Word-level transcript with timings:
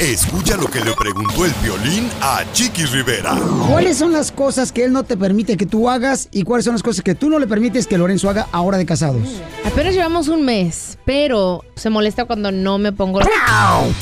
Escucha 0.00 0.56
lo 0.56 0.66
que 0.66 0.80
le 0.80 0.94
preguntó 0.94 1.44
el 1.44 1.52
violín 1.62 2.08
a 2.22 2.42
Chiqui 2.54 2.86
Rivera. 2.86 3.36
¿Cuáles 3.68 3.98
son 3.98 4.12
las 4.14 4.32
cosas 4.32 4.72
que 4.72 4.82
él 4.82 4.94
no 4.94 5.02
te 5.02 5.14
permite 5.14 5.58
que 5.58 5.66
tú 5.66 5.90
hagas 5.90 6.30
y 6.32 6.42
cuáles 6.42 6.64
son 6.64 6.72
las 6.72 6.82
cosas 6.82 7.04
que 7.04 7.14
tú 7.14 7.28
no 7.28 7.38
le 7.38 7.46
permites 7.46 7.86
que 7.86 7.98
Lorenzo 7.98 8.30
haga 8.30 8.48
ahora 8.50 8.78
de 8.78 8.86
casados? 8.86 9.28
Apenas 9.62 9.92
llevamos 9.92 10.28
un 10.28 10.42
mes, 10.42 10.96
pero 11.04 11.62
se 11.76 11.90
molesta 11.90 12.24
cuando 12.24 12.50
no 12.50 12.78
me 12.78 12.92
pongo... 12.92 13.20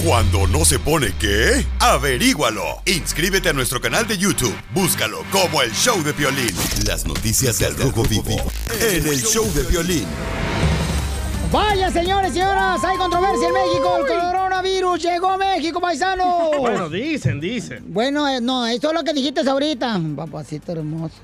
Cuando 0.05 0.46
no 0.46 0.64
se 0.64 0.79
pone 0.79 1.12
qué, 1.19 1.66
averígualo. 1.80 2.62
Inscríbete 2.87 3.48
a 3.48 3.52
nuestro 3.52 3.80
canal 3.80 4.06
de 4.06 4.19
YouTube. 4.19 4.55
Búscalo 4.73 5.24
como 5.33 5.62
el 5.62 5.73
show 5.73 6.01
de 6.05 6.12
violín. 6.12 6.55
Las 6.87 7.06
noticias 7.06 7.59
del 7.59 7.77
Rojo 7.77 8.05
Vivo 8.05 8.37
en 8.80 9.05
el 9.05 9.20
show 9.20 9.52
de 9.52 9.65
violín. 9.65 10.06
Vaya, 11.51 11.91
señores 11.91 12.30
y 12.33 12.34
señoras, 12.34 12.84
hay 12.84 12.97
controversia 12.98 13.48
en 13.48 13.55
México. 13.55 13.97
El 14.06 14.19
coronavirus 14.20 15.02
llegó 15.02 15.30
a 15.30 15.39
México, 15.39 15.80
paisano. 15.80 16.51
Bueno, 16.59 16.91
dicen, 16.91 17.41
dicen. 17.41 17.84
Bueno, 17.87 18.29
eh, 18.29 18.39
no, 18.43 18.66
esto 18.66 18.89
es 18.89 18.95
lo 18.95 19.02
que 19.02 19.15
dijiste 19.15 19.48
ahorita. 19.48 19.98
Papacito 20.15 20.73
hermoso. 20.73 21.15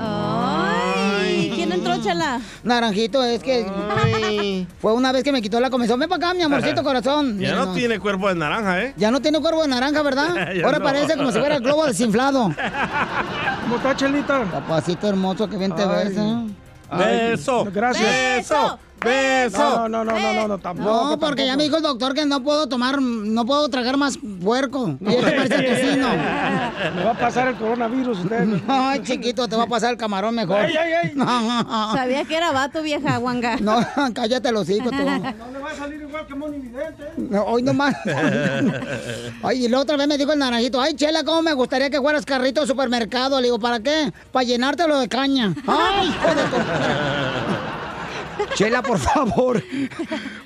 Ay, 0.00 1.52
¿quién 1.54 1.70
entró, 1.72 2.02
chala? 2.02 2.40
Naranjito, 2.62 3.22
es 3.24 3.42
que 3.42 4.66
fue 4.80 4.94
una 4.94 5.12
vez 5.12 5.22
que 5.22 5.32
me 5.32 5.42
quitó 5.42 5.60
la 5.60 5.68
comezón. 5.68 6.00
Ven 6.00 6.08
para 6.08 6.28
acá, 6.28 6.34
mi 6.34 6.42
amorcito 6.42 6.82
corazón. 6.82 7.38
Ya 7.38 7.50
Mira, 7.52 7.64
no, 7.66 7.74
tiene 7.74 7.98
cuerpo 8.00 8.28
de 8.30 8.36
naranja, 8.36 8.82
¿eh? 8.82 8.94
Ya 8.96 9.10
no 9.10 9.20
tiene 9.20 9.38
cuervo 9.40 9.62
de 9.62 9.68
naranja, 9.68 10.00
¿verdad? 10.00 10.28
Ya 10.54 10.64
Ahora 10.64 10.78
no. 10.78 10.84
parece 10.84 11.14
como 11.14 11.30
si 11.30 11.38
fuera 11.38 11.56
el 11.56 11.62
globo 11.62 11.84
desinflado. 11.84 12.50
¿Cómo 13.62 13.76
está, 13.76 13.94
Chelita? 13.94 14.44
Papacito 14.44 15.08
hermoso, 15.08 15.46
que 15.46 15.58
bien 15.58 15.74
te 15.74 15.84
ves, 15.84 16.16
¿eh? 16.16 16.46
Beso. 16.96 17.66
Gracias. 17.70 18.08
Beso. 18.36 18.78
Beso. 19.04 19.58
No, 19.58 19.88
no, 19.88 20.04
no, 20.04 20.18
no, 20.18 20.32
no, 20.32 20.48
no, 20.48 20.58
tampoco. 20.58 20.88
No, 21.10 21.18
porque 21.18 21.46
ya 21.46 21.56
me 21.56 21.64
dijo 21.64 21.76
el 21.76 21.82
doctor 21.82 22.14
que 22.14 22.24
no 22.26 22.42
puedo 22.42 22.68
tomar, 22.68 23.00
no 23.00 23.44
puedo 23.46 23.68
tragar 23.68 23.96
más 23.96 24.18
puerco. 24.42 24.96
Y 25.00 25.14
este 25.14 25.32
parece 25.32 25.54
el 25.54 25.66
tocino. 25.66 26.08
Me 26.96 27.04
va 27.04 27.10
a 27.10 27.18
pasar 27.18 27.48
el 27.48 27.56
coronavirus 27.56 28.18
usted. 28.20 28.48
Ay, 28.68 29.02
chiquito, 29.02 29.46
te 29.48 29.56
va 29.56 29.64
a 29.64 29.66
pasar 29.68 29.90
el 29.92 29.96
camarón 29.96 30.34
mejor. 30.34 30.58
Ay, 30.60 30.74
ay, 30.76 30.92
ay. 31.04 31.14
Sabía 31.94 32.24
que 32.24 32.36
era 32.36 32.50
vato, 32.52 32.82
vieja 32.82 33.16
guanga. 33.18 33.56
No, 33.60 33.76
cállate 34.14 34.50
los 34.52 34.68
hijos 34.70 34.90
tú. 34.90 34.96
No 35.04 35.50
le 35.52 35.58
va 35.58 35.70
a 35.70 35.74
salir 35.76 36.00
igual 36.00 36.26
que 36.26 36.34
Moni 36.34 36.58
Vidente. 36.58 37.04
No, 37.16 37.42
hoy 37.44 37.62
nomás. 37.62 37.94
Ay, 39.42 39.64
y 39.64 39.68
la 39.68 39.80
otra 39.80 39.96
vez 39.96 40.06
me 40.08 40.16
dijo 40.18 40.32
el 40.32 40.38
naranjito, 40.38 40.80
ay, 40.80 40.94
Chela, 40.94 41.24
¿cómo 41.24 41.42
me 41.42 41.52
gustaría 41.52 41.90
que 41.90 42.00
fueras 42.00 42.24
carrito 42.24 42.60
de 42.62 42.66
supermercado? 42.66 43.38
Le 43.40 43.46
digo, 43.48 43.58
¿para 43.58 43.80
qué? 43.80 44.12
Para 44.32 44.44
llenártelo 44.44 44.98
de 44.98 45.08
caña. 45.08 45.54
Ay, 45.66 46.08
hijo 46.08 46.28
de 46.28 46.42
tu- 46.44 47.73
Chela, 48.54 48.82
por 48.82 48.98
favor. 48.98 49.60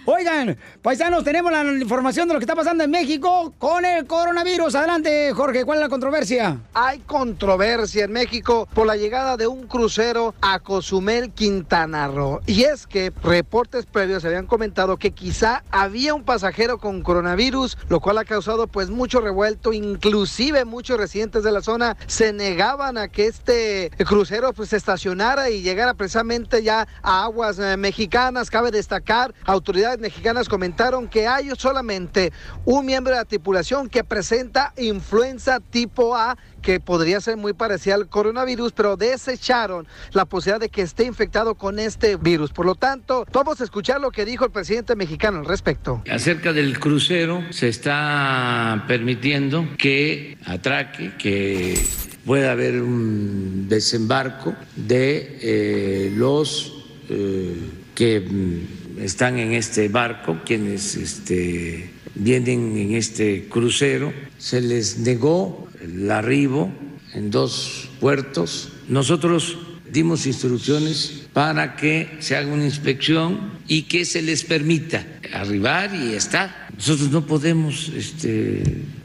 Oigan, 0.07 0.57
paisanos, 0.81 1.25
tenemos 1.25 1.53
la 1.53 1.63
información 1.65 2.27
de 2.27 2.33
lo 2.33 2.41
que 2.41 2.45
está 2.45 2.57
pasando 2.57 2.83
en 2.83 2.91
México 2.91 3.53
con 3.59 3.85
el 3.85 4.07
coronavirus. 4.07 4.75
Adelante, 4.77 5.31
Jorge, 5.35 5.67
¿cuál 5.67 5.79
es 5.79 5.83
la 5.83 5.89
controversia? 5.91 6.59
Hay 6.73 7.01
controversia 7.01 8.05
en 8.05 8.13
México 8.13 8.67
por 8.73 8.87
la 8.87 8.97
llegada 8.97 9.37
de 9.37 9.47
un 9.47 9.67
crucero 9.67 10.35
a 10.41 10.59
Cozumel, 10.61 11.31
Quintana 11.33 12.09
Roo. 12.09 12.41
Y 12.47 12.65
es 12.65 12.87
que 12.87 13.13
reportes 13.23 13.85
previos 13.85 14.25
habían 14.25 14.47
comentado 14.47 14.97
que 14.97 15.11
quizá 15.11 15.63
había 15.71 16.15
un 16.15 16.25
pasajero 16.25 16.79
con 16.79 17.03
coronavirus, 17.03 17.77
lo 17.91 18.01
cual 18.01 18.17
ha 18.17 18.25
causado 18.25 18.67
pues 18.69 18.89
mucho 18.89 19.21
revuelto. 19.21 19.75
Inclusive 19.75 20.65
muchos 20.65 20.97
residentes 20.97 21.43
de 21.43 21.53
la 21.53 21.61
zona 21.61 21.99
se 22.07 22.33
negaban 22.33 22.97
a 22.97 23.09
que 23.09 23.27
este 23.27 23.91
crucero 24.07 24.55
pues 24.55 24.73
estacionara 24.73 25.51
y 25.51 25.61
llegara 25.61 25.93
precisamente 25.93 26.63
ya 26.63 26.89
a 27.03 27.25
aguas 27.25 27.59
eh, 27.59 27.77
mexicanas. 27.99 28.49
Cabe 28.49 28.71
destacar, 28.71 29.35
autoridades 29.45 29.99
mexicanas 29.99 30.49
comentaron 30.49 31.09
que 31.09 31.27
hay 31.27 31.51
solamente 31.59 32.33
un 32.65 32.87
miembro 32.87 33.13
de 33.13 33.19
la 33.19 33.25
tripulación 33.25 33.89
que 33.89 34.05
presenta 34.05 34.73
influenza 34.77 35.59
tipo 35.59 36.15
A 36.15 36.39
que 36.63 36.79
podría 36.79 37.21
ser 37.21 37.37
muy 37.37 37.55
parecida 37.55 37.97
al 37.97 38.09
coronavirus, 38.09 38.73
pero 38.73 38.97
desecharon 38.97 39.89
la 40.13 40.27
posibilidad 40.27 40.61
de 40.61 40.69
que 40.69 40.83
esté 40.83 41.05
infectado 41.05 41.57
con 41.57 41.81
este 41.81 42.17
virus. 42.17 42.53
Por 42.53 42.67
lo 42.67 42.77
tanto, 42.77 43.27
vamos 43.33 43.61
a 43.61 43.65
escuchar 43.65 44.01
lo 44.01 44.13
que 44.13 44.25
dijo 44.25 44.45
el 44.45 44.53
presidente 44.53 44.95
mexicano 44.95 45.39
al 45.39 45.47
respecto. 45.47 46.03
Acerca 46.09 46.53
del 46.53 46.79
crucero, 46.79 47.43
se 47.51 47.69
está 47.69 48.85
permitiendo 48.87 49.67
que 49.77 50.39
atraque, 50.47 51.15
que 51.19 51.85
pueda 52.25 52.53
haber 52.53 52.81
un 52.83 53.69
desembarco 53.69 54.55
de 54.77 55.39
eh, 55.41 56.13
los 56.15 56.75
eh, 57.09 57.57
que 57.99 58.21
mm, 58.21 59.03
están 59.03 59.41
en 59.41 59.55
este 59.55 59.89
barco, 59.89 60.39
quienes 60.47 60.95
este, 60.95 61.91
vienen 62.15 62.77
en 62.79 62.95
este 62.95 63.49
crucero. 63.49 64.13
Se 64.39 64.61
les 64.61 64.99
negó 64.99 65.69
el 65.83 66.09
arribo 66.09 66.71
en 67.13 67.33
dos 67.33 67.89
puertos. 67.99 68.71
Nosotros 68.87 69.59
dimos 69.91 70.27
instrucciones 70.27 71.27
para 71.33 71.75
que 71.75 72.19
se 72.21 72.37
haga 72.37 72.53
una 72.53 72.67
inspección 72.67 73.51
y 73.67 73.83
que 73.83 74.05
se 74.05 74.23
les 74.23 74.45
permita 74.45 75.05
arribar 75.35 75.93
y 75.93 76.15
estar. 76.15 76.69
Nosotros 76.77 77.11
no 77.11 77.27
podemos 77.27 77.89
este, 77.89 78.63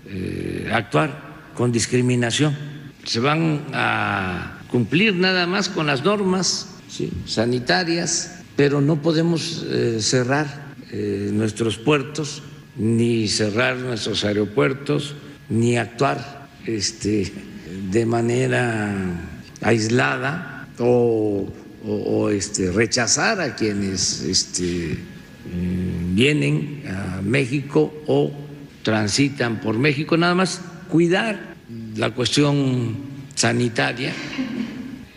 eh, 0.08 0.70
actuar 0.72 1.50
con 1.56 1.72
discriminación. 1.72 2.56
Se 3.06 3.20
van 3.20 3.66
a 3.74 4.60
cumplir 4.70 5.16
nada 5.16 5.48
más 5.48 5.68
con 5.68 5.88
las 5.88 6.04
normas 6.04 6.70
¿sí? 6.88 7.10
sanitarias, 7.26 8.43
pero 8.56 8.82
no 8.82 9.02
podemos 9.02 9.66
eh, 9.70 9.98
cerrar 10.00 10.74
eh, 10.92 11.30
nuestros 11.34 11.78
puertos, 11.78 12.44
ni 12.78 13.28
cerrar 13.28 13.78
nuestros 13.78 14.24
aeropuertos, 14.26 15.16
ni 15.50 15.78
actuar 15.78 16.48
este, 16.66 17.32
de 17.92 18.06
manera 18.06 18.94
aislada 19.62 20.68
o, 20.80 21.48
o- 21.86 21.92
o, 21.92 22.30
este, 22.30 22.72
rechazar 22.72 23.42
a 23.42 23.56
quienes 23.56 24.22
este, 24.22 24.98
mm, 25.46 26.16
vienen 26.16 26.84
a 26.88 27.22
México 27.22 27.94
o 28.08 28.32
transitan 28.84 29.60
por 29.62 29.78
México, 29.78 30.16
nada 30.18 30.36
más 30.36 30.62
cuidar 30.90 31.56
la 31.96 32.12
cuestión 32.12 32.96
sanitaria 33.36 34.14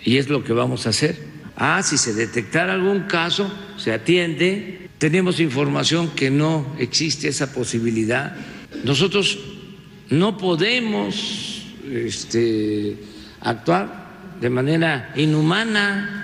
y 0.05 0.17
es 0.19 0.29
lo 0.29 0.43
que 0.45 0.53
vamos 0.53 0.87
a 0.87 0.91
hacer. 0.91 1.26
Ah, 1.57 1.83
si 1.83 1.97
se 1.97 2.13
detectara 2.13 2.75
algún 2.75 3.05
caso, 3.05 3.51
se 3.79 3.93
atiende. 3.93 4.91
Tenemos 4.99 5.41
información 5.41 6.11
que 6.11 6.31
no 6.31 6.67
existe 6.79 7.29
esa 7.29 7.53
posibilidad. 7.53 8.37
Nosotros 8.85 9.39
no 10.11 10.37
podemos 10.37 11.63
este, 11.91 12.99
actuar 13.41 14.07
de 14.41 14.51
manera 14.51 15.13
inhumana. 15.17 16.23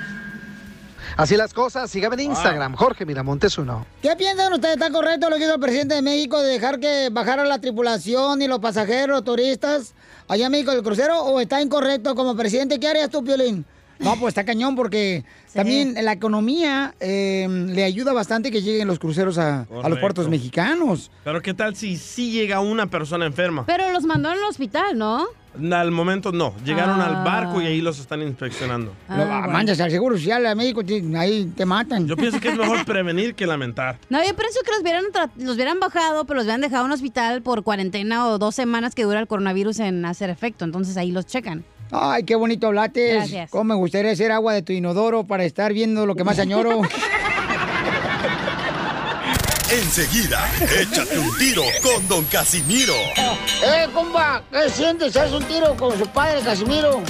Así 1.17 1.37
las 1.37 1.53
cosas, 1.53 1.91
síganme 1.91 2.17
en 2.17 2.31
Instagram, 2.31 2.75
Jorge 2.75 3.05
Miramontes 3.05 3.59
uno. 3.59 3.87
¿Qué 4.01 4.15
piensan 4.17 4.53
ustedes? 4.53 4.75
¿Está 4.75 4.91
correcto 4.91 5.29
lo 5.29 5.37
que 5.37 5.45
hizo 5.45 5.55
el 5.55 5.61
presidente 5.61 5.95
de 5.95 6.03
México 6.03 6.41
de 6.41 6.53
dejar 6.53 6.81
que 6.81 7.11
bajara 7.11 7.45
la 7.45 7.61
tripulación 7.61 8.41
y 8.41 8.49
los 8.49 8.61
pasajeros, 8.61 9.17
los 9.17 9.25
turistas 9.25 9.95
allá 10.29 10.47
en 10.47 10.53
México 10.53 10.73
del 10.73 10.83
crucero? 10.83 11.23
¿O 11.23 11.41
está 11.41 11.61
incorrecto 11.61 12.15
como 12.15 12.35
presidente? 12.35 12.81
¿Qué 12.81 12.89
harías 12.89 13.11
tú, 13.11 13.23
Piolín? 13.23 13.67
No, 13.99 14.17
pues 14.19 14.33
está 14.33 14.45
cañón 14.45 14.75
porque 14.75 15.25
también 15.53 15.95
la 16.03 16.13
economía 16.13 16.95
eh, 17.01 17.47
le 17.69 17.85
ayuda 17.85 18.13
bastante 18.13 18.51
que 18.51 18.63
lleguen 18.63 18.89
los 18.89 18.99
cruceros 18.99 19.39
a, 19.39 19.67
a 19.83 19.89
los 19.89 19.99
puertos 19.99 20.29
mexicanos. 20.29 21.11
Pero 21.25 21.41
¿qué 21.41 21.55
tal 21.55 21.77
si 21.77 21.97
sí 21.97 22.31
llega 22.33 22.61
una 22.61 22.87
persona 22.87 23.27
enferma? 23.27 23.65
Pero 23.67 23.91
los 23.93 24.05
mandó 24.05 24.31
al 24.31 24.43
hospital, 24.45 24.99
¿no? 24.99 25.27
Al 25.73 25.91
momento 25.91 26.33
no. 26.33 26.55
Llegaron 26.65 26.99
Ah. 27.01 27.07
al 27.07 27.25
barco 27.25 27.61
y 27.61 27.67
ahí 27.67 27.83
los 27.83 27.99
están 28.01 28.23
inspeccionando. 28.23 28.95
Lo- 29.11 29.27
Mandas 29.27 29.79
al 29.81 29.91
Seguro 29.91 30.17
Social 30.17 30.47
a 30.47 30.55
México, 30.55 30.81
ahí 31.17 31.45
te 31.55 31.67
matan. 31.67 32.09
Yo 32.09 32.17
pienso 32.17 32.41
que 32.41 32.49
es 32.49 32.57
mejor 32.57 32.85
prevenir 32.87 33.35
que 33.35 33.47
lamentar. 33.47 33.99
No, 34.09 34.19
yo 34.25 34.35
pienso 34.35 34.61
que 34.65 34.71
los 34.73 34.81
hubieran, 34.81 35.05
los 35.37 35.55
hubieran 35.57 35.79
bajado, 35.79 36.25
pero 36.25 36.37
los 36.39 36.45
hubieran 36.45 36.63
dejado 36.63 36.85
en 36.85 36.87
un 36.87 36.93
hospital 36.93 37.43
por 37.43 37.63
cuarentena 37.63 38.27
o 38.29 38.39
dos 38.39 38.55
semanas 38.55 38.95
que 38.95 39.03
dura 39.05 39.21
el 39.21 39.27
coronavirus 39.27 39.81
en 39.81 40.05
hacer 40.07 40.31
efecto. 40.31 40.65
Entonces 40.65 40.97
ahí 40.97 41.13
los 41.13 41.27
checan. 41.27 41.65
Ay, 41.93 42.25
qué 42.25 42.35
bonito 42.35 42.69
hablaste. 42.69 43.15
Gracias. 43.15 43.51
Cómo 43.51 43.65
me 43.65 43.75
gustaría 43.75 44.13
hacer 44.13 44.33
agua 44.33 44.55
de 44.55 44.63
tu 44.63 44.73
inodoro 44.73 45.25
para 45.25 45.45
estar 45.45 45.75
viendo 45.75 46.07
lo 46.07 46.15
que 46.15 46.25
más 46.25 46.39
añoro. 46.39 46.81
Enseguida, 49.71 50.51
échate 50.79 51.19
un 51.19 51.35
tiro 51.39 51.63
con 51.83 52.07
Don 52.07 52.25
Casimiro. 52.25 52.93
¡Eh, 53.65 53.89
compa! 53.95 54.43
¿Qué 54.51 54.69
sientes? 54.69 55.17
¿Haz 55.17 55.33
un 55.33 55.45
tiro 55.45 55.75
con 55.77 55.99
su 55.99 56.07
padre, 56.09 56.43
Casimiro? 56.43 57.03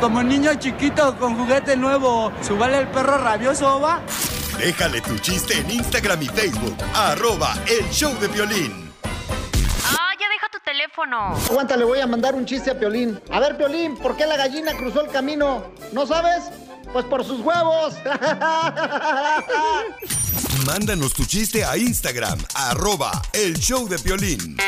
Como 0.00 0.22
niño 0.22 0.54
chiquito 0.54 1.14
con 1.18 1.36
juguete 1.36 1.76
nuevo, 1.76 2.32
¿subale 2.40 2.78
el 2.78 2.88
perro 2.88 3.18
rabioso, 3.18 3.80
va? 3.80 4.00
Déjale 4.58 5.02
tu 5.02 5.18
chiste 5.18 5.58
en 5.58 5.70
Instagram 5.70 6.22
y 6.22 6.26
Facebook, 6.28 6.76
arroba 6.94 7.54
el 7.66 7.86
show 7.90 8.18
de 8.18 8.28
violín. 8.28 8.85
Teléfono. 10.76 11.34
Aguanta, 11.48 11.74
le 11.74 11.86
voy 11.86 12.00
a 12.00 12.06
mandar 12.06 12.34
un 12.34 12.44
chiste 12.44 12.70
a 12.70 12.78
Piolín. 12.78 13.18
A 13.30 13.40
ver, 13.40 13.56
Piolín, 13.56 13.96
¿por 13.96 14.14
qué 14.14 14.26
la 14.26 14.36
gallina 14.36 14.76
cruzó 14.76 15.00
el 15.00 15.08
camino? 15.08 15.72
¿No 15.92 16.06
sabes? 16.06 16.50
Pues 16.92 17.06
por 17.06 17.24
sus 17.24 17.40
huevos. 17.40 17.94
Mándanos 20.66 21.14
tu 21.14 21.24
chiste 21.24 21.64
a 21.64 21.78
Instagram, 21.78 22.38
arroba 22.54 23.10
el 23.32 23.58
show 23.58 23.88
de 23.88 23.98
Piolín. 23.98 24.58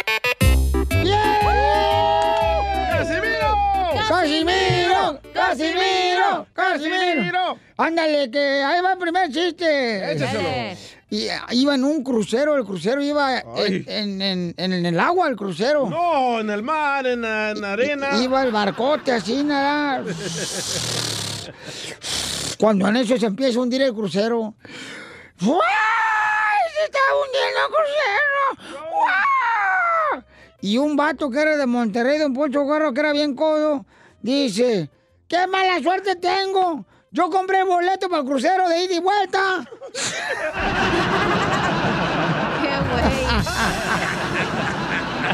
¡Casimiro! 4.08 5.20
¡Casimiro! 5.34 6.46
¡Casimiro! 6.54 7.58
Ándale, 7.76 8.30
que 8.30 8.62
ahí 8.62 8.80
va 8.80 8.94
el 8.94 8.98
primer 8.98 9.30
chiste. 9.30 10.12
Échaselo. 10.12 10.48
Y 11.10 11.28
ah, 11.28 11.46
iba 11.52 11.74
en 11.74 11.84
un 11.84 12.02
crucero, 12.04 12.54
el 12.56 12.64
crucero 12.64 13.02
iba 13.02 13.38
en, 13.56 14.20
en- 14.20 14.54
en- 14.56 14.72
en 14.72 14.86
el 14.86 15.00
agua, 15.00 15.28
el 15.28 15.36
crucero. 15.36 15.88
No, 15.88 16.38
en 16.40 16.50
el 16.50 16.62
mar, 16.62 17.06
en 17.06 17.22
la, 17.22 17.50
en 17.52 17.60
la 17.62 17.72
arena. 17.72 18.22
Iba 18.22 18.42
el 18.42 18.52
barcote 18.52 19.12
así, 19.12 19.42
nada. 19.42 20.04
Cuando 22.58 22.88
en 22.88 22.96
eso 22.96 23.16
se 23.16 23.26
empieza 23.26 23.58
a 23.58 23.62
hundir 23.62 23.80
el 23.82 23.94
crucero. 23.94 24.54
¡Ay! 25.40 25.48
¡Se 26.74 26.84
está 26.84 26.98
hundiendo 27.22 27.60
el 27.64 27.72
crucero! 27.72 28.90
¡Guau! 28.90 30.24
Y 30.60 30.76
un 30.78 30.96
vato 30.96 31.30
que 31.30 31.40
era 31.40 31.56
de 31.56 31.66
Monterrey, 31.66 32.18
de 32.18 32.26
un 32.26 32.34
Poncho 32.34 32.66
Garro, 32.66 32.92
que 32.92 33.00
era 33.00 33.12
bien 33.12 33.34
codo, 33.34 33.86
dice, 34.20 34.90
¡qué 35.28 35.46
mala 35.46 35.80
suerte 35.80 36.16
tengo! 36.16 36.84
Yo 37.18 37.28
compré 37.30 37.64
boleto 37.64 38.08
para 38.08 38.22
el 38.22 38.28
crucero 38.28 38.68
de 38.68 38.84
ida 38.84 38.94
y 38.94 39.00
vuelta. 39.00 39.64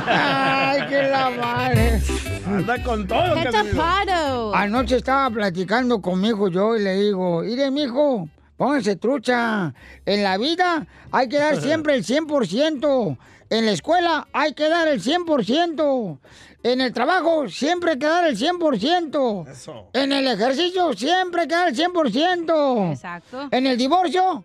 ¡Ay, 0.06 0.80
qué 0.88 1.02
la 1.02 1.28
madre! 1.28 2.00
Anda 2.46 2.82
con 2.82 3.06
todo, 3.06 3.34
¡Qué 3.34 3.50
tapado! 3.50 4.54
Anoche 4.54 4.96
estaba 4.96 5.28
platicando 5.28 6.00
con 6.00 6.22
mi 6.22 6.28
hijo 6.28 6.48
yo 6.48 6.74
y 6.74 6.80
le 6.80 6.94
digo, 6.94 7.42
mire, 7.42 7.70
mijo, 7.70 8.30
póngase 8.56 8.96
trucha. 8.96 9.74
En 10.06 10.22
la 10.22 10.38
vida 10.38 10.86
hay 11.12 11.28
que 11.28 11.36
dar 11.36 11.60
siempre 11.60 11.96
el 11.96 12.02
100%. 12.02 13.18
En 13.50 13.66
la 13.66 13.72
escuela 13.72 14.26
hay 14.32 14.54
que 14.54 14.68
dar 14.68 14.88
el 14.88 15.02
100%. 15.02 16.18
En 16.62 16.80
el 16.80 16.92
trabajo 16.92 17.48
siempre 17.48 17.92
hay 17.92 17.98
que 17.98 18.06
dar 18.06 18.26
el 18.26 18.38
100%. 18.38 19.48
Eso. 19.48 19.90
En 19.92 20.12
el 20.12 20.26
ejercicio 20.26 20.92
siempre 20.94 21.42
hay 21.42 21.48
que 21.48 21.54
dar 21.54 21.68
el 21.68 21.76
100%. 21.76 22.92
Exacto. 22.92 23.48
En 23.50 23.66
el 23.66 23.76
divorcio, 23.76 24.44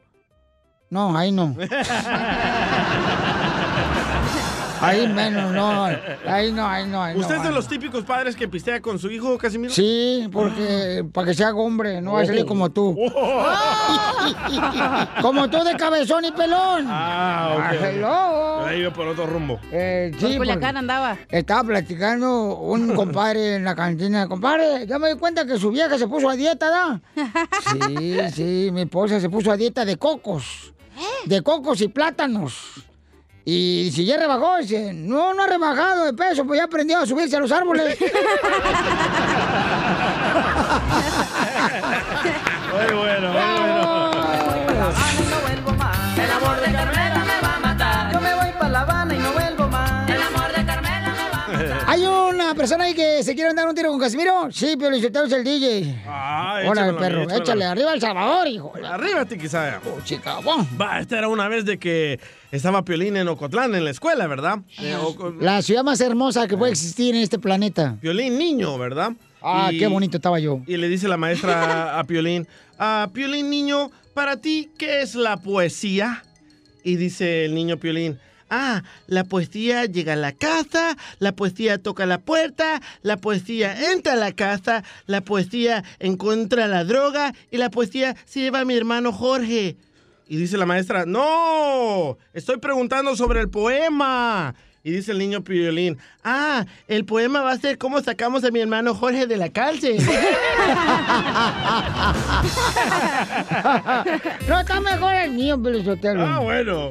no, 0.89 1.15
ahí 1.15 1.31
no. 1.31 1.55
Ahí 4.81 5.07
menos, 5.07 5.51
no. 5.51 5.85
Ahí 6.27 6.51
no, 6.51 6.67
ahí 6.67 6.87
no. 6.87 7.01
Ahí 7.03 7.15
no, 7.15 7.21
¿Usted 7.21 7.35
es 7.35 7.41
de 7.43 7.47
ahí 7.49 7.53
los 7.53 7.67
típicos 7.67 8.03
padres 8.03 8.35
que 8.35 8.47
pistea 8.47 8.81
con 8.81 8.99
su 8.99 9.09
hijo, 9.09 9.37
Casimiro? 9.37 9.73
Sí, 9.73 10.27
porque 10.31 11.05
para 11.13 11.27
que 11.27 11.33
se 11.33 11.43
haga 11.43 11.57
hombre, 11.57 12.01
no 12.01 12.13
va 12.13 12.21
a 12.21 12.25
salir 12.25 12.45
como 12.45 12.69
tú. 12.71 12.95
como 15.21 15.49
tú 15.49 15.63
de 15.63 15.75
cabezón 15.75 16.25
y 16.25 16.31
pelón. 16.31 16.85
Ah, 16.87 17.55
ok. 17.57 17.81
hello. 17.83 18.69
Yo 18.69 18.73
iba 18.77 18.93
por 18.93 19.07
otro 19.07 19.25
rumbo. 19.25 19.59
Eh, 19.71 20.11
Por 20.19 20.29
sí, 20.29 20.37
Culiacán 20.37 20.61
porque 20.61 20.77
andaba. 20.77 21.17
estaba 21.29 21.63
platicando 21.63 22.55
un 22.57 22.93
compadre 22.95 23.55
en 23.55 23.65
la 23.65 23.75
cantina. 23.75 24.27
Compadre, 24.27 24.85
ya 24.87 24.99
me 24.99 25.13
di 25.13 25.19
cuenta 25.19 25.45
que 25.45 25.57
su 25.57 25.71
vieja 25.71 25.97
se 25.97 26.07
puso 26.07 26.29
a 26.29 26.35
dieta, 26.35 26.69
¿da? 26.69 27.01
Sí, 27.87 28.17
sí, 28.33 28.69
mi 28.71 28.81
esposa 28.81 29.19
se 29.19 29.29
puso 29.29 29.51
a 29.51 29.57
dieta 29.57 29.85
de 29.85 29.97
cocos. 29.97 30.73
De 31.25 31.41
cocos 31.41 31.81
y 31.81 31.87
plátanos. 31.87 32.85
Y 33.51 33.89
si 33.91 34.05
ya 34.05 34.15
rebajó, 34.15 34.57
dice, 34.57 34.93
no, 34.93 35.33
no 35.33 35.41
ha 35.41 35.47
rebajado 35.47 36.05
de 36.05 36.13
peso, 36.13 36.45
pues 36.45 36.59
ya 36.59 36.65
aprendió 36.65 36.99
a 36.99 37.07
subirse 37.07 37.35
a 37.35 37.39
los 37.39 37.51
árboles. 37.51 37.97
Muy 42.69 42.95
bueno, 42.95 43.29
muy 43.29 43.41
bueno. 43.41 43.89
no 45.29 45.41
vuelvo 45.41 45.71
más. 45.73 46.17
El 46.17 46.29
amor 46.29 46.61
de 46.61 46.71
Carmela 46.71 47.25
me 47.25 47.41
va 47.41 47.55
a 47.55 47.59
matar. 47.59 48.13
Yo 48.13 48.21
me 48.21 48.35
voy 48.35 48.51
para 48.51 48.69
La 48.69 48.81
Habana 48.81 49.15
y 49.15 49.17
no 49.17 49.33
vuelvo 49.33 49.67
más. 49.67 50.09
El 50.09 50.21
amor 50.21 50.53
de 50.55 50.65
Carmela 50.65 51.15
me 51.17 51.29
va 51.29 51.43
a 51.43 51.47
matar. 51.47 51.83
¿Hay 51.87 52.05
una 52.05 52.53
persona 52.53 52.83
ahí 52.83 52.93
que 52.93 53.23
se 53.23 53.33
quiere 53.33 53.51
dar 53.55 53.67
un 53.67 53.73
tiro 53.73 53.89
con 53.89 53.99
Casimiro? 53.99 54.51
Sí, 54.51 54.75
pero 54.77 54.95
el 54.95 55.03
es 55.03 55.31
el 55.33 55.43
DJ. 55.43 56.03
Ah, 56.07 56.61
Órale, 56.67 56.67
échamela 56.67 56.89
a 56.89 56.91
mí, 56.91 56.99
perro, 56.99 57.23
échale, 57.31 57.65
arriba 57.65 57.93
El 57.93 58.01
Salvador, 58.01 58.47
hijo. 58.47 58.73
Arriba, 58.85 59.25
Tiquisaya. 59.25 59.81
Oh, 59.85 59.99
chica. 60.01 60.37
Va, 60.79 60.99
esta 60.99 61.17
era 61.17 61.27
una 61.27 61.47
vez 61.49 61.65
de 61.65 61.79
que 61.79 62.19
estaba 62.51 62.83
Piolín 62.83 63.17
en 63.17 63.27
Ocotlán, 63.27 63.75
en 63.75 63.83
la 63.83 63.91
escuela, 63.91 64.27
¿verdad? 64.27 64.59
Eh, 64.79 64.95
La 65.39 65.61
ciudad 65.61 65.83
más 65.83 66.01
hermosa 66.01 66.47
que 66.47 66.57
puede 66.57 66.71
existir 66.71 67.15
en 67.15 67.21
este 67.21 67.39
planeta. 67.39 67.97
Piolín 68.01 68.37
niño, 68.37 68.77
¿verdad? 68.77 69.13
Ah, 69.41 69.69
Y- 69.71 69.79
qué 69.79 69.87
bonito 69.87 70.17
estaba 70.17 70.39
yo. 70.39 70.61
Y 70.67 70.77
le 70.77 70.89
dice 70.89 71.07
la 71.07 71.17
maestra 71.17 71.97
a 71.99 72.03
Piolín, 72.05 72.47
ah, 72.77 73.09
Piolín 73.13 73.49
niño, 73.49 73.91
para 74.13 74.37
ti, 74.37 74.69
¿qué 74.77 75.01
es 75.01 75.15
la 75.15 75.37
poesía? 75.37 76.23
Y 76.83 76.95
dice 76.95 77.45
el 77.45 77.53
niño 77.55 77.77
Piolín, 77.77 78.17
ah, 78.49 78.83
la 79.07 79.23
poesía 79.23 79.85
llega 79.85 80.13
a 80.13 80.15
la 80.17 80.31
casa, 80.33 80.97
la 81.19 81.33
poesía 81.33 81.77
toca 81.77 82.05
la 82.05 82.17
puerta, 82.17 82.81
la 83.03 83.17
poesía 83.17 83.91
entra 83.93 84.13
a 84.13 84.17
la 84.17 84.31
casa, 84.33 84.83
la 85.05 85.21
poesía 85.21 85.83
encuentra 85.99 86.67
la 86.67 86.83
droga 86.83 87.33
y 87.51 87.57
la 87.57 87.69
poesía 87.69 88.15
se 88.25 88.41
lleva 88.41 88.61
a 88.61 88.65
mi 88.65 88.73
hermano 88.75 89.13
Jorge. 89.13 89.77
Y 90.31 90.37
dice 90.37 90.57
la 90.57 90.65
maestra, 90.67 91.05
no, 91.07 92.15
estoy 92.33 92.57
preguntando 92.57 93.15
sobre 93.15 93.39
el 93.41 93.49
poema. 93.49 94.53
Y 94.83 94.91
dice 94.91 95.11
el 95.11 95.17
niño 95.17 95.43
Piolín, 95.43 95.97
ah, 96.23 96.65
el 96.87 97.03
poema 97.03 97.41
va 97.41 97.51
a 97.51 97.57
ser 97.57 97.77
cómo 97.79 97.99
sacamos 98.01 98.43
a 98.43 98.51
mi 98.51 98.59
hermano 98.61 98.93
Jorge 98.93 99.25
de 99.27 99.37
la 99.37 99.49
cárcel. 99.49 99.97
no, 104.47 104.59
está 104.59 104.79
mejor 104.81 105.13
el 105.15 105.31
mío, 105.31 105.59
Pelizotelo. 105.61 106.23
Ah, 106.25 106.39
bueno. 106.39 106.89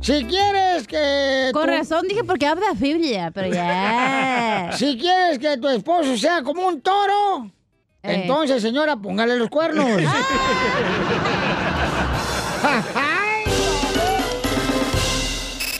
Si 0.00 0.24
quieres 0.24 0.86
que... 0.86 1.50
Con 1.52 1.64
tu- 1.64 1.70
razón 1.70 2.06
dije 2.08 2.22
porque 2.24 2.46
habla 2.46 2.66
Biblia, 2.74 3.30
pero 3.34 3.52
ya. 3.52 4.70
Si 4.76 4.96
quieres 4.96 5.38
que 5.40 5.56
tu 5.58 5.68
esposo 5.68 6.16
sea 6.16 6.42
como 6.42 6.66
un 6.66 6.80
toro, 6.80 7.50
Eh. 8.04 8.20
entonces, 8.22 8.62
señora, 8.62 8.96
póngale 8.96 9.36
los 9.36 9.50
cuernos. 9.50 9.86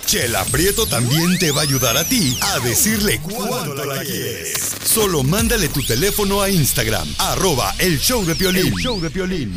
Chela 0.09 0.43
Prieto 0.47 0.87
también 0.87 1.39
te 1.39 1.51
va 1.51 1.61
a 1.61 1.65
ayudar 1.65 1.99
a 1.99 2.05
ti 2.05 2.39
a 2.41 2.59
decirle 2.61 3.21
cuánto 3.21 3.85
la 3.85 4.03
quieres. 4.03 4.77
Solo 4.83 5.23
mándale 5.23 5.69
tu 5.69 5.83
teléfono 5.85 6.41
a 6.41 6.49
Instagram, 6.49 7.07
arroba 7.19 7.75
el 7.79 7.99
show 7.99 8.25
de 8.25 8.35
Piolín. 8.35 8.69
El 8.69 8.73
show 8.73 8.99
de 9.01 9.11
Piolín. 9.11 9.55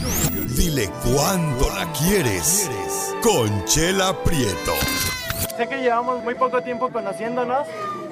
Dile 0.58 0.90
cuánto 1.06 1.70
la 1.74 1.90
quieres. 1.94 2.70
Conchela 3.24 4.22
Prieto. 4.24 4.76
Sé 5.56 5.70
que 5.70 5.78
llevamos 5.78 6.22
muy 6.22 6.36
poco 6.36 6.62
tiempo 6.62 6.92
conociéndonos. 6.92 7.66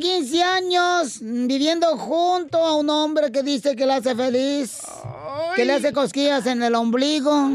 tiene 0.00 0.26
15 0.26 0.42
años 0.42 1.18
viviendo 1.20 1.86
junto 1.96 2.58
a 2.58 2.74
un 2.76 2.88
hombre 2.88 3.30
que 3.30 3.42
dice 3.42 3.76
que 3.76 3.86
la 3.86 3.96
hace 3.96 4.14
feliz, 4.14 4.82
que 5.54 5.64
le 5.64 5.74
hace 5.74 5.92
cosquillas 5.92 6.46
en 6.46 6.62
el 6.62 6.74
ombligo, 6.74 7.48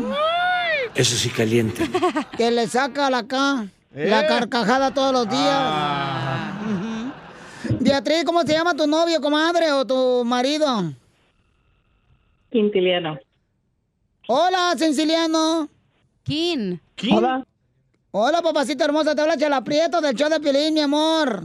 Eso 0.93 1.15
sí 1.17 1.29
caliente. 1.29 1.83
que 2.37 2.51
le 2.51 2.67
saca 2.67 3.09
la 3.09 3.19
acá, 3.19 3.67
la 3.93 4.21
¿Eh? 4.21 4.27
carcajada 4.27 4.93
todos 4.93 5.11
los 5.11 5.29
días. 5.29 6.53
Ujú. 6.65 7.83
Beatriz, 7.83 8.23
¿cómo 8.25 8.41
se 8.43 8.53
llama 8.53 8.75
tu 8.75 8.87
novio, 8.87 9.19
comadre, 9.19 9.71
o 9.71 9.85
tu 9.85 10.23
marido? 10.23 10.93
Quintiliano. 12.51 13.17
Hola, 14.27 14.75
Senciliano. 14.77 15.67
Kin. 16.23 16.79
¿Quién? 16.95 17.17
Hola. 17.17 17.45
Hola, 18.11 18.41
papacita 18.41 18.85
hermosa, 18.85 19.13
te 19.13 19.21
habla 19.21 19.35
Chela 19.37 19.61
Prieto 19.63 19.99
del 19.99 20.15
show 20.15 20.29
de 20.29 20.39
Piolín, 20.39 20.73
mi 20.73 20.79
amor. 20.79 21.43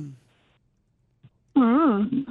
Mm. 1.60 2.24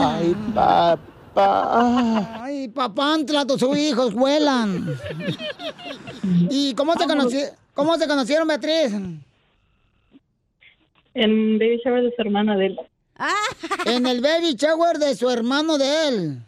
Ay, 0.00 0.36
papá. 0.54 2.42
Ay, 2.44 2.68
papantla, 2.68 3.44
tus 3.44 3.62
hijos 3.76 4.14
vuelan. 4.14 4.86
¿Y 6.50 6.74
cómo 6.74 6.92
se, 6.94 7.04
conoci- 7.06 7.50
cómo 7.74 7.96
se 7.96 8.06
conocieron, 8.06 8.46
Beatriz? 8.46 8.92
En 11.14 11.58
baby 11.58 11.80
shower 11.84 12.04
de 12.04 12.12
su 12.14 12.22
hermana 12.22 12.56
de 12.56 12.66
él. 12.66 12.78
En 13.86 14.06
el 14.06 14.20
baby 14.20 14.54
shower 14.54 14.98
de 14.98 15.14
su 15.16 15.28
hermano 15.30 15.78
de 15.78 16.08
él. 16.08 16.38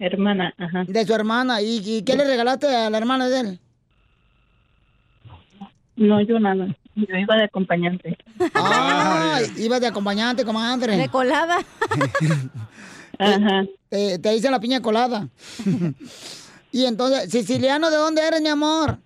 Hermana, 0.00 0.52
ajá. 0.58 0.84
De 0.86 1.06
su 1.06 1.14
hermana. 1.14 1.62
¿Y, 1.62 1.80
y 1.84 2.02
qué 2.02 2.16
le 2.16 2.24
regalaste 2.24 2.66
a 2.74 2.90
la 2.90 2.98
hermana 2.98 3.28
de 3.28 3.40
él? 3.40 3.58
No, 5.96 6.20
yo 6.22 6.38
nada. 6.40 6.66
Yo 7.06 7.16
iba 7.16 7.36
de 7.36 7.44
acompañante. 7.44 8.18
Ay, 8.54 9.46
iba 9.58 9.78
de 9.78 9.86
acompañante, 9.86 10.44
comadre. 10.44 10.96
De 10.96 11.08
colada. 11.08 11.58
Ajá. 13.18 13.66
Te, 13.88 14.18
te 14.18 14.34
hice 14.34 14.50
la 14.50 14.58
piña 14.58 14.82
colada. 14.82 15.28
y 16.72 16.84
entonces, 16.86 17.30
siciliano, 17.30 17.90
¿de 17.90 17.96
dónde 17.96 18.26
eres, 18.26 18.42
mi 18.42 18.48
amor? 18.48 18.98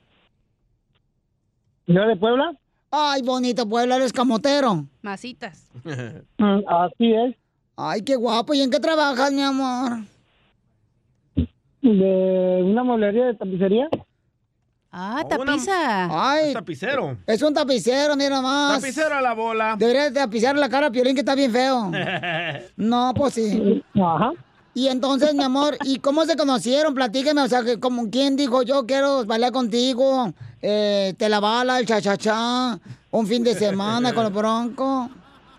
¿Yo 1.87 2.06
de 2.06 2.16
Puebla? 2.16 2.56
Ay, 2.90 3.20
bonito 3.22 3.68
Puebla, 3.68 3.96
eres 3.96 4.12
camotero. 4.12 4.87
Masitas. 5.02 5.70
Así 5.84 7.12
es. 7.12 7.37
Ay, 7.76 8.02
qué 8.02 8.16
guapo. 8.16 8.54
¿Y 8.54 8.62
en 8.62 8.70
qué 8.70 8.80
trabajas, 8.80 9.32
mi 9.32 9.42
amor? 9.42 9.99
De 11.82 12.61
una 12.62 12.84
mueblería 12.84 13.26
de 13.26 13.34
tapicería. 13.34 13.88
Ah, 14.94 15.25
tapiza. 15.26 16.08
Ay. 16.11 16.52
tapicero. 16.52 17.16
Es 17.26 17.40
un 17.40 17.54
tapicero, 17.54 18.14
mira 18.14 18.37
nomás. 18.37 18.78
Tapicero 18.78 19.14
a 19.14 19.22
la 19.22 19.32
bola. 19.32 19.75
Deberías 19.78 20.12
tapizar 20.12 20.54
la 20.56 20.68
cara 20.68 20.88
a 20.88 20.90
Piolín, 20.90 21.14
que 21.14 21.20
está 21.20 21.34
bien 21.34 21.50
feo. 21.50 21.90
No, 22.76 23.14
pues 23.14 23.34
sí. 23.34 23.82
Ajá. 23.94 24.32
Y 24.75 24.88
entonces, 24.88 25.34
mi 25.34 25.42
amor, 25.42 25.76
¿y 25.84 25.99
cómo 25.99 26.25
se 26.25 26.37
conocieron? 26.37 26.94
Platíqueme, 26.94 27.40
o 27.42 27.49
sea, 27.49 27.62
que 27.62 27.80
como 27.80 28.11
quién 28.11 28.37
dijo, 28.37 28.62
yo 28.62 28.87
quiero 28.87 29.25
bailar 29.25 29.52
contigo, 29.52 30.32
eh, 30.61 31.14
te 31.18 31.28
la 31.28 31.40
bala, 31.40 31.78
el 31.78 31.87
cha-cha-cha, 31.87 32.78
un 33.11 33.26
fin 33.26 33.42
de 33.44 33.54
semana 33.54 34.12
con 34.12 34.25
los 34.25 34.32
broncos. 34.32 35.11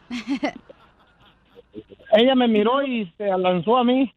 Ella 2.16 2.36
me 2.36 2.48
miró 2.48 2.84
y 2.84 3.12
se 3.18 3.26
lanzó 3.26 3.78
a 3.78 3.84
mí. 3.84 4.14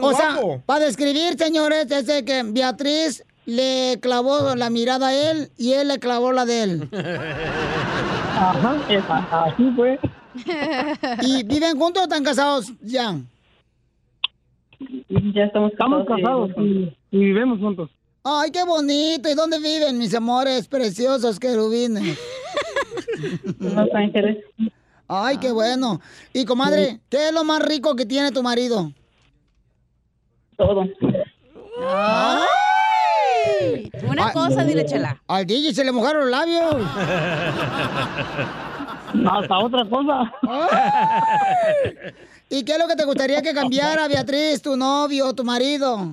O 0.00 0.12
sea, 0.12 0.38
para 0.66 0.84
describir, 0.86 1.36
señores, 1.38 1.90
es 1.90 2.06
de 2.06 2.24
que 2.24 2.42
Beatriz 2.44 3.24
le 3.46 3.98
clavó 4.00 4.54
la 4.54 4.70
mirada 4.70 5.08
a 5.08 5.14
él 5.32 5.50
y 5.56 5.72
él 5.72 5.88
le 5.88 5.98
clavó 5.98 6.32
la 6.32 6.44
de 6.44 6.62
él. 6.62 6.88
Ajá, 6.92 8.76
esa- 8.88 9.44
así 9.46 9.70
fue. 9.74 9.98
¿Y 11.22 11.42
viven 11.42 11.76
juntos 11.78 12.02
o 12.02 12.04
están 12.04 12.22
casados 12.24 12.72
ya? 12.82 13.16
Ya 15.34 15.44
estamos 15.44 15.72
Estamos 15.72 16.06
casados 16.06 16.50
y, 16.58 16.96
y 17.10 17.18
vivimos 17.18 17.58
juntos. 17.58 17.90
Ay, 18.22 18.50
qué 18.50 18.64
bonito. 18.64 19.28
¿Y 19.28 19.34
dónde 19.34 19.58
viven 19.58 19.98
mis 19.98 20.14
amores 20.14 20.68
preciosos 20.68 21.38
querubines? 21.40 22.18
En 23.60 23.74
Los 23.76 23.88
Ángeles. 23.94 24.38
Ay, 25.08 25.38
qué 25.38 25.50
bueno. 25.50 26.00
Y 26.32 26.44
comadre, 26.44 27.00
¿qué 27.08 27.28
es 27.28 27.34
lo 27.34 27.44
más 27.44 27.60
rico 27.62 27.96
que 27.96 28.06
tiene 28.06 28.30
tu 28.30 28.42
marido? 28.42 28.92
Todo. 30.60 30.84
¡Ay! 31.88 32.46
Una 34.06 34.26
Ay, 34.26 34.32
cosa, 34.34 34.62
dile, 34.62 34.84
chela. 34.84 35.18
Al 35.26 35.46
DJ 35.46 35.72
se 35.72 35.82
le 35.82 35.90
mojaron 35.90 36.20
los 36.20 36.30
labios. 36.30 36.76
Hasta 39.26 39.58
otra 39.58 39.86
cosa. 39.88 40.30
¿Y 42.50 42.62
qué 42.62 42.72
es 42.72 42.78
lo 42.78 42.86
que 42.88 42.96
te 42.96 43.06
gustaría 43.06 43.40
que 43.40 43.54
cambiara, 43.54 44.06
Beatriz, 44.06 44.60
tu 44.60 44.76
novio, 44.76 45.32
tu 45.32 45.44
marido? 45.44 46.12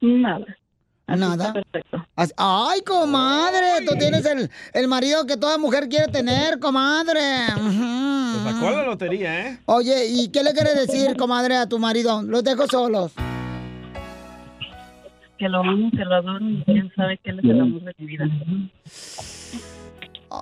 Nada. 0.00 0.46
Nada. 1.08 1.54
As- 2.16 2.34
Ay, 2.36 2.80
comadre, 2.80 3.86
tú 3.86 3.94
tienes 3.96 4.24
el, 4.26 4.50
el 4.72 4.88
marido 4.88 5.24
que 5.24 5.36
toda 5.36 5.56
mujer 5.56 5.88
quiere 5.88 6.10
tener, 6.10 6.58
comadre. 6.58 7.20
Ujú. 7.54 8.50
Sacó 8.50 8.70
la 8.72 8.82
lotería, 8.84 9.46
¿eh? 9.48 9.58
Oye, 9.66 10.06
¿y 10.08 10.28
qué 10.28 10.42
le 10.42 10.52
quieres 10.52 10.74
decir, 10.74 11.16
comadre, 11.16 11.56
a 11.56 11.68
tu 11.68 11.78
marido? 11.78 12.22
Los 12.22 12.42
dejo 12.42 12.66
solos. 12.66 13.12
Que 15.38 15.48
lo 15.48 15.60
amo, 15.60 15.90
que 15.92 16.04
lo 16.04 16.14
adoro 16.16 16.44
y 16.48 16.62
quién 16.64 16.90
sabe 16.96 17.18
que 17.18 17.30
él 17.30 17.38
es 17.38 17.44
el 17.44 17.60
amor 17.60 17.82
de 17.82 17.94
mi 17.98 18.06
vida. 18.06 18.24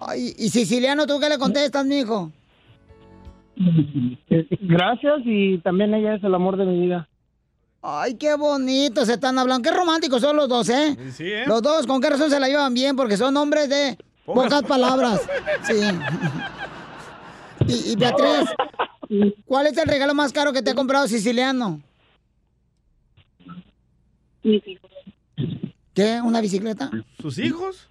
Ay, 0.00 0.34
y 0.38 0.48
Siciliano, 0.48 1.06
¿tú 1.06 1.20
qué 1.20 1.28
le 1.28 1.36
contestas, 1.36 1.84
mijo? 1.84 2.30
Gracias 4.60 5.20
y 5.24 5.58
también 5.58 5.94
ella 5.94 6.14
es 6.14 6.24
el 6.24 6.34
amor 6.34 6.56
de 6.56 6.64
mi 6.64 6.80
vida. 6.80 7.06
Ay, 7.86 8.14
qué 8.14 8.34
bonito 8.34 9.04
se 9.04 9.12
están 9.12 9.38
hablando. 9.38 9.68
Qué 9.68 9.76
románticos 9.76 10.22
son 10.22 10.36
los 10.36 10.48
dos, 10.48 10.70
¿eh? 10.70 10.96
Sí, 11.12 11.24
¿eh? 11.30 11.44
Los 11.46 11.60
dos, 11.60 11.86
¿con 11.86 12.00
qué 12.00 12.08
razón 12.08 12.30
se 12.30 12.40
la 12.40 12.48
llevan 12.48 12.72
bien? 12.72 12.96
Porque 12.96 13.18
son 13.18 13.36
hombres 13.36 13.68
de 13.68 13.98
pocas 14.24 14.62
palabras. 14.62 15.20
Sí. 15.64 15.80
Y, 17.66 17.92
y 17.92 17.96
Beatriz, 17.96 18.50
¿cuál 19.46 19.66
es 19.66 19.76
el 19.78 19.86
regalo 19.86 20.14
más 20.14 20.32
caro 20.32 20.52
que 20.52 20.60
te 20.60 20.70
ha 20.70 20.74
comprado 20.74 21.08
Siciliano? 21.08 21.82
¿Qué? 25.94 26.20
¿Una 26.22 26.40
bicicleta? 26.42 26.90
¿Sus 27.20 27.38
hijos? 27.38 27.88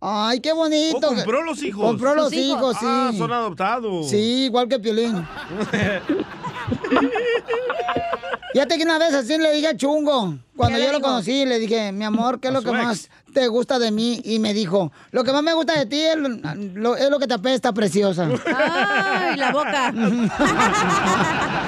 Ay, 0.00 0.40
qué 0.40 0.52
bonito. 0.52 0.98
Oh, 1.10 1.14
compró 1.14 1.42
los 1.42 1.62
hijos. 1.62 1.84
Compró 1.84 2.14
los 2.14 2.32
hijos. 2.32 2.58
hijos, 2.58 2.76
sí. 2.78 2.86
Ah, 2.88 3.12
son 3.16 3.32
adoptados. 3.32 4.08
Sí, 4.08 4.44
igual 4.46 4.68
que 4.68 4.78
Piolín. 4.78 5.26
Fíjate 8.52 8.78
que 8.78 8.84
una 8.84 8.98
vez 8.98 9.14
así 9.14 9.38
le 9.38 9.52
dije 9.52 9.68
a 9.68 9.76
Chungo, 9.76 10.34
cuando 10.56 10.76
¿Qué 10.76 10.80
le 10.82 10.86
yo 10.86 10.92
lo 10.92 11.00
conocí, 11.00 11.46
le 11.46 11.60
dije, 11.60 11.92
mi 11.92 12.04
amor, 12.04 12.40
¿qué 12.40 12.48
es 12.48 12.54
lo 12.54 12.62
que 12.62 12.70
ex. 12.70 12.78
más 12.78 13.08
te 13.32 13.46
gusta 13.46 13.78
de 13.78 13.92
mí? 13.92 14.20
Y 14.24 14.40
me 14.40 14.52
dijo, 14.52 14.90
lo 15.12 15.22
que 15.22 15.32
más 15.32 15.42
me 15.44 15.52
gusta 15.52 15.78
de 15.78 15.86
ti 15.86 16.00
es 16.00 16.16
lo, 16.16 16.96
es 16.96 17.10
lo 17.10 17.18
que 17.20 17.28
te 17.28 17.34
apesta, 17.34 17.72
preciosa. 17.72 18.28
¡Ay, 18.56 19.36
la 19.36 19.52
boca! 19.52 19.94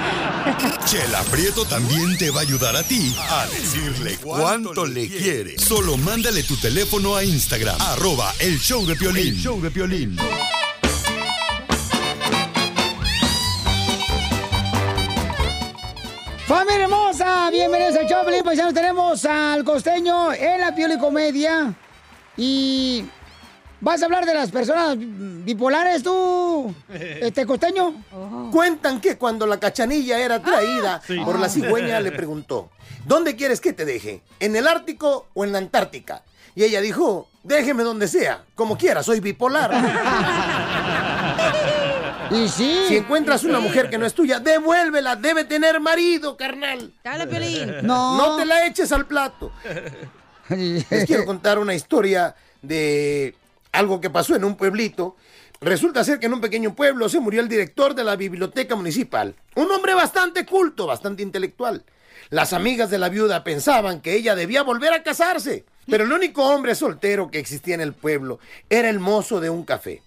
Chela 0.85 1.21
Prieto 1.31 1.65
también 1.65 2.17
te 2.17 2.29
va 2.29 2.39
a 2.39 2.43
ayudar 2.43 2.75
a 2.75 2.83
ti 2.83 3.15
a 3.17 3.47
decirle 3.47 4.17
cuánto 4.21 4.85
le 4.85 5.07
quiere. 5.07 5.57
Solo 5.57 5.95
mándale 5.97 6.43
tu 6.43 6.57
teléfono 6.57 7.15
a 7.15 7.23
Instagram, 7.23 7.79
arroba 7.79 8.33
el 8.39 8.59
show 8.59 8.85
de 8.85 8.95
Piolín. 8.95 9.35
El 9.35 9.39
show 9.39 9.61
de 9.61 9.71
Piolín. 9.71 10.17
¡Familia 16.45 16.83
hermosa! 16.83 17.49
Bienvenidos 17.49 17.95
al 17.95 18.07
show, 18.07 18.25
Pelín 18.25 18.43
Paisanos. 18.43 18.73
Tenemos 18.73 19.23
al 19.25 19.63
costeño 19.63 20.33
en 20.33 20.59
la 20.59 20.75
Pioli 20.75 20.97
Comedia. 20.97 21.73
Y... 22.35 23.05
¿Vas 23.83 24.01
a 24.01 24.05
hablar 24.05 24.25
de 24.25 24.33
las 24.33 24.49
personas 24.49 24.95
bipolares 24.97 26.03
tú, 26.03 26.73
este 26.89 27.45
costeño? 27.45 27.93
Cuentan 28.49 29.01
que 29.01 29.17
cuando 29.17 29.45
la 29.45 29.59
cachanilla 29.59 30.19
era 30.19 30.41
traída 30.41 31.01
sí. 31.05 31.19
por 31.19 31.37
la 31.37 31.49
cigüeña 31.49 31.99
le 31.99 32.13
preguntó, 32.13 32.69
¿dónde 33.05 33.35
quieres 33.35 33.59
que 33.59 33.73
te 33.73 33.83
deje? 33.83 34.21
¿En 34.39 34.55
el 34.55 34.69
Ártico 34.69 35.27
o 35.33 35.43
en 35.43 35.51
la 35.51 35.57
Antártica? 35.57 36.23
Y 36.55 36.63
ella 36.63 36.79
dijo, 36.79 37.27
déjeme 37.43 37.83
donde 37.83 38.07
sea, 38.07 38.45
como 38.55 38.77
quiera, 38.77 39.03
soy 39.03 39.19
bipolar. 39.19 39.71
Y 42.31 42.47
sí. 42.47 42.85
Si 42.87 42.95
encuentras 42.95 43.43
una 43.43 43.59
mujer 43.59 43.91
que 43.91 43.97
no 43.97 44.07
es 44.07 44.13
tuya, 44.13 44.39
devuélvela, 44.39 45.17
debe 45.17 45.43
tener 45.43 45.79
marido, 45.79 46.35
carnal. 46.35 46.91
Dale, 47.03 47.27
Piolín. 47.27 47.75
No. 47.83 48.17
No 48.17 48.37
te 48.37 48.45
la 48.45 48.65
eches 48.65 48.91
al 48.91 49.05
plato. 49.05 49.51
Les 50.49 51.05
quiero 51.05 51.25
contar 51.25 51.59
una 51.59 51.75
historia 51.75 52.33
de 52.61 53.35
algo 53.73 53.99
que 53.99 54.09
pasó 54.09 54.35
en 54.35 54.45
un 54.45 54.55
pueblito. 54.55 55.17
Resulta 55.59 56.03
ser 56.03 56.19
que 56.19 56.27
en 56.27 56.33
un 56.33 56.41
pequeño 56.41 56.75
pueblo 56.75 57.09
se 57.09 57.19
murió 57.19 57.41
el 57.41 57.49
director 57.49 57.93
de 57.93 58.05
la 58.05 58.15
biblioteca 58.15 58.75
municipal. 58.75 59.35
Un 59.55 59.69
hombre 59.71 59.93
bastante 59.93 60.45
culto, 60.45 60.87
bastante 60.87 61.23
intelectual. 61.23 61.83
Las 62.29 62.53
amigas 62.53 62.89
de 62.89 62.99
la 62.99 63.09
viuda 63.09 63.43
pensaban 63.43 64.01
que 64.01 64.15
ella 64.15 64.35
debía 64.35 64.63
volver 64.63 64.93
a 64.93 65.03
casarse. 65.03 65.65
Pero 65.87 66.05
el 66.05 66.13
único 66.13 66.45
hombre 66.45 66.75
soltero 66.75 67.29
que 67.29 67.39
existía 67.39 67.75
en 67.75 67.81
el 67.81 67.93
pueblo 67.93 68.39
era 68.69 68.89
el 68.89 68.99
mozo 68.99 69.41
de 69.41 69.49
un 69.49 69.65
café. 69.65 70.01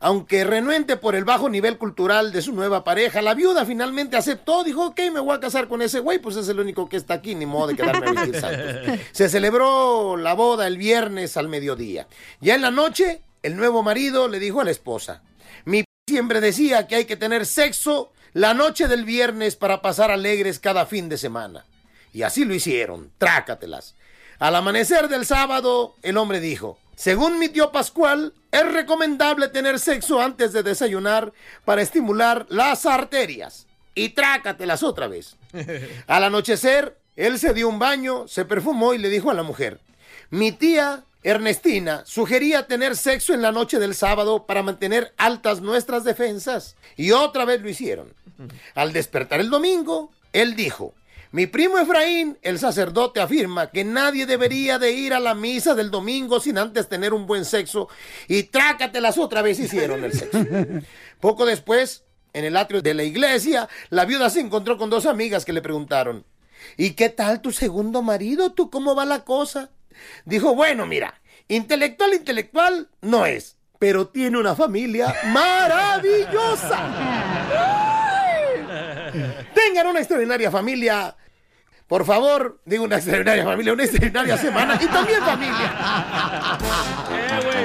Aunque 0.00 0.44
renuente 0.44 0.96
por 0.96 1.14
el 1.14 1.24
bajo 1.24 1.48
nivel 1.48 1.78
cultural 1.78 2.32
de 2.32 2.42
su 2.42 2.52
nueva 2.52 2.84
pareja, 2.84 3.22
la 3.22 3.34
viuda 3.34 3.64
finalmente 3.64 4.16
aceptó, 4.16 4.62
dijo, 4.64 4.86
ok, 4.88 5.00
me 5.12 5.20
voy 5.20 5.34
a 5.36 5.40
casar 5.40 5.68
con 5.68 5.80
ese 5.82 6.00
güey, 6.00 6.18
pues 6.18 6.36
es 6.36 6.48
el 6.48 6.60
único 6.60 6.88
que 6.88 6.96
está 6.96 7.14
aquí, 7.14 7.34
ni 7.34 7.46
modo 7.46 7.68
de 7.68 7.76
quedarme 7.76 8.06
a 8.06 8.24
vivir 8.24 8.40
santos. 8.40 8.98
Se 9.12 9.28
celebró 9.28 10.16
la 10.16 10.34
boda 10.34 10.66
el 10.66 10.76
viernes 10.76 11.36
al 11.36 11.48
mediodía. 11.48 12.06
Ya 12.40 12.54
en 12.54 12.62
la 12.62 12.70
noche, 12.70 13.22
el 13.42 13.56
nuevo 13.56 13.82
marido 13.82 14.28
le 14.28 14.38
dijo 14.38 14.60
a 14.60 14.64
la 14.64 14.70
esposa, 14.70 15.22
mi 15.64 15.82
p- 15.82 15.86
siempre 16.08 16.40
decía 16.40 16.86
que 16.86 16.96
hay 16.96 17.04
que 17.06 17.16
tener 17.16 17.46
sexo 17.46 18.12
la 18.34 18.52
noche 18.52 18.88
del 18.88 19.04
viernes 19.06 19.56
para 19.56 19.80
pasar 19.80 20.10
alegres 20.10 20.58
cada 20.58 20.84
fin 20.84 21.08
de 21.08 21.16
semana. 21.16 21.64
Y 22.12 22.22
así 22.22 22.44
lo 22.44 22.54
hicieron, 22.54 23.10
trácatelas. 23.18 23.94
Al 24.38 24.54
amanecer 24.56 25.08
del 25.08 25.24
sábado, 25.24 25.94
el 26.02 26.18
hombre 26.18 26.40
dijo, 26.40 26.78
según 26.96 27.38
mi 27.38 27.50
tío 27.50 27.70
Pascual, 27.70 28.32
es 28.50 28.72
recomendable 28.72 29.48
tener 29.48 29.78
sexo 29.78 30.20
antes 30.20 30.54
de 30.54 30.62
desayunar 30.62 31.32
para 31.66 31.82
estimular 31.82 32.46
las 32.48 32.86
arterias. 32.86 33.66
Y 33.94 34.10
trácatelas 34.10 34.82
otra 34.82 35.06
vez. 35.06 35.36
Al 36.06 36.24
anochecer, 36.24 36.96
él 37.14 37.38
se 37.38 37.52
dio 37.52 37.68
un 37.68 37.78
baño, 37.78 38.26
se 38.28 38.46
perfumó 38.46 38.94
y 38.94 38.98
le 38.98 39.10
dijo 39.10 39.30
a 39.30 39.34
la 39.34 39.42
mujer, 39.42 39.80
mi 40.30 40.52
tía 40.52 41.04
Ernestina 41.22 42.02
sugería 42.06 42.66
tener 42.66 42.96
sexo 42.96 43.34
en 43.34 43.42
la 43.42 43.52
noche 43.52 43.78
del 43.78 43.94
sábado 43.94 44.46
para 44.46 44.62
mantener 44.62 45.12
altas 45.18 45.60
nuestras 45.60 46.04
defensas. 46.04 46.76
Y 46.96 47.10
otra 47.10 47.44
vez 47.44 47.60
lo 47.60 47.68
hicieron. 47.68 48.14
Al 48.74 48.92
despertar 48.92 49.40
el 49.40 49.50
domingo, 49.50 50.10
él 50.32 50.56
dijo, 50.56 50.94
Mi 51.36 51.46
primo 51.46 51.76
Efraín, 51.76 52.38
el 52.40 52.58
sacerdote, 52.58 53.20
afirma 53.20 53.70
que 53.70 53.84
nadie 53.84 54.24
debería 54.24 54.78
de 54.78 54.92
ir 54.92 55.12
a 55.12 55.20
la 55.20 55.34
misa 55.34 55.74
del 55.74 55.90
domingo 55.90 56.40
sin 56.40 56.56
antes 56.56 56.88
tener 56.88 57.12
un 57.12 57.26
buen 57.26 57.44
sexo 57.44 57.90
y 58.26 58.44
trácatelas 58.44 59.18
otra 59.18 59.42
vez 59.42 59.60
hicieron 59.60 60.02
el 60.02 60.14
sexo. 60.14 60.38
Poco 61.20 61.44
después, 61.44 62.04
en 62.32 62.46
el 62.46 62.56
atrio 62.56 62.80
de 62.80 62.94
la 62.94 63.02
iglesia, 63.02 63.68
la 63.90 64.06
viuda 64.06 64.30
se 64.30 64.40
encontró 64.40 64.78
con 64.78 64.88
dos 64.88 65.04
amigas 65.04 65.44
que 65.44 65.52
le 65.52 65.60
preguntaron, 65.60 66.24
¿y 66.78 66.92
qué 66.92 67.10
tal 67.10 67.42
tu 67.42 67.52
segundo 67.52 68.00
marido? 68.00 68.52
¿Tú 68.52 68.70
cómo 68.70 68.94
va 68.94 69.04
la 69.04 69.22
cosa? 69.24 69.68
Dijo, 70.24 70.54
bueno, 70.54 70.86
mira, 70.86 71.20
intelectual, 71.48 72.14
intelectual 72.14 72.88
no 73.02 73.26
es, 73.26 73.58
pero 73.78 74.08
tiene 74.08 74.38
una 74.38 74.54
familia 74.54 75.14
maravillosa. 75.26 76.80
Tengan 79.54 79.88
una 79.88 79.98
extraordinaria 79.98 80.50
familia. 80.50 81.14
Por 81.88 82.04
favor, 82.04 82.60
digo 82.64 82.82
una 82.82 82.96
extraordinaria 82.96 83.44
familia, 83.44 83.72
una 83.72 83.84
extraordinaria 83.84 84.36
semana 84.42 84.78
y 84.82 84.86
también 84.86 85.20
familia. 85.20 86.58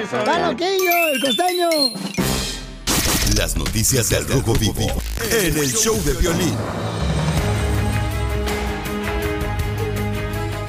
¡Está 0.04 0.48
loquillo, 0.48 1.08
el 1.14 1.22
costeño! 1.22 1.70
Las 3.36 3.56
noticias 3.58 4.10
del 4.10 4.28
Rojo 4.28 4.54
Vivo 4.54 5.02
en 5.32 5.58
el 5.58 5.74
show 5.74 6.00
de 6.04 6.14
violín. 6.14 6.56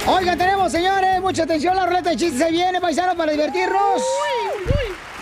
Oigan, 0.06 0.38
tenemos, 0.38 0.72
señores, 0.72 1.20
mucha 1.20 1.42
atención, 1.42 1.76
la 1.76 1.84
ruleta 1.86 2.10
de 2.10 2.16
chistes 2.16 2.40
se 2.40 2.50
viene, 2.50 2.80
paisano, 2.80 3.14
para 3.16 3.32
divertirnos. 3.32 4.02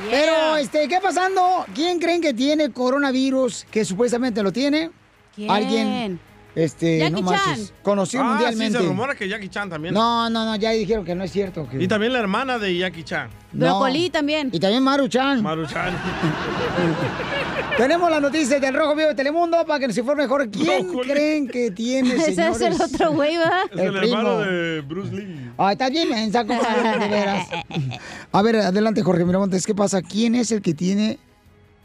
Pero, 0.08 0.56
este, 0.56 0.86
¿qué 0.88 1.00
pasando? 1.00 1.66
¿Quién 1.74 1.98
creen 1.98 2.22
que 2.22 2.32
tiene 2.32 2.70
coronavirus, 2.70 3.66
que 3.70 3.84
supuestamente 3.84 4.42
lo 4.42 4.52
tiene? 4.52 4.90
¿Quién? 5.34 5.50
Alguien, 5.50 6.20
este, 6.54 6.98
Jackie 6.98 7.12
no 7.12 7.18
Chan. 7.18 7.24
marches, 7.46 7.72
conocido 7.82 8.22
Ah, 8.22 8.26
mundialmente. 8.28 8.78
sí, 8.78 8.82
se 8.84 8.88
rumora 8.88 9.14
que 9.14 9.28
Jackie 9.28 9.48
Chan 9.48 9.70
también. 9.70 9.94
No, 9.94 10.28
no, 10.30 10.44
no, 10.44 10.56
ya 10.56 10.70
dijeron 10.70 11.04
que 11.04 11.14
no 11.14 11.24
es 11.24 11.30
cierto. 11.32 11.68
que- 11.68 11.82
Y 11.82 11.88
también 11.88 12.12
la 12.12 12.18
hermana 12.18 12.58
de 12.58 12.76
Jackie 12.76 13.04
Chan. 13.04 13.30
No. 13.52 13.80
también. 14.12 14.50
Y 14.52 14.60
también 14.60 14.82
Maru-chan. 14.82 15.42
Maruchan. 15.42 15.92
Tenemos 17.76 18.10
las 18.10 18.20
noticias 18.20 18.60
del 18.60 18.74
Rojo 18.74 18.94
Vivo 18.94 19.08
de 19.08 19.14
Telemundo 19.14 19.64
para 19.66 19.80
que 19.80 19.88
nos 19.88 19.96
informe 19.96 20.24
mejor 20.24 20.50
quién 20.50 20.88
creen 20.98 21.48
que 21.48 21.70
tiene, 21.70 22.14
Ese 22.14 22.30
es 22.30 22.36
señores. 22.56 22.62
el 22.62 22.82
otro 22.82 23.12
güey, 23.12 23.36
¿va? 23.38 23.62
Es 23.72 23.78
el, 23.80 23.92
primo. 23.98 24.18
hermano 24.18 24.38
de 24.40 24.80
Bruce 24.82 25.12
Lee. 25.14 25.50
Ay, 25.56 25.72
está 25.72 25.88
bien 25.88 26.10
mensa, 26.10 26.44
de 26.44 27.08
veras. 27.08 27.48
A 28.32 28.42
ver, 28.42 28.56
adelante, 28.56 29.02
Jorge 29.02 29.24
Miramontes, 29.24 29.64
¿qué 29.66 29.74
pasa? 29.74 30.02
¿Quién 30.02 30.34
es 30.34 30.52
el 30.52 30.60
que 30.60 30.74
tiene 30.74 31.18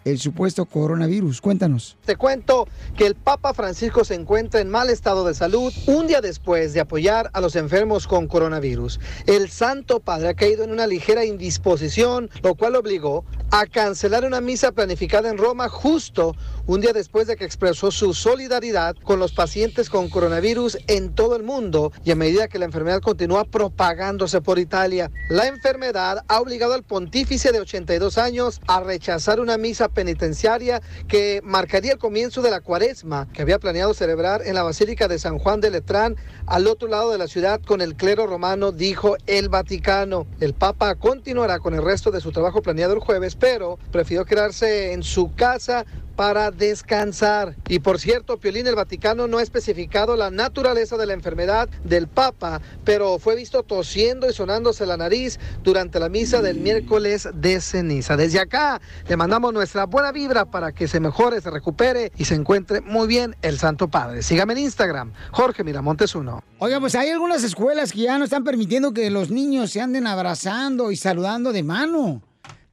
el 0.05 0.19
supuesto 0.19 0.65
coronavirus? 0.65 1.41
Cuéntanos. 1.41 1.97
Te 2.05 2.15
cuento 2.15 2.67
que 2.95 3.05
el 3.07 3.15
Papa 3.15 3.53
Francisco 3.53 4.05
se 4.05 4.13
encuentra 4.15 4.62
en 4.62 4.69
mal 4.69 4.89
estado 4.89 5.25
de 5.25 5.33
salud 5.33 5.74
un 5.88 6.07
día 6.07 6.21
después 6.21 6.74
de 6.74 6.79
apoyar 6.79 7.29
a 7.33 7.41
los 7.41 7.55
enfermos 7.55 8.07
con 8.07 8.27
coronavirus. 8.27 9.00
El 9.25 9.50
Santo 9.50 10.00
Padre 10.00 10.29
ha 10.29 10.33
caído 10.35 10.63
en 10.63 10.71
una 10.71 10.88
ligera 10.88 11.25
indisposición, 11.25 12.29
lo 12.43 12.55
cual 12.55 12.75
obligó 12.75 13.25
a 13.57 13.67
cancelar 13.67 14.25
una 14.25 14.41
misa 14.41 14.74
planificada 14.74 15.29
en 15.29 15.38
Roma 15.38 15.69
justo 15.69 16.35
un 16.67 16.81
día 16.81 16.91
después 16.91 17.25
de 17.27 17.38
que 17.38 17.45
expresó 17.45 17.89
su 17.89 18.13
solidaridad 18.13 18.97
con 18.97 19.17
los 19.17 19.31
pacientes 19.31 19.89
con 19.89 20.09
coronavirus 20.09 20.77
en 20.88 21.15
todo 21.15 21.38
el 21.38 21.43
mundo 21.43 21.93
y 22.03 22.12
a 22.12 22.15
medida 22.15 22.50
que 22.50 22.59
la 22.59 22.65
enfermedad 22.65 23.01
continúa 23.01 23.45
propagándose 23.45 24.41
por 24.41 24.59
Italia. 24.59 25.09
La 25.29 25.47
enfermedad 25.47 26.25
ha 26.27 26.41
obligado 26.41 26.74
al 26.74 26.83
pontífice 26.83 27.53
de 27.53 27.62
82 27.62 28.17
años 28.17 28.59
a 28.67 28.81
rechazar 28.81 29.39
una 29.39 29.57
misa 29.57 29.88
penitenciaria 29.88 30.81
que 31.07 31.39
marcaría 31.43 31.93
el 31.93 31.97
comienzo 31.97 32.41
de 32.41 32.51
la 32.51 32.59
cuaresma 32.59 33.29
que 33.31 33.41
había 33.43 33.59
planeado 33.59 33.93
celebrar 33.93 34.41
en 34.45 34.55
la 34.55 34.63
Basílica 34.63 35.07
de 35.07 35.17
San 35.17 35.38
Juan 35.39 35.62
de 35.62 35.69
Letrán 35.71 36.17
al 36.45 36.67
otro 36.67 36.89
lado 36.89 37.12
de 37.12 37.19
la 37.19 37.27
ciudad 37.27 37.62
con 37.62 37.79
el 37.79 37.95
clero 37.95 38.27
romano, 38.27 38.74
dijo 38.74 39.15
el 39.27 39.47
Vaticano. 39.47 40.27
El 40.41 40.53
Papa 40.53 40.95
continuará 40.95 41.60
con 41.60 41.73
el 41.73 41.84
resto 41.84 42.12
de 42.12 42.19
su 42.19 42.32
trabajo 42.32 42.62
planeado 42.62 42.93
el 42.93 42.99
jueves, 42.99 43.36
pero 43.45 43.77
prefirió 43.91 44.25
quedarse 44.25 44.91
en 44.91 45.03
su 45.03 45.36
casa 45.36 45.86
para 46.15 46.49
descansar. 46.49 47.55
Y 47.67 47.77
por 47.77 47.99
cierto, 47.99 48.38
Piolín, 48.38 48.65
el 48.65 48.73
Vaticano 48.73 49.27
no 49.27 49.38
ha 49.38 49.43
especificado 49.43 50.15
la 50.15 50.31
naturaleza 50.31 50.97
de 50.97 51.05
la 51.05 51.13
enfermedad 51.13 51.69
del 51.84 52.08
Papa, 52.08 52.60
pero 52.84 53.19
fue 53.19 53.36
visto 53.36 53.62
tosiendo 53.62 54.27
y 54.27 54.34
sonándose 54.34 54.88
la 54.88 54.97
nariz 54.97 55.39
durante 55.63 55.99
la 55.99 56.10
misa 56.10 56.41
del 56.41 56.60
miércoles 56.60 57.29
de 57.36 57.62
ceniza. 57.62 58.17
Desde 58.17 58.39
acá 58.39 58.81
le 59.08 59.15
mandamos 59.15 59.53
nuestra 59.53 59.86
buena 59.86 60.12
vibra 60.12 60.45
para 60.45 60.71
que 60.71 60.88
se 60.88 60.99
mejore, 60.99 61.39
se 61.39 61.51
recupere 61.51 62.12
y 62.17 62.25
se 62.25 62.34
encuentre 62.34 62.81
muy 62.81 63.08
bien 63.08 63.36
el 63.43 63.60
Santo 63.60 63.89
Padre. 63.89 64.23
Sígame 64.23 64.53
en 64.53 64.60
Instagram, 64.60 65.13
Jorge 65.29 65.63
Miramontes 65.63 66.15
1. 66.15 66.43
Oiga, 66.58 66.79
pues 66.79 66.95
hay 66.95 67.12
algunas 67.12 67.43
escuelas 67.43 67.91
que 67.91 67.99
ya 67.99 68.17
no 68.17 68.23
están 68.23 68.43
permitiendo 68.43 68.91
que 68.91 69.12
los 69.12 69.29
niños 69.29 69.69
se 69.69 69.81
anden 69.81 70.08
abrazando 70.08 70.89
y 70.89 70.95
saludando 70.95 71.53
de 71.53 71.62
mano. 71.62 72.23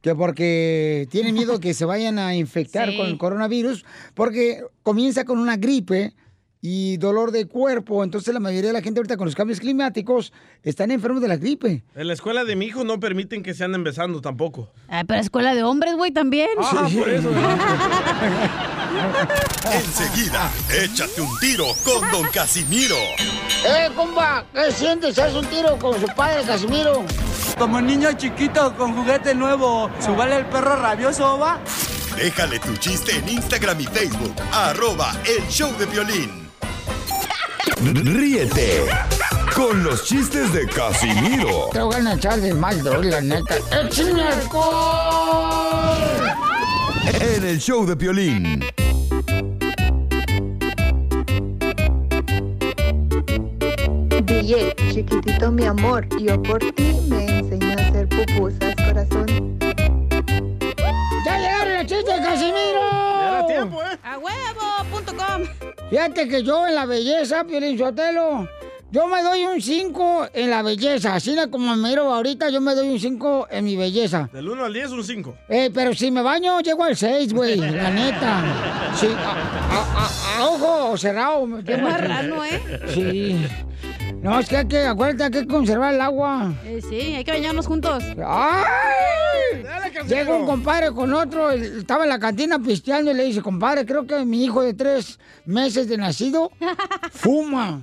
Que 0.03 0.13
porque 0.13 1.07
tienen 1.09 1.33
miedo 1.33 1.59
que 1.59 1.73
se 1.73 1.85
vayan 1.85 2.19
a 2.19 2.35
infectar 2.35 2.89
Sí. 2.91 2.97
con 2.97 3.07
el 3.07 3.17
coronavirus, 3.17 3.83
porque 4.13 4.61
comienza 4.83 5.25
con 5.25 5.39
una 5.39 5.57
gripe 5.57 6.13
y 6.65 6.95
dolor 6.97 7.31
de 7.31 7.45
cuerpo. 7.45 8.03
Entonces 8.03 8.33
la 8.33 8.39
mayoría 8.39 8.67
de 8.69 8.73
la 8.73 8.81
gente 8.81 8.99
ahorita 8.99 9.17
con 9.17 9.25
los 9.25 9.35
cambios 9.35 9.59
climáticos 9.59 10.31
están 10.61 10.91
enfermos 10.91 11.21
de 11.21 11.27
la 11.29 11.35
gripe. 11.37 11.83
En 11.95 12.07
la 12.07 12.13
escuela 12.13 12.43
de 12.45 12.55
mi 12.55 12.65
hijo 12.67 12.83
no 12.83 12.99
permiten 12.99 13.43
que 13.43 13.53
se 13.53 13.63
anden 13.63 13.83
besando 13.83 14.21
tampoco. 14.21 14.71
Ay, 14.89 15.03
pero 15.05 15.19
escuela 15.21 15.55
de 15.55 15.63
hombres, 15.63 15.95
güey, 15.95 16.11
también. 16.11 16.49
Ah, 16.57 16.87
por 16.97 17.09
eso. 17.09 17.29
Enseguida, 19.73 20.51
échate 20.83 21.21
un 21.21 21.37
tiro 21.39 21.65
con 21.83 22.09
Don 22.11 22.27
Casimiro. 22.31 22.95
¡Eh, 23.65 23.89
compa! 23.95 24.45
¿Qué 24.53 24.71
sientes? 24.71 25.17
¿Haz 25.17 25.33
un 25.33 25.45
tiro 25.47 25.77
con 25.79 25.99
su 25.99 26.07
padre, 26.15 26.43
Casimiro? 26.45 27.03
Como 27.57 27.81
niño 27.81 28.13
chiquito 28.13 28.75
con 28.75 28.95
juguete 28.95 29.33
nuevo, 29.35 29.89
¿subale 29.99 30.37
el 30.37 30.45
perro 30.45 30.75
rabioso, 30.75 31.37
va? 31.37 31.59
Déjale 32.17 32.59
tu 32.59 32.75
chiste 32.77 33.17
en 33.17 33.29
Instagram 33.29 33.79
y 33.79 33.85
Facebook, 33.85 34.35
arroba 34.51 35.13
el 35.25 35.47
show 35.47 35.71
de 35.77 35.85
violín. 35.85 36.49
Ríete 37.81 38.85
con 39.55 39.83
los 39.83 40.05
chistes 40.05 40.53
de 40.53 40.67
Casimiro 40.67 41.69
Te 41.71 41.81
voy 41.81 41.95
a 41.95 42.13
echar 42.13 42.39
de 42.39 42.53
mal, 42.53 42.81
la 42.83 43.21
neta. 43.21 43.55
¡Échame 43.71 44.23
alcohol! 44.23 45.63
en 47.19 47.43
el 47.43 47.59
show 47.59 47.85
de 47.85 47.95
violín. 47.95 48.63
DJ, 54.21 54.73
chiquitito 54.93 55.51
mi 55.51 55.65
amor, 55.65 56.07
yo 56.19 56.41
por 56.43 56.59
ti 56.59 56.93
me 57.09 57.39
enseñé 57.39 57.73
a 57.73 57.87
hacer 57.87 58.07
pupusas, 58.09 58.75
corazón. 58.75 59.57
¡Ya 61.25 61.37
llegaron 61.37 61.73
los 61.77 61.85
chistes, 61.85 62.19
Casimiro! 62.19 62.81
Ya 62.91 63.29
era 63.29 63.47
tiempo, 63.47 63.81
¿eh? 63.81 63.97
A 64.03 64.17
huevo.com. 64.17 65.43
Fíjate 65.89 66.27
que 66.27 66.43
yo 66.43 66.67
en 66.67 66.75
la 66.75 66.85
belleza, 66.85 67.43
Piolín 67.43 67.77
Sotelo, 67.77 68.47
yo 68.91 69.07
me 69.07 69.21
doy 69.23 69.45
un 69.45 69.61
5 69.61 70.27
en 70.33 70.49
la 70.49 70.61
belleza. 70.61 71.15
Así 71.15 71.35
la 71.35 71.47
como 71.47 71.75
me 71.75 71.89
miro 71.89 72.13
ahorita, 72.13 72.49
yo 72.49 72.61
me 72.61 72.75
doy 72.75 72.89
un 72.89 72.99
5 72.99 73.47
en 73.51 73.65
mi 73.65 73.75
belleza. 73.75 74.29
Del 74.31 74.47
1 74.49 74.65
al 74.65 74.73
10, 74.73 74.91
un 74.91 75.03
5. 75.03 75.35
Eh, 75.49 75.71
pero 75.73 75.93
si 75.93 76.11
me 76.11 76.21
baño, 76.21 76.59
llego 76.61 76.83
al 76.83 76.95
6, 76.95 77.33
güey, 77.33 77.55
la 77.57 77.89
neta. 77.89 78.43
Sí, 78.95 79.07
a, 79.07 79.31
a- 79.75 80.05
a- 80.05 80.39
a 80.43 80.47
ojo 80.49 80.97
cerrado. 80.97 81.47
Qué 81.65 81.77
marrano, 81.77 82.43
¿eh? 82.45 82.61
Sí. 82.93 83.45
No, 84.23 84.39
es 84.39 84.47
que 84.47 84.55
hay 84.55 84.65
que, 84.65 84.79
acuérdate, 84.85 85.23
hay 85.37 85.43
que 85.43 85.47
conservar 85.47 85.93
el 85.93 85.99
agua. 85.99 86.53
Eh, 86.63 86.79
sí, 86.89 87.13
hay 87.13 87.25
que 87.25 87.31
bañarnos 87.33 87.67
juntos. 87.67 88.01
¡Ay! 88.25 89.65
Llega 90.07 90.33
un 90.33 90.45
compadre 90.45 90.93
con 90.93 91.13
otro, 91.13 91.51
estaba 91.51 92.03
en 92.03 92.09
la 92.09 92.19
cantina 92.19 92.57
pisteando 92.57 93.11
y 93.11 93.15
le 93.15 93.25
dice, 93.25 93.41
compadre, 93.41 93.85
creo 93.85 94.07
que 94.07 94.23
mi 94.23 94.45
hijo 94.45 94.61
de 94.61 94.73
tres 94.73 95.19
meses 95.45 95.89
de 95.89 95.97
nacido 95.97 96.51
fuma. 97.11 97.81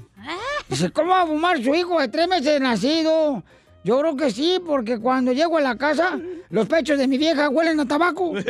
Dice, 0.66 0.90
¿cómo 0.90 1.10
va 1.10 1.22
a 1.22 1.26
fumar 1.26 1.62
su 1.62 1.74
hijo 1.74 2.00
de 2.00 2.08
tres 2.08 2.26
meses 2.26 2.46
de 2.46 2.60
nacido? 2.60 3.42
Yo 3.84 4.00
creo 4.00 4.16
que 4.16 4.30
sí, 4.30 4.58
porque 4.66 4.98
cuando 4.98 5.32
llego 5.32 5.58
a 5.58 5.60
la 5.60 5.76
casa, 5.76 6.18
los 6.48 6.66
pechos 6.66 6.98
de 6.98 7.06
mi 7.06 7.18
vieja 7.18 7.50
huelen 7.50 7.80
a 7.80 7.86
tabaco. 7.86 8.32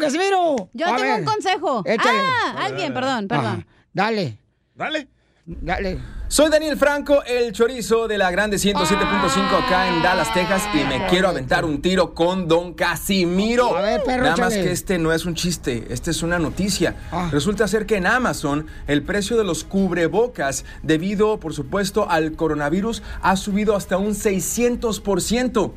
Casimiro? 0.00 0.70
Yo 0.72 0.86
A 0.86 0.96
tengo 0.96 1.02
ver. 1.02 1.20
un 1.20 1.24
consejo. 1.24 1.82
Échale. 1.84 2.18
Ah, 2.20 2.64
alguien, 2.64 2.92
perdón, 2.94 3.28
perdón. 3.28 3.46
Ajá. 3.46 3.66
Dale. 3.92 4.38
Dale. 4.74 5.08
Dale. 5.46 5.98
Soy 6.28 6.48
Daniel 6.48 6.76
Franco, 6.76 7.24
el 7.24 7.50
chorizo 7.52 8.06
de 8.06 8.16
la 8.16 8.30
Grande 8.30 8.56
107.5 8.56 9.64
acá 9.66 9.88
en 9.88 10.00
Dallas, 10.00 10.32
Texas, 10.32 10.62
y 10.72 10.84
me 10.84 11.04
quiero 11.08 11.28
aventar 11.28 11.64
un 11.64 11.82
tiro 11.82 12.14
con 12.14 12.46
Don 12.46 12.74
Casimiro. 12.74 13.76
A 13.76 13.80
ver, 13.80 14.04
perro, 14.04 14.22
Nada 14.22 14.36
más 14.36 14.54
que 14.54 14.70
este 14.70 14.98
no 14.98 15.12
es 15.12 15.24
un 15.24 15.34
chiste, 15.34 15.88
este 15.90 16.12
es 16.12 16.22
una 16.22 16.38
noticia. 16.38 16.94
Ah. 17.10 17.28
Resulta 17.32 17.66
ser 17.66 17.84
que 17.84 17.96
en 17.96 18.06
Amazon 18.06 18.68
el 18.86 19.02
precio 19.02 19.36
de 19.36 19.42
los 19.42 19.64
cubrebocas, 19.64 20.64
debido, 20.84 21.40
por 21.40 21.52
supuesto, 21.52 22.08
al 22.08 22.32
coronavirus, 22.36 23.02
ha 23.22 23.34
subido 23.34 23.74
hasta 23.74 23.96
un 23.98 24.10
600%. 24.14 25.72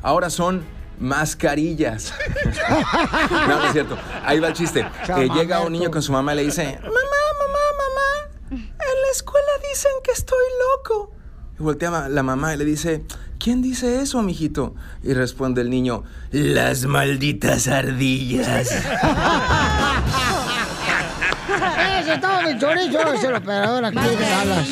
Ahora 0.00 0.30
son 0.30 0.64
mascarillas. 1.00 2.14
no, 3.30 3.46
no 3.46 3.66
es 3.66 3.72
cierto. 3.72 3.96
Ahí 4.24 4.40
va 4.40 4.48
el 4.48 4.54
chiste. 4.54 4.80
Eh, 4.80 5.28
llega 5.34 5.60
un 5.60 5.72
niño 5.72 5.90
con 5.90 6.02
su 6.02 6.12
mamá 6.12 6.32
y 6.34 6.36
le 6.36 6.44
dice, 6.44 6.78
mamá, 6.82 6.90
mamá, 6.90 7.64
mamá, 7.78 8.28
en 8.50 9.02
la 9.02 9.10
escuela 9.12 9.48
dicen 9.72 9.92
que 10.02 10.12
estoy 10.12 10.44
loco. 10.76 11.12
Y 11.58 11.62
voltea 11.62 12.08
la 12.08 12.22
mamá 12.22 12.54
y 12.54 12.56
le 12.56 12.64
dice, 12.64 13.04
¿quién 13.38 13.62
dice 13.62 14.00
eso, 14.00 14.22
mijito? 14.22 14.74
Y 15.02 15.12
responde 15.12 15.60
el 15.60 15.70
niño, 15.70 16.04
las 16.30 16.84
malditas 16.84 17.66
ardillas. 17.68 18.70
Ese 22.08 22.14
es 22.14 22.20
todo 22.20 22.42
mi 22.42 22.58
chorizo, 22.58 23.12
es 23.14 23.24
el 23.24 23.34
operador 23.34 23.84
aquí 23.84 23.98
de 23.98 24.16
Dallas. 24.16 24.68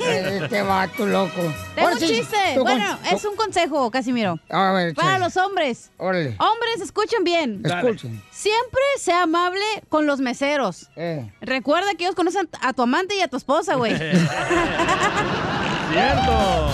Este 0.00 0.62
vato 0.62 1.06
loco. 1.06 1.32
Tengo 1.74 1.88
Ahora 1.88 1.92
un 1.94 1.98
sí, 2.00 2.06
chiste. 2.06 2.36
con- 2.54 2.64
Bueno, 2.64 2.98
es 3.10 3.24
un 3.24 3.36
consejo, 3.36 3.90
Casimiro. 3.90 4.38
A 4.50 4.72
ver, 4.72 4.94
Para 4.94 5.18
los 5.18 5.36
hombres. 5.36 5.90
Órale. 5.98 6.36
Hombres, 6.38 6.80
escuchen 6.82 7.24
bien. 7.24 7.62
Escuchen. 7.64 8.22
Siempre 8.30 8.80
sea 8.98 9.22
amable 9.22 9.62
con 9.88 10.06
los 10.06 10.20
meseros. 10.20 10.88
Eh. 10.96 11.30
Recuerda 11.40 11.94
que 11.96 12.04
ellos 12.04 12.14
conocen 12.16 12.48
a 12.60 12.72
tu 12.72 12.82
amante 12.82 13.14
y 13.16 13.20
a 13.22 13.28
tu 13.28 13.36
esposa, 13.36 13.74
güey. 13.76 13.96
Cierto. 15.92 16.68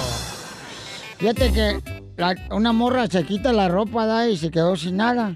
Fíjate 1.18 1.52
que 1.52 1.80
la- 2.16 2.34
una 2.50 2.72
morra 2.72 3.06
se 3.06 3.24
quita 3.24 3.52
la 3.52 3.68
ropa 3.68 4.06
da, 4.06 4.28
y 4.28 4.36
se 4.36 4.50
quedó 4.50 4.76
sin 4.76 4.96
nada. 4.98 5.34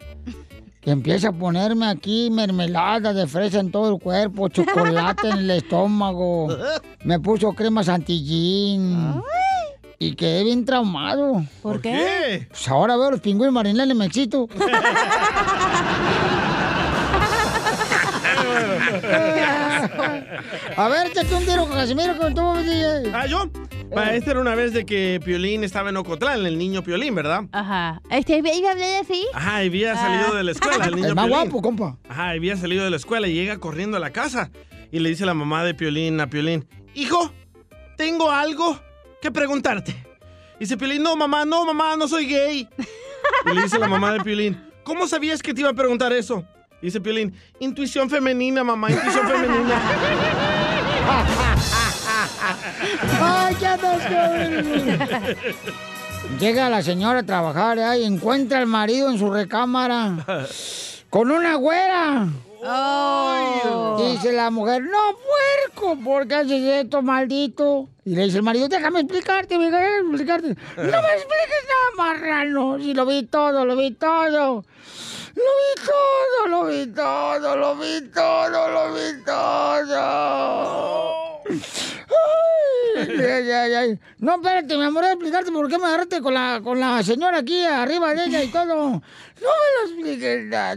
Que 0.81 0.91
empieza 0.91 1.29
a 1.29 1.33
ponerme 1.33 1.87
aquí 1.87 2.31
mermelada 2.31 3.13
de 3.13 3.27
fresa 3.27 3.61
en 3.61 3.71
todo 3.71 3.95
el 3.95 4.01
cuerpo, 4.01 4.49
chocolate 4.49 5.29
en 5.29 5.39
el 5.39 5.51
estómago. 5.51 6.49
Me 7.05 7.21
puso 7.21 7.53
crema 7.53 7.85
santillín. 7.85 9.21
Y 9.99 10.15
quedé 10.15 10.45
bien 10.45 10.65
traumado. 10.65 11.45
¿Por 11.61 11.83
qué? 11.83 12.47
Pues 12.49 12.67
ahora 12.69 12.97
veo 12.97 13.11
los 13.11 13.21
pingüinos 13.21 13.53
marineles 13.53 13.95
y 13.95 13.99
me 13.99 14.07
excito. 14.07 14.49
A 20.77 20.89
ver, 20.89 21.09
échate 21.09 21.35
un 21.35 21.45
tiro 21.45 21.67
con 21.67 21.73
Casimiro 21.73 22.17
con 22.17 22.35
tu 22.35 22.55
DJ. 22.55 23.13
¿Ah, 23.13 23.27
yo? 23.27 23.51
Va, 23.97 24.15
esta 24.15 24.31
era 24.31 24.41
una 24.41 24.55
vez 24.55 24.73
de 24.73 24.87
que 24.87 25.21
Piolín 25.25 25.65
estaba 25.65 25.91
en 25.91 25.97
Ocotlán, 25.97 26.47
el 26.47 26.57
niño 26.57 26.83
Piolín, 26.83 27.15
¿verdad? 27.15 27.45
Ajá. 27.53 28.01
Este, 28.11 28.39
¿iba 28.39 28.69
a 28.69 28.73
hablar 28.73 29.03
así? 29.03 29.27
Ajá, 29.35 29.65
y 29.65 29.67
había 29.69 29.97
salido 29.97 30.35
de 30.37 30.45
la 30.45 30.53
escuela 30.53 30.85
el 30.85 30.95
niño 30.97 31.09
El 31.09 31.15
más 31.17 31.27
Piolín. 31.27 31.51
guapo, 31.51 31.63
compa. 31.63 31.97
Ajá, 32.09 32.35
y 32.35 32.39
había 32.39 32.57
salido 32.57 32.85
de 32.85 32.91
la 32.91 32.97
escuela 32.97 33.27
y 33.27 33.35
llega 33.35 33.59
corriendo 33.59 33.97
a 33.97 34.01
la 34.01 34.11
casa. 34.11 34.51
Y 34.93 35.01
le 35.01 35.09
dice 35.09 35.27
la 35.27 35.35
mamá 35.35 35.65
de 35.65 35.75
Piolín 35.75 36.21
a 36.21 36.29
Piolín, 36.29 36.67
hijo, 36.95 37.33
tengo 37.97 38.31
algo 38.31 38.81
que 39.21 39.31
preguntarte. 39.31 39.93
Y 40.57 40.61
dice 40.61 40.77
Piolín, 40.77 41.03
no 41.03 41.17
mamá, 41.17 41.45
no 41.45 41.65
mamá, 41.65 41.97
no 41.97 42.07
soy 42.07 42.27
gay. 42.27 42.69
Y 43.47 43.55
le 43.55 43.63
dice 43.63 43.79
la 43.79 43.89
mamá 43.89 44.13
de 44.13 44.21
Piolín, 44.21 44.61
¿cómo 44.85 45.07
sabías 45.07 45.43
que 45.43 45.53
te 45.55 45.61
iba 45.63 45.71
a 45.71 45.75
preguntar 45.75 46.13
eso? 46.13 46.45
Y 46.83 46.87
dice 46.87 47.01
Piolín, 47.01 47.35
intuición 47.59 48.09
femenina, 48.09 48.63
mamá, 48.65 48.91
intuición 48.91 49.27
femenina. 49.27 49.81
¡Ay, 53.21 53.55
cabrón! 53.57 55.37
Llega 56.39 56.69
la 56.69 56.83
señora 56.83 57.21
a 57.21 57.23
trabajar 57.23 57.79
¿eh? 57.79 58.01
y 58.01 58.05
encuentra 58.05 58.59
al 58.59 58.67
marido 58.67 59.11
en 59.11 59.19
su 59.19 59.31
recámara 59.31 60.25
con 61.11 61.31
una 61.31 61.57
güera. 61.57 62.29
Y 63.99 64.13
dice 64.13 64.33
la 64.33 64.51
mujer, 64.51 64.83
no, 64.83 65.17
puerco, 65.75 65.99
¿por 66.05 66.29
qué 66.29 66.35
haces 66.35 66.63
esto, 66.85 67.01
maldito? 67.01 67.89
Y 68.05 68.15
le 68.15 68.25
dice 68.25 68.37
el 68.37 68.43
marido, 68.43 68.69
déjame 68.69 69.01
explicarte, 69.01 69.57
déjame 69.59 69.99
explicarte. 70.01 70.49
No 70.49 70.85
me 70.85 71.15
expliques 71.15 71.65
nada, 71.69 71.91
marrano, 71.97 72.79
si 72.79 72.93
lo 72.93 73.07
vi 73.07 73.23
todo, 73.25 73.65
lo 73.65 73.77
vi 73.77 73.93
todo. 73.93 74.65
Lo 75.35 75.43
vi 75.43 75.75
todo, 75.87 76.47
lo 76.49 76.65
vi 76.67 76.87
todo, 76.89 77.57
lo 77.57 77.77
vi 77.77 78.01
todo, 78.13 78.69
lo 78.69 78.93
vi 78.93 79.25
todo. 79.25 81.15
Ay, 82.97 83.21
ay, 83.21 83.51
ay, 83.51 83.75
ay. 83.75 83.99
No, 84.19 84.35
espérate, 84.35 84.77
mi 84.77 84.85
amor, 84.85 85.03
voy 85.03 85.11
a 85.11 85.13
explicarte 85.13 85.53
por 85.53 85.69
qué 85.69 85.79
me 85.79 85.87
agarraste 85.87 86.21
con 86.21 86.35
la, 86.35 86.61
con 86.63 86.81
la 86.81 87.03
señora 87.03 87.39
aquí 87.39 87.65
arriba 87.65 88.15
de 88.15 88.25
ella 88.25 88.43
y 88.43 88.49
todo. 88.49 88.67
No 88.67 88.93
me 88.93 89.01
lo 89.41 89.87
expliques 89.87 90.45
nada. 90.47 90.75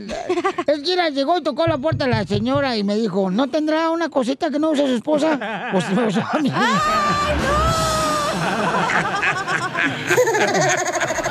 Es 0.68 0.80
que 0.80 0.92
mira, 0.92 1.10
llegó 1.10 1.38
y 1.38 1.44
tocó 1.44 1.68
la 1.68 1.78
puerta 1.78 2.08
la 2.08 2.26
señora 2.26 2.78
y 2.78 2.84
me 2.84 2.96
dijo, 2.96 3.30
¿no 3.30 3.50
tendrá 3.50 3.90
una 3.90 4.10
cosita 4.10 4.50
que 4.50 4.60
no 4.60 4.72
usa 4.72 4.88
su 4.88 4.96
esposa? 4.96 5.70
Pues 5.72 5.90
no 5.90 6.08
usa 6.08 6.30
a 6.32 6.40
mí. 6.40 6.52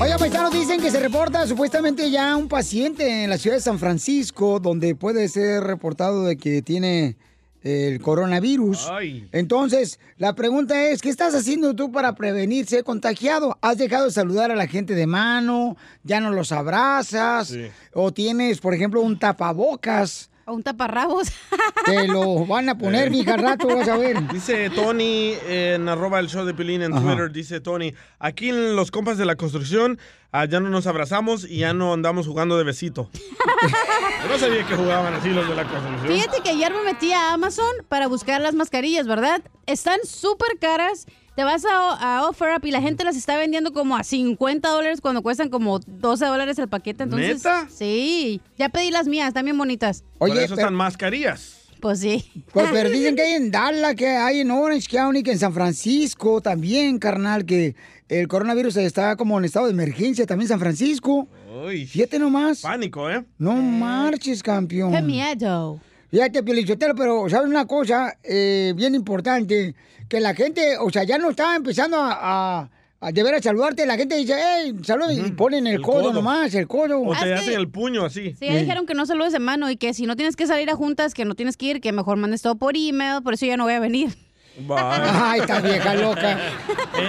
Oiga, 0.00 0.16
paisanos, 0.16 0.52
dicen 0.52 0.80
que 0.80 0.92
se 0.92 1.00
reporta 1.00 1.44
supuestamente 1.48 2.08
ya 2.08 2.36
un 2.36 2.46
paciente 2.46 3.24
en 3.24 3.30
la 3.30 3.36
ciudad 3.36 3.56
de 3.56 3.62
San 3.62 3.80
Francisco 3.80 4.60
donde 4.60 4.94
puede 4.94 5.28
ser 5.28 5.64
reportado 5.64 6.24
de 6.24 6.36
que 6.36 6.62
tiene 6.62 7.16
el 7.62 8.00
coronavirus. 8.00 8.88
Entonces, 9.32 9.98
la 10.16 10.34
pregunta 10.36 10.88
es, 10.88 11.02
¿qué 11.02 11.08
estás 11.08 11.34
haciendo 11.34 11.74
tú 11.74 11.90
para 11.90 12.14
prevenir 12.14 12.66
ser 12.66 12.84
contagiado? 12.84 13.58
¿Has 13.60 13.78
dejado 13.78 14.04
de 14.04 14.12
saludar 14.12 14.52
a 14.52 14.56
la 14.56 14.68
gente 14.68 14.94
de 14.94 15.08
mano? 15.08 15.76
¿Ya 16.04 16.20
no 16.20 16.30
los 16.30 16.52
abrazas? 16.52 17.52
¿O 17.92 18.12
tienes, 18.12 18.60
por 18.60 18.74
ejemplo, 18.74 19.00
un 19.00 19.18
tapabocas? 19.18 20.30
O 20.48 20.54
un 20.54 20.62
taparrabos. 20.62 21.28
Te 21.84 22.08
lo 22.08 22.46
van 22.46 22.70
a 22.70 22.78
poner, 22.78 23.10
mija, 23.10 23.34
al 23.34 23.40
rato 23.40 23.68
vas 23.68 23.86
a 23.86 23.98
ver. 23.98 24.26
Dice 24.28 24.70
Tony 24.70 25.34
en 25.46 25.88
arroba 25.88 26.18
el 26.20 26.28
show 26.28 26.46
de 26.46 26.54
Pilín 26.54 26.80
en 26.80 26.94
Ajá. 26.94 27.02
Twitter, 27.02 27.30
dice 27.30 27.60
Tony, 27.60 27.92
aquí 28.18 28.48
en 28.48 28.74
los 28.74 28.90
compas 28.90 29.18
de 29.18 29.26
la 29.26 29.36
construcción 29.36 29.98
ah, 30.32 30.46
ya 30.46 30.60
no 30.60 30.70
nos 30.70 30.86
abrazamos 30.86 31.44
y 31.44 31.58
ya 31.58 31.74
no 31.74 31.92
andamos 31.92 32.26
jugando 32.26 32.56
de 32.56 32.64
besito. 32.64 33.10
Yo 34.22 34.28
no 34.28 34.38
sabía 34.38 34.66
que 34.66 34.74
jugaban 34.74 35.14
así 35.14 35.28
los 35.28 35.48
de 35.48 35.54
la 35.54 35.64
construcción. 35.64 36.12
Fíjate 36.12 36.40
que 36.42 36.50
ayer 36.50 36.72
me 36.72 36.82
metí 36.82 37.12
a 37.12 37.34
Amazon 37.34 37.72
para 37.88 38.06
buscar 38.08 38.40
las 38.40 38.54
mascarillas, 38.54 39.06
¿verdad? 39.06 39.42
Están 39.66 40.00
súper 40.04 40.58
caras. 40.58 41.06
Te 41.38 41.44
vas 41.44 41.64
a, 41.64 42.16
a 42.16 42.28
OfferUp 42.28 42.64
y 42.64 42.72
la 42.72 42.82
gente 42.82 43.04
las 43.04 43.14
está 43.14 43.36
vendiendo 43.36 43.72
como 43.72 43.96
a 43.96 44.02
50 44.02 44.68
dólares 44.68 45.00
cuando 45.00 45.22
cuestan 45.22 45.50
como 45.50 45.78
12 45.78 46.24
dólares 46.24 46.58
el 46.58 46.66
paquete. 46.66 47.04
Entonces, 47.04 47.36
¿Neta? 47.36 47.68
Sí. 47.70 48.40
Ya 48.56 48.70
pedí 48.70 48.90
las 48.90 49.06
mías, 49.06 49.28
están 49.28 49.44
bien 49.44 49.56
bonitas. 49.56 50.02
Por 50.18 50.36
eso 50.36 50.54
están 50.54 50.74
mascarillas. 50.74 51.68
Pues 51.78 52.00
sí. 52.00 52.28
Pues, 52.52 52.66
pero 52.72 52.90
dicen 52.90 53.14
que 53.14 53.22
hay 53.22 53.34
en 53.34 53.52
Dallas, 53.52 53.94
que 53.94 54.08
hay 54.08 54.40
en 54.40 54.50
Orange 54.50 54.88
County, 54.90 55.22
que 55.22 55.30
en 55.30 55.38
San 55.38 55.52
Francisco 55.54 56.40
también, 56.40 56.98
carnal, 56.98 57.44
que 57.44 57.76
el 58.08 58.26
coronavirus 58.26 58.76
está 58.78 59.14
como 59.14 59.38
en 59.38 59.44
estado 59.44 59.66
de 59.66 59.72
emergencia 59.74 60.26
también 60.26 60.46
en 60.46 60.48
San 60.48 60.58
Francisco. 60.58 61.28
Uy. 61.64 61.86
Fíjate 61.86 62.18
nomás. 62.18 62.62
Pánico, 62.62 63.08
¿eh? 63.08 63.24
No 63.38 63.52
marches, 63.52 64.42
campeón. 64.42 64.90
Qué 64.90 65.02
miedo. 65.02 65.80
Fíjate, 66.10 66.42
Piolichotelo, 66.42 66.94
pero 66.94 67.28
¿sabes 67.28 67.48
una 67.48 67.66
cosa 67.66 68.16
eh, 68.22 68.72
bien 68.76 68.94
importante? 68.94 69.74
Que 70.08 70.20
la 70.20 70.34
gente, 70.34 70.78
o 70.78 70.90
sea, 70.90 71.04
ya 71.04 71.18
no 71.18 71.30
está 71.30 71.54
empezando 71.54 71.98
a, 71.98 72.60
a, 72.60 72.70
a 73.00 73.12
de 73.12 73.22
veras 73.22 73.42
saludarte. 73.42 73.84
La 73.84 73.96
gente 73.96 74.16
dice, 74.16 74.34
hey, 74.42 74.74
saludos, 74.84 75.12
y 75.12 75.30
ponen 75.32 75.66
el, 75.66 75.74
El 75.74 75.82
codo, 75.82 76.04
codo. 76.04 76.12
nomás, 76.14 76.54
el 76.54 76.66
codo. 76.66 77.02
O 77.02 77.14
te 77.14 77.34
hacen 77.34 77.52
el 77.60 77.68
puño 77.68 78.06
así. 78.06 78.34
Sí, 78.38 78.46
ya 78.46 78.56
dijeron 78.56 78.86
que 78.86 78.94
no 78.94 79.04
saludes 79.04 79.32
de 79.34 79.38
mano 79.38 79.70
y 79.70 79.76
que 79.76 79.92
si 79.92 80.06
no 80.06 80.16
tienes 80.16 80.34
que 80.34 80.46
salir 80.46 80.70
a 80.70 80.76
juntas, 80.76 81.12
que 81.12 81.26
no 81.26 81.34
tienes 81.34 81.58
que 81.58 81.66
ir, 81.66 81.80
que 81.82 81.92
mejor 81.92 82.16
mandes 82.16 82.40
todo 82.40 82.56
por 82.56 82.74
email, 82.76 83.22
por 83.22 83.34
eso 83.34 83.44
ya 83.44 83.58
no 83.58 83.64
voy 83.64 83.74
a 83.74 83.80
venir. 83.80 84.16
Vaya. 84.60 85.30
Ay, 85.30 85.40
esta 85.40 85.60
vieja 85.60 85.94
loca. 85.94 86.38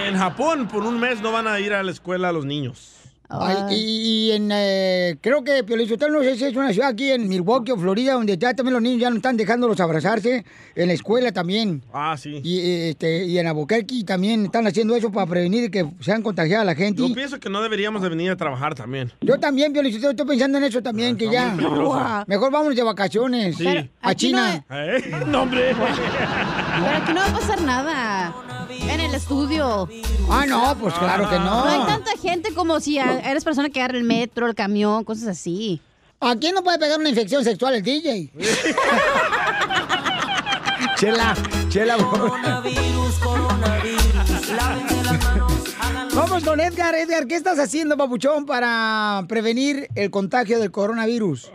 En 0.06 0.16
Japón, 0.18 0.68
por 0.68 0.84
un 0.84 1.00
mes 1.00 1.22
no 1.22 1.32
van 1.32 1.46
a 1.48 1.58
ir 1.58 1.72
a 1.72 1.82
la 1.82 1.90
escuela 1.90 2.32
los 2.32 2.44
niños. 2.44 2.99
Ay, 3.30 3.56
y, 3.70 3.76
y 3.76 4.32
en, 4.32 4.50
eh, 4.52 5.16
creo 5.20 5.44
que 5.44 5.62
Piolichotelo, 5.62 6.18
no 6.18 6.22
sé 6.24 6.36
si 6.36 6.44
es 6.46 6.56
una 6.56 6.72
ciudad 6.72 6.88
aquí 6.88 7.10
en 7.12 7.28
Milwaukee 7.28 7.70
o 7.70 7.76
Florida, 7.76 8.14
donde 8.14 8.36
ya 8.36 8.54
también 8.54 8.74
los 8.74 8.82
niños 8.82 9.00
ya 9.00 9.10
no 9.10 9.16
están 9.16 9.36
dejándolos 9.36 9.78
abrazarse, 9.78 10.44
en 10.74 10.86
la 10.88 10.92
escuela 10.92 11.30
también. 11.30 11.82
Ah, 11.92 12.16
sí. 12.18 12.40
Y, 12.42 12.58
eh, 12.58 12.90
este, 12.90 13.24
y 13.26 13.38
en 13.38 13.46
Albuquerque 13.46 14.02
también 14.04 14.46
están 14.46 14.66
haciendo 14.66 14.96
eso 14.96 15.12
para 15.12 15.26
prevenir 15.26 15.70
que 15.70 15.86
sean 16.00 16.22
contagiadas 16.22 16.66
la 16.66 16.74
gente. 16.74 17.06
Yo 17.06 17.14
pienso 17.14 17.38
que 17.38 17.48
no 17.48 17.62
deberíamos 17.62 18.02
de 18.02 18.08
venir 18.08 18.30
a 18.32 18.36
trabajar 18.36 18.74
también. 18.74 19.12
Yo 19.20 19.38
también, 19.38 19.72
Piolichotelo, 19.72 20.10
estoy 20.10 20.26
pensando 20.26 20.58
en 20.58 20.64
eso 20.64 20.82
también, 20.82 21.16
que 21.16 21.30
ya. 21.30 21.54
Mejor 22.26 22.50
vámonos 22.50 22.74
de 22.74 22.82
vacaciones. 22.82 23.56
Sí. 23.56 23.90
A 24.02 24.14
China. 24.14 24.64
¿Eh? 24.70 25.18
No, 25.26 25.42
hombre. 25.42 25.72
Pero 25.74 26.96
aquí 26.96 27.12
no 27.12 27.20
va 27.20 27.26
a 27.26 27.32
pasar 27.32 27.60
nada. 27.62 28.59
En 28.82 29.00
el 29.00 29.14
estudio. 29.14 29.88
Ah, 30.28 30.46
no, 30.46 30.76
pues 30.78 30.94
claro 30.94 31.28
que 31.28 31.38
no. 31.38 31.64
No 31.64 31.64
hay 31.64 31.86
tanta 31.86 32.16
gente 32.16 32.52
como 32.54 32.80
si 32.80 32.98
eres 32.98 33.44
persona 33.44 33.70
que 33.70 33.80
agarra 33.80 33.98
el 33.98 34.04
metro, 34.04 34.46
el 34.46 34.54
camión, 34.54 35.04
cosas 35.04 35.28
así. 35.28 35.80
¿A 36.20 36.36
quién 36.36 36.54
no 36.54 36.62
puede 36.62 36.78
pegar 36.78 36.98
una 36.98 37.08
infección 37.08 37.42
sexual 37.44 37.74
el 37.74 37.82
DJ? 37.82 38.30
Chela, 40.96 41.34
chela. 41.70 41.96
Coronavirus, 41.96 43.14
coronavirus, 43.20 44.50
lávense 44.54 45.02
las 45.02 45.24
manos, 45.24 45.52
háganlo 45.80 46.14
Vamos 46.14 46.44
con 46.44 46.60
Edgar. 46.60 46.94
Edgar, 46.94 47.26
¿qué 47.26 47.36
estás 47.36 47.58
haciendo, 47.58 47.96
papuchón, 47.96 48.44
para 48.44 49.24
prevenir 49.26 49.88
el 49.94 50.10
contagio 50.10 50.58
del 50.60 50.70
coronavirus? 50.70 51.50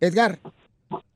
Edgar. 0.00 0.38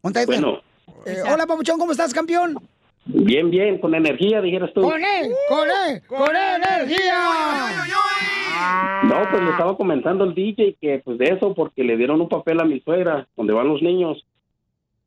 ¿Dónde 0.03 0.21
está 0.21 0.23
Edgar? 0.23 0.27
Bueno. 0.27 0.61
Eh, 1.07 1.23
hola, 1.33 1.47
papuchón, 1.47 1.79
¿cómo 1.79 1.93
estás, 1.93 2.13
campeón? 2.13 2.59
Bien, 3.07 3.51
bien, 3.51 3.79
con 3.79 3.95
energía, 3.95 4.41
dijeras 4.41 4.73
tú. 4.75 4.81
¡Con 4.81 5.03
él! 5.03 5.31
¡Con 5.49 5.69
él! 5.69 6.03
¡Con 6.07 6.35
energía! 6.35 7.19
No, 9.05 9.31
pues 9.31 9.43
le 9.43 9.51
estaba 9.51 9.77
comentando 9.77 10.25
al 10.25 10.35
DJ 10.35 10.77
que 10.81 11.03
pues 11.05 11.19
de 11.19 11.27
eso, 11.27 11.55
porque 11.55 11.85
le 11.85 11.97
dieron 11.97 12.21
un 12.21 12.29
papel 12.29 12.61
a 12.61 12.65
mi 12.65 12.81
suegra, 12.81 13.29
donde 13.37 13.53
van 13.53 13.69
los 13.69 13.83
niños, 13.83 14.25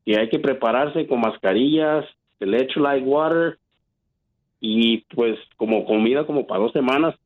y 0.04 0.14
hay 0.14 0.28
que 0.28 0.38
prepararse 0.38 1.06
con 1.08 1.20
mascarillas, 1.20 2.04
electrolyte 2.38 3.04
water, 3.04 3.58
y 4.60 4.98
pues 5.14 5.36
como 5.56 5.84
comida 5.84 6.24
como 6.24 6.46
para 6.46 6.60
dos 6.60 6.72
semanas. 6.72 7.16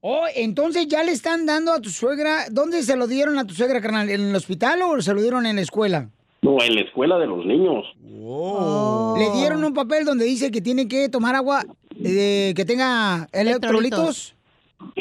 Oh, 0.00 0.24
entonces 0.34 0.88
ya 0.88 1.04
le 1.04 1.12
están 1.12 1.46
dando 1.46 1.72
a 1.72 1.80
tu 1.80 1.90
suegra. 1.90 2.46
¿Dónde 2.50 2.82
se 2.82 2.96
lo 2.96 3.06
dieron 3.06 3.38
a 3.38 3.46
tu 3.46 3.54
suegra, 3.54 3.80
carnal? 3.80 4.10
¿En 4.10 4.30
el 4.30 4.34
hospital 4.34 4.82
o 4.82 5.00
se 5.00 5.14
lo 5.14 5.20
dieron 5.20 5.46
en 5.46 5.56
la 5.56 5.62
escuela? 5.62 6.08
No, 6.42 6.60
en 6.60 6.74
la 6.74 6.80
escuela 6.80 7.18
de 7.18 7.26
los 7.26 7.46
niños. 7.46 7.84
Le 8.02 9.38
dieron 9.38 9.64
un 9.64 9.74
papel 9.74 10.04
donde 10.04 10.24
dice 10.24 10.50
que 10.50 10.60
tiene 10.60 10.88
que 10.88 11.08
tomar 11.08 11.36
agua 11.36 11.62
eh, 12.02 12.52
que 12.56 12.64
tenga 12.64 13.28
electrolitos. 13.32 14.34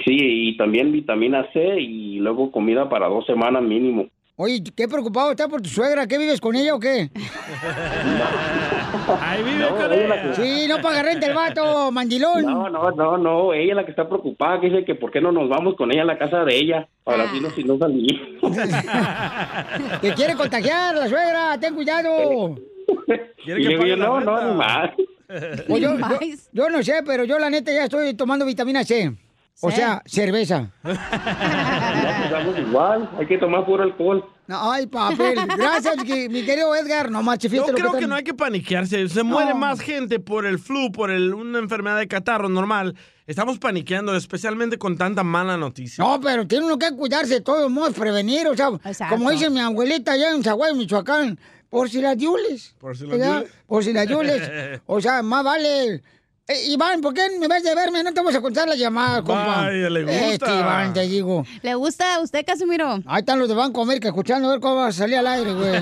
Sí, 0.05 0.17
y 0.19 0.57
también 0.57 0.91
vitamina 0.91 1.51
C 1.51 1.79
y 1.79 2.19
luego 2.19 2.51
comida 2.51 2.87
para 2.89 3.07
dos 3.07 3.25
semanas 3.25 3.63
mínimo. 3.63 4.07
Oye, 4.43 4.63
qué 4.75 4.87
preocupado 4.87 5.29
está 5.29 5.47
por 5.47 5.61
tu 5.61 5.69
suegra. 5.69 6.07
¿Qué 6.07 6.17
vives 6.17 6.41
con 6.41 6.55
ella 6.55 6.73
o 6.73 6.79
qué? 6.79 7.11
Ahí 9.21 9.43
vive 9.43 9.59
No, 9.59 9.75
con 9.77 9.93
ella 9.93 10.23
que- 10.23 10.33
Sí, 10.41 10.65
no 10.67 10.81
paga 10.81 11.03
renta 11.03 11.27
el 11.27 11.35
vato, 11.35 11.91
mandilón. 11.91 12.41
No, 12.41 12.67
no, 12.67 12.89
no, 12.89 13.17
no, 13.19 13.53
ella 13.53 13.73
es 13.73 13.75
la 13.75 13.85
que 13.85 13.91
está 13.91 14.09
preocupada, 14.09 14.59
que 14.59 14.69
dice 14.69 14.83
que 14.83 14.95
por 14.95 15.11
qué 15.11 15.21
no 15.21 15.31
nos 15.31 15.47
vamos 15.47 15.75
con 15.75 15.91
ella 15.91 16.01
a 16.01 16.05
la 16.05 16.17
casa 16.17 16.43
de 16.43 16.57
ella, 16.57 16.87
para 17.03 17.25
así 17.25 17.39
no, 17.39 17.51
si 17.51 17.63
no 17.63 17.77
salimos. 17.77 18.41
Que 20.01 20.11
quiere 20.15 20.33
contagiar 20.35 20.95
la 20.95 21.07
suegra. 21.07 21.59
Ten 21.59 21.75
cuidado. 21.75 22.55
Digo 23.45 23.85
yo, 23.85 23.95
no, 23.95 24.21
no, 24.21 24.41
no 24.41 24.53
más. 24.55 24.89
Pues 25.67 25.81
yo, 25.81 25.95
yo- 25.99 26.19
yo 26.51 26.69
no 26.71 26.81
sé, 26.81 27.03
pero 27.05 27.25
yo 27.25 27.37
la 27.37 27.51
neta 27.51 27.71
ya 27.71 27.83
estoy 27.83 28.15
tomando 28.15 28.43
vitamina 28.45 28.83
C. 28.83 29.11
O 29.61 29.71
sea, 29.71 30.01
cerveza. 30.05 30.71
Ya 30.83 32.23
estamos 32.25 32.57
igual, 32.57 33.09
hay 33.19 33.27
que 33.27 33.37
tomar 33.37 33.65
puro 33.65 33.83
alcohol. 33.83 34.25
No, 34.47 34.71
ay, 34.71 34.87
papel. 34.87 35.37
Gracias, 35.57 35.95
que- 36.03 36.27
mi 36.27 36.43
querido 36.43 36.75
Edgar. 36.75 37.09
No 37.09 37.23
marche, 37.23 37.47
Yo 37.47 37.65
creo 37.67 37.93
que 37.93 38.07
no 38.07 38.15
hay 38.15 38.23
que 38.23 38.33
paniquearse. 38.33 39.07
Se 39.07 39.23
muere 39.23 39.51
No. 39.51 39.57
más 39.57 39.79
gente 39.79 40.19
por 40.19 40.45
el 40.45 40.59
flu, 40.59 40.91
por 40.91 41.09
el- 41.11 41.33
una 41.33 41.59
enfermedad 41.59 41.97
de 41.99 42.07
catarro 42.07 42.49
normal. 42.49 42.95
Estamos 43.27 43.59
paniqueando, 43.59 44.13
especialmente 44.15 44.77
con 44.77 44.97
tanta 44.97 45.23
mala 45.23 45.55
noticia. 45.55 46.03
No, 46.03 46.19
pero 46.19 46.45
tiene 46.47 46.65
uno 46.65 46.77
que 46.77 46.91
cuidarse 46.91 47.35
de 47.35 47.41
todos 47.41 47.71
modos, 47.71 47.93
prevenir, 47.93 48.47
o 48.47 48.57
sea, 48.57 48.69
como 49.09 49.29
dice 49.31 49.49
mi 49.49 49.59
abuelita 49.61 50.13
allá 50.13 50.31
en 50.31 50.43
Zaguay, 50.43 50.75
Michoacán, 50.75 51.39
por 51.69 51.89
si 51.89 52.01
las 52.01 52.17
diules. 52.17 52.75
Por 52.77 52.97
si 52.97 53.05
las 53.07 53.17
diules. 53.21 53.51
Por 53.67 53.83
si 53.85 53.93
las 53.93 54.07
diules. 54.07 54.41
O 54.85 54.99
sea, 54.99 55.21
más 55.21 55.45
vale. 55.45 56.01
Eh, 56.51 56.67
Iván, 56.67 56.99
¿por 56.99 57.13
qué 57.13 57.27
en 57.27 57.39
vez 57.39 57.63
de 57.63 57.73
verme 57.73 58.03
no 58.03 58.11
te 58.11 58.19
vamos 58.19 58.35
a 58.35 58.41
contar 58.41 58.67
la 58.67 58.75
llamada, 58.75 59.23
compa? 59.23 59.63
Vaya, 59.63 59.89
le 59.89 60.03
gusta. 60.03 60.31
Este 60.31 60.59
Iván, 60.59 60.93
te 60.93 61.07
digo. 61.07 61.45
¿Le 61.61 61.75
gusta 61.75 62.15
a 62.15 62.19
usted, 62.19 62.45
Casimiro? 62.45 62.99
Ahí 63.05 63.19
están 63.19 63.39
los 63.39 63.47
de 63.47 63.55
Banco 63.55 63.81
América 63.81 64.09
escuchando 64.09 64.49
a 64.49 64.51
ver 64.51 64.59
cómo 64.59 64.75
va 64.75 64.87
a 64.87 64.91
salir 64.91 65.15
al 65.15 65.27
aire, 65.27 65.53
güey. 65.53 65.81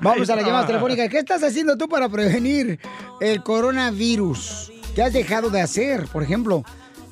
Vamos 0.00 0.28
a 0.28 0.36
la 0.36 0.42
llamada 0.42 0.66
telefónica. 0.66 1.08
¿Qué 1.08 1.18
estás 1.18 1.42
haciendo 1.42 1.78
tú 1.78 1.88
para 1.88 2.10
prevenir 2.10 2.78
el 3.22 3.42
coronavirus? 3.42 4.70
¿Qué 4.94 5.02
has 5.02 5.14
dejado 5.14 5.48
de 5.48 5.62
hacer, 5.62 6.06
por 6.08 6.22
ejemplo? 6.22 6.62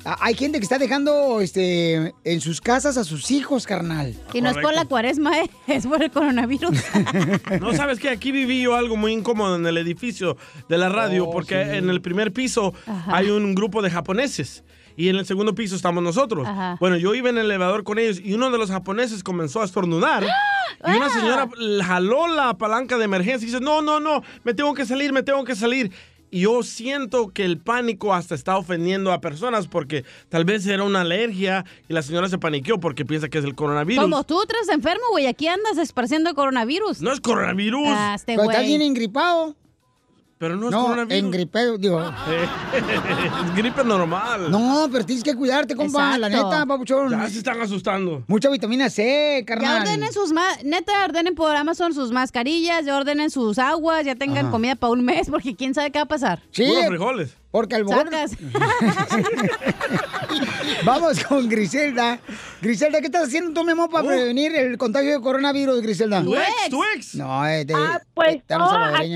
A- 0.05 0.17
Hay 0.25 0.33
gente 0.35 0.59
que 0.59 0.63
está 0.63 0.77
dejando 0.77 1.41
este, 1.41 2.13
en 2.23 2.41
sus 2.41 2.61
casas 2.61 2.97
a 2.97 3.03
sus 3.03 3.31
hijos, 3.31 3.65
carnal. 3.65 4.15
Y 4.33 4.41
no 4.41 4.49
es 4.49 4.57
por 4.57 4.73
la 4.73 4.85
cuaresma, 4.85 5.37
¿eh? 5.39 5.49
es 5.67 5.85
por 5.87 6.01
el 6.01 6.11
coronavirus. 6.11 6.77
No 7.61 7.73
sabes 7.73 7.99
que 7.99 8.09
aquí 8.09 8.31
viví 8.31 8.61
yo 8.61 8.75
algo 8.75 8.95
muy 8.95 9.13
incómodo 9.13 9.55
en 9.55 9.65
el 9.65 9.77
edificio 9.77 10.37
de 10.67 10.77
la 10.77 10.89
radio, 10.89 11.25
Oh, 11.27 11.31
porque 11.31 11.65
sí. 11.65 11.77
en 11.77 11.89
el 11.89 12.01
primer 12.01 12.31
piso 12.31 12.73
Ajá. 12.87 13.15
hay 13.17 13.29
un 13.29 13.53
grupo 13.55 13.81
de 13.81 13.89
japoneses. 13.91 14.63
Y 14.95 15.07
en 15.07 15.15
el 15.15 15.25
segundo 15.25 15.55
piso 15.55 15.77
estamos 15.77 16.03
nosotros. 16.03 16.45
Ajá. 16.45 16.75
Bueno, 16.79 16.97
yo 16.97 17.15
iba 17.15 17.29
en 17.29 17.37
el 17.37 17.45
elevador 17.45 17.85
con 17.85 17.99
ellos 17.99 18.19
y 18.21 18.33
uno 18.33 18.51
de 18.51 18.57
los 18.57 18.69
japoneses 18.69 19.23
comenzó 19.23 19.61
a 19.61 19.65
estornudar. 19.65 20.25
Y 20.87 20.91
una 20.95 21.09
señora 21.09 21.49
jaló 21.83 22.27
la 22.33 22.53
palanca 22.57 22.97
de 22.97 23.03
emergencia 23.03 23.43
y 23.45 23.51
dice, 23.51 23.59
no, 23.59 23.81
no, 23.81 23.99
no, 23.99 24.23
me 24.45 24.53
tengo 24.53 24.73
que 24.73 24.85
salir, 24.85 25.11
me 25.11 25.23
tengo 25.23 25.43
que 25.43 25.53
salir. 25.53 25.91
Y 26.31 26.41
yo 26.41 26.61
siento 26.63 27.29
que 27.29 27.43
el 27.43 27.57
pánico 27.57 28.13
hasta 28.13 28.35
está 28.35 28.57
ofendiendo 28.57 29.11
a 29.11 29.21
personas 29.21 29.67
porque 29.67 30.05
tal 30.29 30.45
vez 30.45 30.65
era 30.67 30.83
una 30.83 31.01
alergia 31.01 31.65
y 31.87 31.93
la 31.93 32.01
señora 32.01 32.29
se 32.29 32.37
paniqueó 32.37 32.79
porque 32.79 33.05
piensa 33.05 33.29
que 33.29 33.39
es 33.39 33.45
el 33.45 33.55
coronavirus. 33.55 34.03
Como 34.03 34.23
tú, 34.23 34.39
tres 34.47 34.69
enfermo, 34.69 35.03
güey. 35.11 35.25
Aquí 35.25 35.47
andas 35.47 35.77
esparciendo 35.77 36.33
coronavirus. 36.35 37.01
No 37.01 37.11
es 37.11 37.19
coronavirus. 37.19 37.87
Ah, 37.87 38.13
este 38.15 38.35
Pero 38.35 38.45
güey. 38.45 38.65
bien 38.67 38.81
engripado. 38.81 39.55
Pero 40.39 40.55
no 40.55 40.67
es 40.67 40.71
No, 40.71 40.83
coronavirus. 40.83 41.21
engripado, 41.25 41.77
digo. 41.77 41.99
es 43.43 43.55
gripe 43.55 43.83
normal. 43.83 44.49
No, 44.49 44.87
pero 44.89 45.05
tienes 45.05 45.21
que 45.21 45.35
cuidarte, 45.35 45.75
compa. 45.75 46.17
La 46.17 46.27
Exacto. 46.27 46.49
neta, 46.49 46.65
papuchón. 46.65 47.09
Ya 47.11 47.27
se 47.29 47.39
están 47.39 47.59
asustando. 47.61 48.23
Mucha 48.27 48.49
vitamina 48.49 48.89
C, 48.89 49.39
Ya 49.41 49.45
carnal. 49.45 49.81
ordenen 49.81 50.13
sus 50.13 50.31
ma 50.31 50.45
neta, 50.63 51.03
ordenen 51.03 51.35
por 51.35 51.53
Amazon 51.53 51.93
sus 51.93 52.11
mascarillas, 52.13 52.85
ya 52.85 52.95
ordenen 52.95 53.29
sus 53.29 53.59
aguas, 53.59 54.05
ya 54.05 54.15
tengan 54.15 54.45
Ajá. 54.45 54.51
comida 54.51 54.75
para 54.75 54.93
un 54.93 55.03
mes, 55.03 55.29
porque 55.29 55.55
quién 55.57 55.73
sabe 55.73 55.91
qué 55.91 55.99
va 55.99 56.03
a 56.03 56.07
pasar. 56.07 56.41
Sí. 56.51 56.65
Puros 56.67 56.85
frijoles. 56.87 57.35
Porque 57.51 57.75
al 57.75 57.85
mejor... 57.85 58.09
Vamos 60.85 61.23
con 61.25 61.49
Griselda. 61.49 62.19
Griselda, 62.61 62.99
¿qué 62.99 63.07
estás 63.07 63.27
haciendo 63.27 63.53
tú, 63.59 63.65
mi 63.65 63.71
amor, 63.71 63.89
para 63.89 64.07
prevenir 64.07 64.55
el 64.55 64.77
contagio 64.77 65.11
de 65.13 65.21
coronavirus, 65.21 65.81
Griselda? 65.81 66.23
Tu 66.23 66.35
ex, 66.35 66.69
tu 66.69 66.83
ex. 66.95 67.15
No, 67.15 67.45
es 67.45 67.65
de... 67.67 67.73
Ah, 67.75 67.99
pues 68.13 68.27
de- 68.27 68.41
de 68.41 68.45
yo 68.49 68.55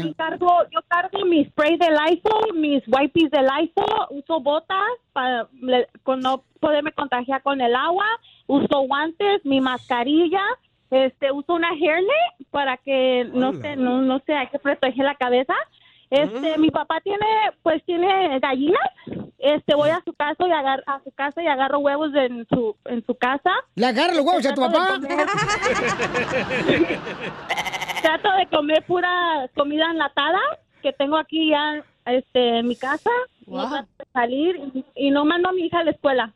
aquí 0.03 0.13
cargo, 0.17 0.47
yo 0.71 0.79
cargo 0.87 1.25
mi 1.25 1.45
spray 1.45 1.77
de 1.77 1.87
Lysol, 1.89 2.53
mis 2.55 2.83
wipes 2.87 3.31
de 3.31 3.41
Lysol, 3.41 4.07
uso 4.11 4.39
botas 4.41 4.77
para 5.13 5.47
le- 5.61 5.87
con 6.03 6.19
no 6.21 6.43
poderme 6.59 6.91
contagiar 6.93 7.41
con 7.43 7.61
el 7.61 7.75
agua, 7.75 8.05
uso 8.47 8.81
guantes, 8.87 9.41
mi 9.45 9.61
mascarilla, 9.61 10.41
este, 10.89 11.31
uso 11.31 11.53
una 11.53 11.69
hairnet 11.69 12.47
para 12.51 12.77
que 12.77 13.25
no 13.33 13.51
sé, 13.61 13.75
no, 13.75 14.01
no 14.01 14.21
sé, 14.25 14.33
hay 14.33 14.47
que 14.47 14.59
proteger 14.59 15.05
la 15.05 15.15
cabeza. 15.15 15.53
Este, 16.13 16.57
mi 16.57 16.69
papá 16.69 16.99
tiene, 17.03 17.25
pues 17.63 17.83
tiene 17.85 18.39
gallinas. 18.39 18.79
Este, 19.39 19.75
voy 19.75 19.89
a 19.89 20.01
su 20.05 20.13
casa 20.13 20.47
y 20.47 20.51
agar, 20.51 20.83
a 20.87 21.01
su 21.03 21.11
casa 21.11 21.41
y 21.43 21.47
agarro 21.47 21.79
huevos 21.79 22.11
en 22.15 22.45
su, 22.49 22.75
en 22.85 23.05
su 23.05 23.15
casa. 23.15 23.51
¿Le 23.75 23.85
agarra 23.87 24.13
los 24.13 24.25
huevos 24.25 24.45
a 24.45 24.53
tu 24.53 24.61
papá? 24.61 24.99
Trato 28.01 28.29
de 28.37 28.47
comer 28.55 28.83
pura 28.85 29.49
comida 29.55 29.89
enlatada 29.91 30.39
que 30.81 30.91
tengo 30.93 31.17
aquí 31.17 31.49
ya 31.49 31.83
este, 32.05 32.59
en 32.59 32.67
mi 32.67 32.75
casa. 32.75 33.09
No 33.47 33.69
trato 33.69 33.87
de 33.99 34.05
salir 34.13 34.55
y, 34.73 34.85
y 34.95 35.11
no 35.11 35.25
mando 35.25 35.49
a 35.49 35.53
mi 35.53 35.63
hija 35.65 35.79
a 35.79 35.83
la 35.83 35.91
escuela. 35.91 36.33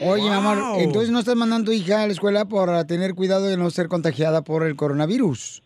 Oye, 0.00 0.22
mi 0.22 0.28
amor, 0.30 0.58
Wow. 0.60 0.78
entonces 0.80 1.10
no 1.10 1.18
estás 1.18 1.34
mandando 1.34 1.64
a 1.64 1.66
tu 1.66 1.72
hija 1.72 2.02
a 2.02 2.06
la 2.06 2.12
escuela 2.12 2.44
por 2.44 2.84
tener 2.84 3.14
cuidado 3.14 3.46
de 3.46 3.56
no 3.56 3.68
ser 3.70 3.88
contagiada 3.88 4.42
por 4.42 4.64
el 4.64 4.76
coronavirus. 4.76 5.62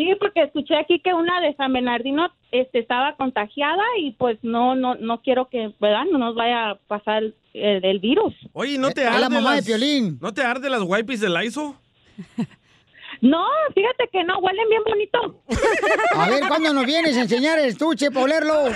Sí, 0.00 0.14
porque 0.18 0.44
escuché 0.44 0.78
aquí 0.78 0.98
que 1.00 1.12
una 1.12 1.42
de 1.42 1.54
San 1.56 1.74
Bernardino 1.74 2.30
este, 2.52 2.78
estaba 2.78 3.16
contagiada 3.16 3.82
y 3.98 4.12
pues 4.12 4.38
no, 4.40 4.74
no, 4.74 4.94
no 4.94 5.20
quiero 5.20 5.50
que, 5.50 5.74
¿verdad? 5.78 6.04
No 6.10 6.16
nos 6.16 6.34
vaya 6.34 6.70
a 6.70 6.74
pasar 6.76 7.22
el, 7.52 7.84
el 7.84 7.98
virus. 7.98 8.32
Oye, 8.54 8.78
¿no 8.78 8.92
te 8.92 9.02
Es 9.02 9.08
arde 9.08 9.20
la 9.20 9.28
mamá 9.28 9.50
de 9.50 9.56
las- 9.56 9.66
Piolín. 9.66 10.16
¿No 10.22 10.32
te 10.32 10.40
arde 10.42 10.70
las 10.70 10.80
wipes 10.82 11.20
de 11.20 11.28
Lysol? 11.28 11.74
No, 13.22 13.44
fíjate 13.74 14.08
que 14.10 14.24
no, 14.24 14.38
huelen 14.38 14.66
bien 14.70 14.82
bonito. 14.86 15.42
A 16.16 16.30
ver, 16.30 16.40
¿cuándo 16.48 16.72
nos 16.72 16.86
vienes 16.86 17.18
a 17.18 17.22
enseñar 17.22 17.58
el 17.58 17.66
estuche 17.66 18.10
para 18.10 18.24
olerlo? 18.24 18.54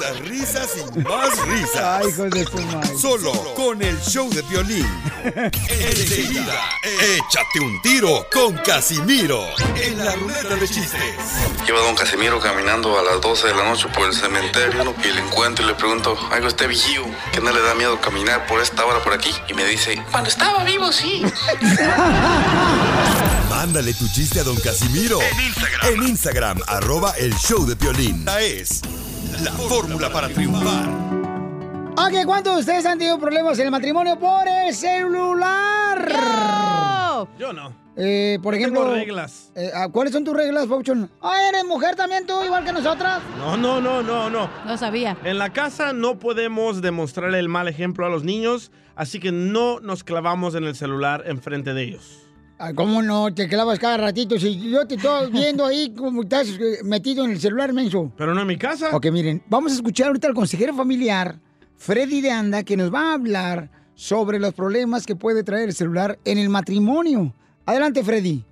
Risas, 0.00 0.20
risas 0.20 0.70
y 0.78 0.98
más 1.00 1.46
risas. 1.46 1.82
Ay, 1.82 2.08
hijos 2.08 2.30
de 2.30 2.44
su 2.44 2.58
madre. 2.58 2.98
Solo 2.98 3.32
con 3.54 3.82
el 3.82 4.00
show 4.00 4.30
de 4.30 4.40
violín. 4.42 4.86
Enseguida, 5.68 6.58
échate 6.82 7.60
un 7.60 7.82
tiro 7.82 8.26
con 8.32 8.56
Casimiro 8.58 9.44
en 9.76 9.98
la 9.98 10.14
ruleta 10.16 10.56
de 10.56 10.66
chistes. 10.66 11.02
Lleva 11.66 11.80
don 11.80 11.94
Casimiro 11.94 12.40
caminando 12.40 12.98
a 12.98 13.02
las 13.02 13.20
12 13.20 13.48
de 13.48 13.54
la 13.54 13.64
noche 13.64 13.88
por 13.94 14.06
el 14.06 14.14
cementerio 14.14 14.94
y 15.04 15.12
le 15.12 15.20
encuentro 15.20 15.64
y 15.64 15.68
le 15.68 15.74
pregunto, 15.74 16.16
algo 16.30 16.48
este 16.48 16.66
vigío, 16.66 17.04
que 17.32 17.40
no 17.40 17.50
le 17.52 17.60
da 17.60 17.74
miedo 17.74 18.00
caminar 18.00 18.46
por 18.46 18.62
esta 18.62 18.86
hora 18.86 19.02
por 19.02 19.12
aquí. 19.12 19.30
Y 19.48 19.54
me 19.54 19.66
dice, 19.66 20.02
cuando 20.10 20.30
estaba 20.30 20.64
vivo, 20.64 20.90
sí. 20.92 21.22
Mándale 23.50 23.92
tu 23.92 24.08
chiste 24.08 24.40
a 24.40 24.44
don 24.44 24.56
Casimiro 24.56 25.20
en 25.20 25.40
Instagram. 25.40 25.92
En 25.92 26.02
Instagram, 26.08 26.58
arroba 26.66 27.12
el 27.18 27.34
show 27.36 27.66
de 27.66 27.74
violín. 27.74 28.20
Esta 28.20 28.40
es 28.40 28.80
la 29.42 29.52
fórmula 29.52 30.10
para 30.10 30.28
triunfar. 30.28 30.88
Ok, 31.96 32.24
¿cuántos 32.24 32.54
de 32.54 32.60
ustedes 32.60 32.86
han 32.86 32.98
tenido 32.98 33.18
problemas 33.18 33.58
en 33.58 33.66
el 33.66 33.70
matrimonio 33.70 34.18
por 34.18 34.46
el 34.48 34.74
celular? 34.74 35.98
Yo 37.38 37.52
no. 37.52 37.74
Eh, 37.96 38.38
por 38.42 38.54
Yo 38.54 38.60
ejemplo. 38.60 38.80
tengo 38.82 38.94
reglas. 38.94 39.52
eh, 39.54 39.70
ah, 39.74 39.88
¿Cuáles 39.90 40.12
son 40.12 40.24
tus 40.24 40.34
reglas, 40.34 40.66
Pauchón? 40.66 41.10
Ah, 41.20 41.36
¿eres 41.48 41.64
mujer 41.66 41.96
también 41.96 42.26
tú, 42.26 42.42
igual 42.44 42.64
que 42.64 42.72
nosotras? 42.72 43.20
No, 43.38 43.56
no, 43.56 43.80
no, 43.80 44.02
no, 44.02 44.30
no. 44.30 44.48
No 44.64 44.76
sabía. 44.78 45.16
En 45.24 45.38
la 45.38 45.52
casa 45.52 45.92
no 45.92 46.18
podemos 46.18 46.80
demostrarle 46.80 47.38
el 47.38 47.48
mal 47.48 47.68
ejemplo 47.68 48.06
a 48.06 48.08
los 48.08 48.24
niños, 48.24 48.70
así 48.94 49.20
que 49.20 49.32
no 49.32 49.80
nos 49.80 50.02
clavamos 50.04 50.54
en 50.54 50.64
el 50.64 50.74
celular 50.76 51.24
enfrente 51.26 51.74
de 51.74 51.82
ellos. 51.82 52.20
Ah, 52.62 52.74
¿Cómo 52.74 53.00
no? 53.00 53.32
Te 53.32 53.48
clavas 53.48 53.78
cada 53.78 53.96
ratito. 53.96 54.38
Si 54.38 54.70
yo 54.70 54.86
te 54.86 54.96
estoy 54.96 55.30
viendo 55.32 55.64
ahí 55.64 55.94
como 55.96 56.24
estás 56.24 56.46
eh, 56.48 56.80
metido 56.84 57.24
en 57.24 57.30
el 57.30 57.40
celular, 57.40 57.72
menso. 57.72 58.12
Pero 58.18 58.34
no 58.34 58.42
en 58.42 58.46
mi 58.46 58.58
casa. 58.58 58.94
Ok, 58.94 59.06
miren, 59.10 59.42
vamos 59.48 59.72
a 59.72 59.76
escuchar 59.76 60.08
ahorita 60.08 60.28
al 60.28 60.34
consejero 60.34 60.74
familiar, 60.74 61.38
Freddy 61.78 62.20
de 62.20 62.30
Anda, 62.30 62.62
que 62.62 62.76
nos 62.76 62.92
va 62.92 63.12
a 63.12 63.14
hablar 63.14 63.70
sobre 63.94 64.38
los 64.38 64.52
problemas 64.52 65.06
que 65.06 65.16
puede 65.16 65.42
traer 65.42 65.70
el 65.70 65.74
celular 65.74 66.18
en 66.26 66.36
el 66.36 66.50
matrimonio. 66.50 67.32
Adelante, 67.64 68.04
Freddy. 68.04 68.44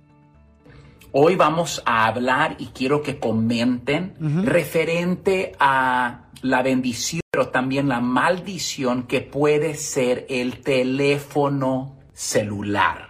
Hoy 1.11 1.35
vamos 1.35 1.83
a 1.85 2.07
hablar 2.07 2.55
y 2.57 2.67
quiero 2.67 3.03
que 3.03 3.19
comenten 3.19 4.15
referente 4.43 5.51
a 5.59 6.21
la 6.41 6.63
bendición, 6.63 7.21
pero 7.29 7.49
también 7.49 7.87
la 7.87 7.99
maldición 7.99 9.03
que 9.03 9.21
puede 9.21 9.75
ser 9.75 10.25
el 10.29 10.61
teléfono 10.61 11.95
celular. 12.13 13.08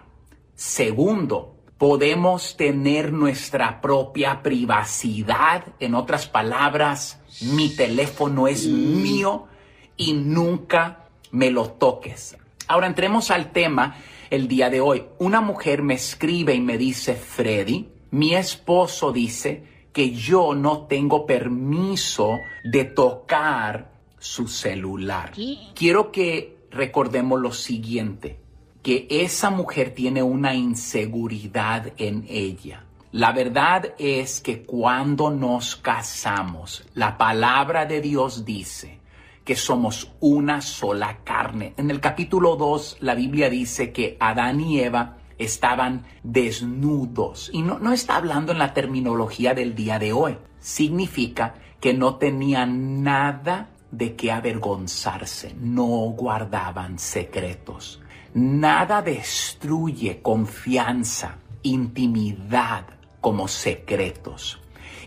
Segundo, 0.59 1.55
podemos 1.77 2.57
tener 2.57 3.13
nuestra 3.13 3.79
propia 3.79 4.43
privacidad. 4.43 5.63
En 5.79 5.95
otras 5.95 6.27
palabras, 6.27 7.21
mi 7.39 7.69
teléfono 7.69 8.45
es 8.45 8.67
mío 8.67 9.47
y 9.95 10.11
nunca 10.11 11.07
me 11.31 11.49
lo 11.49 11.69
toques. 11.69 12.35
Ahora 12.67 12.87
entremos 12.87 13.31
al 13.31 13.53
tema 13.53 13.95
el 14.29 14.49
día 14.49 14.69
de 14.69 14.81
hoy. 14.81 15.05
Una 15.17 15.39
mujer 15.39 15.81
me 15.81 15.93
escribe 15.93 16.53
y 16.55 16.59
me 16.59 16.77
dice, 16.77 17.15
Freddy, 17.15 17.87
mi 18.11 18.35
esposo 18.35 19.13
dice 19.13 19.63
que 19.93 20.11
yo 20.11 20.55
no 20.55 20.87
tengo 20.87 21.25
permiso 21.25 22.37
de 22.65 22.83
tocar 22.83 23.93
su 24.17 24.49
celular. 24.49 25.31
Quiero 25.73 26.11
que 26.11 26.57
recordemos 26.69 27.39
lo 27.39 27.53
siguiente, 27.53 28.41
que 28.89 29.05
esa 29.07 29.51
mujer 29.51 29.93
tiene 29.93 30.23
una 30.23 30.55
inseguridad 30.55 31.93
en 31.97 32.25
ella. 32.27 32.85
La 33.11 33.31
verdad 33.33 33.93
es 33.99 34.41
que 34.41 34.63
cuando 34.63 35.29
nos 35.29 35.75
casamos, 35.75 36.87
la 36.95 37.15
palabra 37.15 37.85
de 37.85 38.01
Dios 38.01 38.45
dice 38.45 38.99
que 39.45 39.55
somos 39.55 40.11
una 40.21 40.61
sola 40.61 41.19
carne. 41.23 41.75
En 41.77 41.91
el 41.91 41.99
capítulo 41.99 42.55
2, 42.55 42.97
la 43.01 43.13
Biblia 43.13 43.47
dice 43.51 43.91
que 43.91 44.17
Adán 44.19 44.59
y 44.59 44.79
Eva 44.79 45.17
estaban 45.37 46.07
desnudos. 46.23 47.51
Y 47.53 47.61
no, 47.61 47.77
no 47.77 47.93
está 47.93 48.15
hablando 48.15 48.53
en 48.53 48.57
la 48.57 48.73
terminología 48.73 49.53
del 49.53 49.75
día 49.75 49.99
de 49.99 50.13
hoy. 50.13 50.35
Significa 50.57 51.53
que 51.79 51.93
no 51.93 52.15
tenían 52.15 53.03
nada 53.03 53.69
de 53.91 54.15
qué 54.15 54.31
avergonzarse, 54.31 55.53
no 55.59 55.85
guardaban 56.17 56.97
secretos. 56.97 58.01
Nada 58.39 59.01
destruye 59.01 60.21
confianza, 60.21 61.39
intimidad 61.61 62.85
como 63.19 63.49
secretos. 63.49 64.61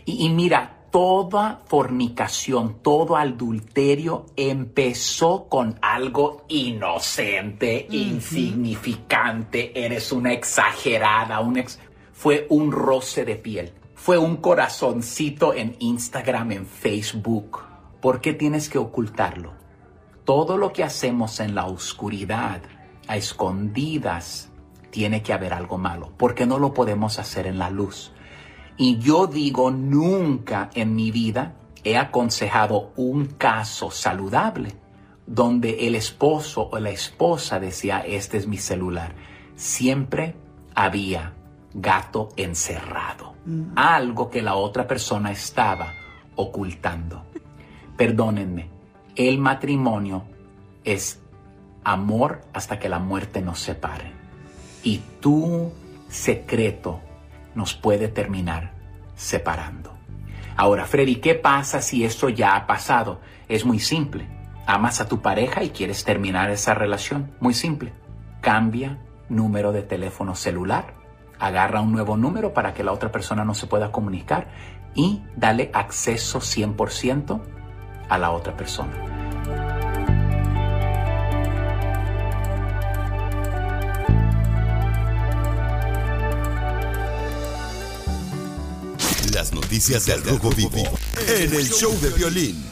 Y, 0.05 0.25
y 0.27 0.29
mira, 0.29 0.85
toda 0.91 1.61
fornicación, 1.65 2.75
todo 2.83 3.17
adulterio 3.17 4.27
empezó 4.35 5.47
con 5.49 5.79
algo 5.81 6.45
inocente, 6.47 7.87
insignificante, 7.89 9.83
eres 9.83 10.11
una 10.11 10.31
exagerada, 10.31 11.39
un 11.39 11.57
ex- 11.57 11.79
fue 12.11 12.45
un 12.51 12.71
roce 12.71 13.25
de 13.25 13.35
piel, 13.35 13.73
fue 13.95 14.19
un 14.19 14.37
corazoncito 14.37 15.55
en 15.55 15.75
Instagram, 15.79 16.51
en 16.51 16.65
Facebook. 16.67 17.61
¿Por 17.99 18.21
qué 18.21 18.33
tienes 18.33 18.69
que 18.69 18.77
ocultarlo? 18.77 19.53
Todo 20.23 20.55
lo 20.57 20.71
que 20.71 20.83
hacemos 20.83 21.39
en 21.39 21.55
la 21.55 21.65
oscuridad, 21.65 22.61
a 23.07 23.17
escondidas, 23.17 24.49
tiene 24.89 25.23
que 25.23 25.33
haber 25.33 25.53
algo 25.53 25.77
malo, 25.77 26.11
porque 26.17 26.45
no 26.45 26.59
lo 26.59 26.73
podemos 26.73 27.19
hacer 27.19 27.47
en 27.47 27.57
la 27.57 27.69
luz. 27.69 28.13
Y 28.77 28.99
yo 28.99 29.27
digo, 29.27 29.71
nunca 29.71 30.69
en 30.73 30.95
mi 30.95 31.11
vida 31.11 31.55
he 31.83 31.97
aconsejado 31.97 32.91
un 32.95 33.25
caso 33.25 33.91
saludable 33.91 34.75
donde 35.25 35.87
el 35.87 35.95
esposo 35.95 36.69
o 36.71 36.79
la 36.79 36.89
esposa 36.89 37.59
decía, 37.59 37.99
este 37.99 38.37
es 38.37 38.47
mi 38.47 38.57
celular. 38.57 39.15
Siempre 39.55 40.35
había 40.75 41.33
gato 41.73 42.29
encerrado, 42.35 43.33
algo 43.75 44.29
que 44.29 44.41
la 44.41 44.55
otra 44.55 44.87
persona 44.87 45.31
estaba 45.31 45.93
ocultando. 46.35 47.23
Perdónenme, 47.97 48.69
el 49.15 49.37
matrimonio 49.39 50.23
es 50.83 51.22
amor 51.83 52.41
hasta 52.53 52.79
que 52.79 52.89
la 52.89 52.99
muerte 52.99 53.41
nos 53.41 53.59
separe. 53.59 54.11
Y 54.83 54.99
tu 55.19 55.71
secreto 56.09 57.01
nos 57.55 57.73
puede 57.73 58.07
terminar 58.07 58.71
separando. 59.15 59.93
Ahora, 60.55 60.85
Freddy, 60.85 61.15
¿qué 61.15 61.35
pasa 61.35 61.81
si 61.81 62.03
esto 62.03 62.29
ya 62.29 62.55
ha 62.55 62.67
pasado? 62.67 63.19
Es 63.47 63.65
muy 63.65 63.79
simple. 63.79 64.27
Amas 64.65 65.01
a 65.01 65.07
tu 65.07 65.21
pareja 65.21 65.63
y 65.63 65.71
quieres 65.71 66.03
terminar 66.03 66.51
esa 66.51 66.73
relación. 66.73 67.31
Muy 67.39 67.53
simple. 67.53 67.93
Cambia 68.41 68.99
número 69.29 69.71
de 69.71 69.81
teléfono 69.81 70.35
celular. 70.35 70.93
Agarra 71.39 71.81
un 71.81 71.91
nuevo 71.91 72.17
número 72.17 72.53
para 72.53 72.73
que 72.73 72.83
la 72.83 72.91
otra 72.91 73.11
persona 73.11 73.43
no 73.43 73.55
se 73.55 73.67
pueda 73.67 73.91
comunicar 73.91 74.47
y 74.95 75.21
dale 75.35 75.71
acceso 75.73 76.39
100% 76.39 77.41
a 78.09 78.17
la 78.17 78.31
otra 78.31 78.55
persona. 78.55 79.12
Las 89.43 89.51
noticias 89.51 90.05
del 90.05 90.23
Rojo 90.23 90.51
Vivo 90.51 90.97
en 91.27 91.53
el 91.53 91.69
show 91.69 91.93
de 91.99 92.11
violín. 92.11 92.63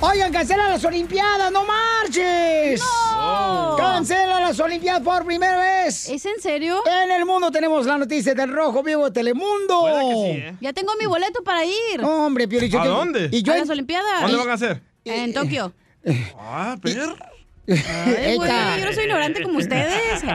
Oigan, 0.00 0.32
cancela 0.32 0.70
las 0.70 0.82
Olimpiadas, 0.82 1.52
no 1.52 1.62
marches. 1.66 2.80
¡No! 3.12 3.76
Cancela 3.76 4.40
las 4.40 4.58
Olimpiadas 4.58 5.02
por 5.02 5.26
primera 5.26 5.58
vez. 5.58 6.08
¿Es 6.08 6.24
en 6.24 6.40
serio? 6.40 6.82
En 6.86 7.10
el 7.10 7.26
mundo 7.26 7.50
tenemos 7.50 7.84
la 7.84 7.98
noticia 7.98 8.32
del 8.32 8.50
Rojo 8.50 8.82
Vivo 8.82 9.04
de 9.04 9.10
Telemundo. 9.10 9.86
Ya 10.62 10.72
tengo 10.72 10.94
mi 10.98 11.04
boleto 11.04 11.44
para 11.44 11.66
ir. 11.66 12.00
No, 12.00 12.24
hombre, 12.24 12.48
Pio, 12.48 12.64
yo 12.64 12.80
¿A 12.80 12.88
dónde? 12.88 13.28
Y 13.30 13.42
yo 13.42 13.52
a 13.52 13.58
las 13.58 13.68
Olimpiadas. 13.68 14.22
¿Dónde 14.22 14.38
van 14.38 14.48
a 14.48 14.54
hacer? 14.54 14.80
En 15.04 15.34
Tokio. 15.34 15.74
Ah, 16.38 16.78
pero. 16.80 17.14
Ay, 17.66 18.36
güey, 18.36 18.50
yo 18.78 18.84
no 18.84 18.92
soy 18.92 19.04
ignorante 19.04 19.42
como 19.42 19.58
ustedes. 19.58 20.22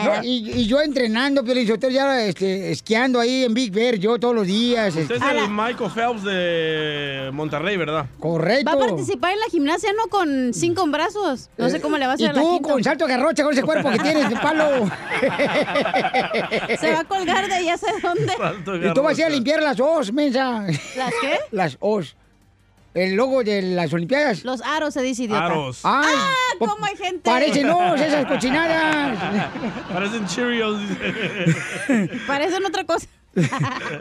No, 0.00 0.22
y, 0.24 0.50
y 0.52 0.66
yo 0.66 0.80
entrenando, 0.80 1.44
Pio 1.44 1.54
Lizotero, 1.54 1.92
ya 1.92 2.24
este, 2.24 2.70
esquiando 2.70 3.20
ahí 3.20 3.44
en 3.44 3.52
Big 3.52 3.70
Bear, 3.70 3.96
yo 3.96 4.18
todos 4.18 4.34
los 4.34 4.46
días. 4.46 4.94
Usted 4.96 5.16
es 5.16 5.22
el 5.22 5.50
Michael 5.50 5.90
Phelps 5.94 6.24
de 6.24 7.30
Monterrey, 7.32 7.76
¿verdad? 7.76 8.06
Correcto. 8.18 8.64
Va 8.66 8.72
a 8.82 8.88
participar 8.88 9.32
en 9.32 9.40
la 9.40 9.46
gimnasia, 9.50 9.92
¿no? 9.92 10.08
Con 10.08 10.54
cinco 10.54 10.86
brazos. 10.86 11.50
No 11.58 11.68
sé 11.68 11.80
cómo 11.82 11.98
le 11.98 12.06
va 12.06 12.12
a 12.12 12.14
hacer 12.14 12.26
Y 12.26 12.30
a 12.30 12.32
la 12.32 12.40
tú 12.40 12.50
quinta. 12.54 12.68
con 12.72 12.82
salto 12.84 13.06
de 13.06 13.10
garrocha, 13.14 13.42
con 13.44 13.52
ese 13.52 13.62
cuerpo 13.62 13.90
que 13.90 13.98
tienes 13.98 14.30
de 14.30 14.36
palo. 14.36 14.90
Se 16.80 16.92
va 16.92 17.00
a 17.00 17.04
colgar 17.04 17.48
de 17.48 17.64
ya 17.64 17.76
sé 17.76 17.86
dónde. 18.02 18.32
Y 18.88 18.94
tú 18.94 19.02
vas 19.02 19.18
a 19.18 19.20
ir 19.20 19.26
a 19.26 19.30
limpiar 19.30 19.62
las 19.62 19.78
os, 19.80 20.12
mensa. 20.12 20.66
¿Las 20.96 21.12
qué? 21.20 21.38
Las 21.50 21.76
os. 21.80 22.16
El 22.92 23.14
logo 23.14 23.44
de 23.44 23.62
las 23.62 23.92
Olimpiadas. 23.92 24.44
Los 24.44 24.62
aros 24.62 24.94
se 24.94 25.02
dice 25.02 25.24
idiota. 25.24 25.46
Aros. 25.46 25.80
¡Ay! 25.84 26.12
¡Ah! 26.12 26.30
¿Cómo 26.58 26.84
hay 26.84 26.96
gente? 26.96 27.30
Parecen 27.30 27.70
os, 27.70 28.00
esas 28.00 28.26
cochinadas. 28.26 29.18
Parecen 29.92 30.26
Cheerios. 30.26 30.80
Parecen 32.26 32.64
otra 32.64 32.84
cosa. 32.84 33.06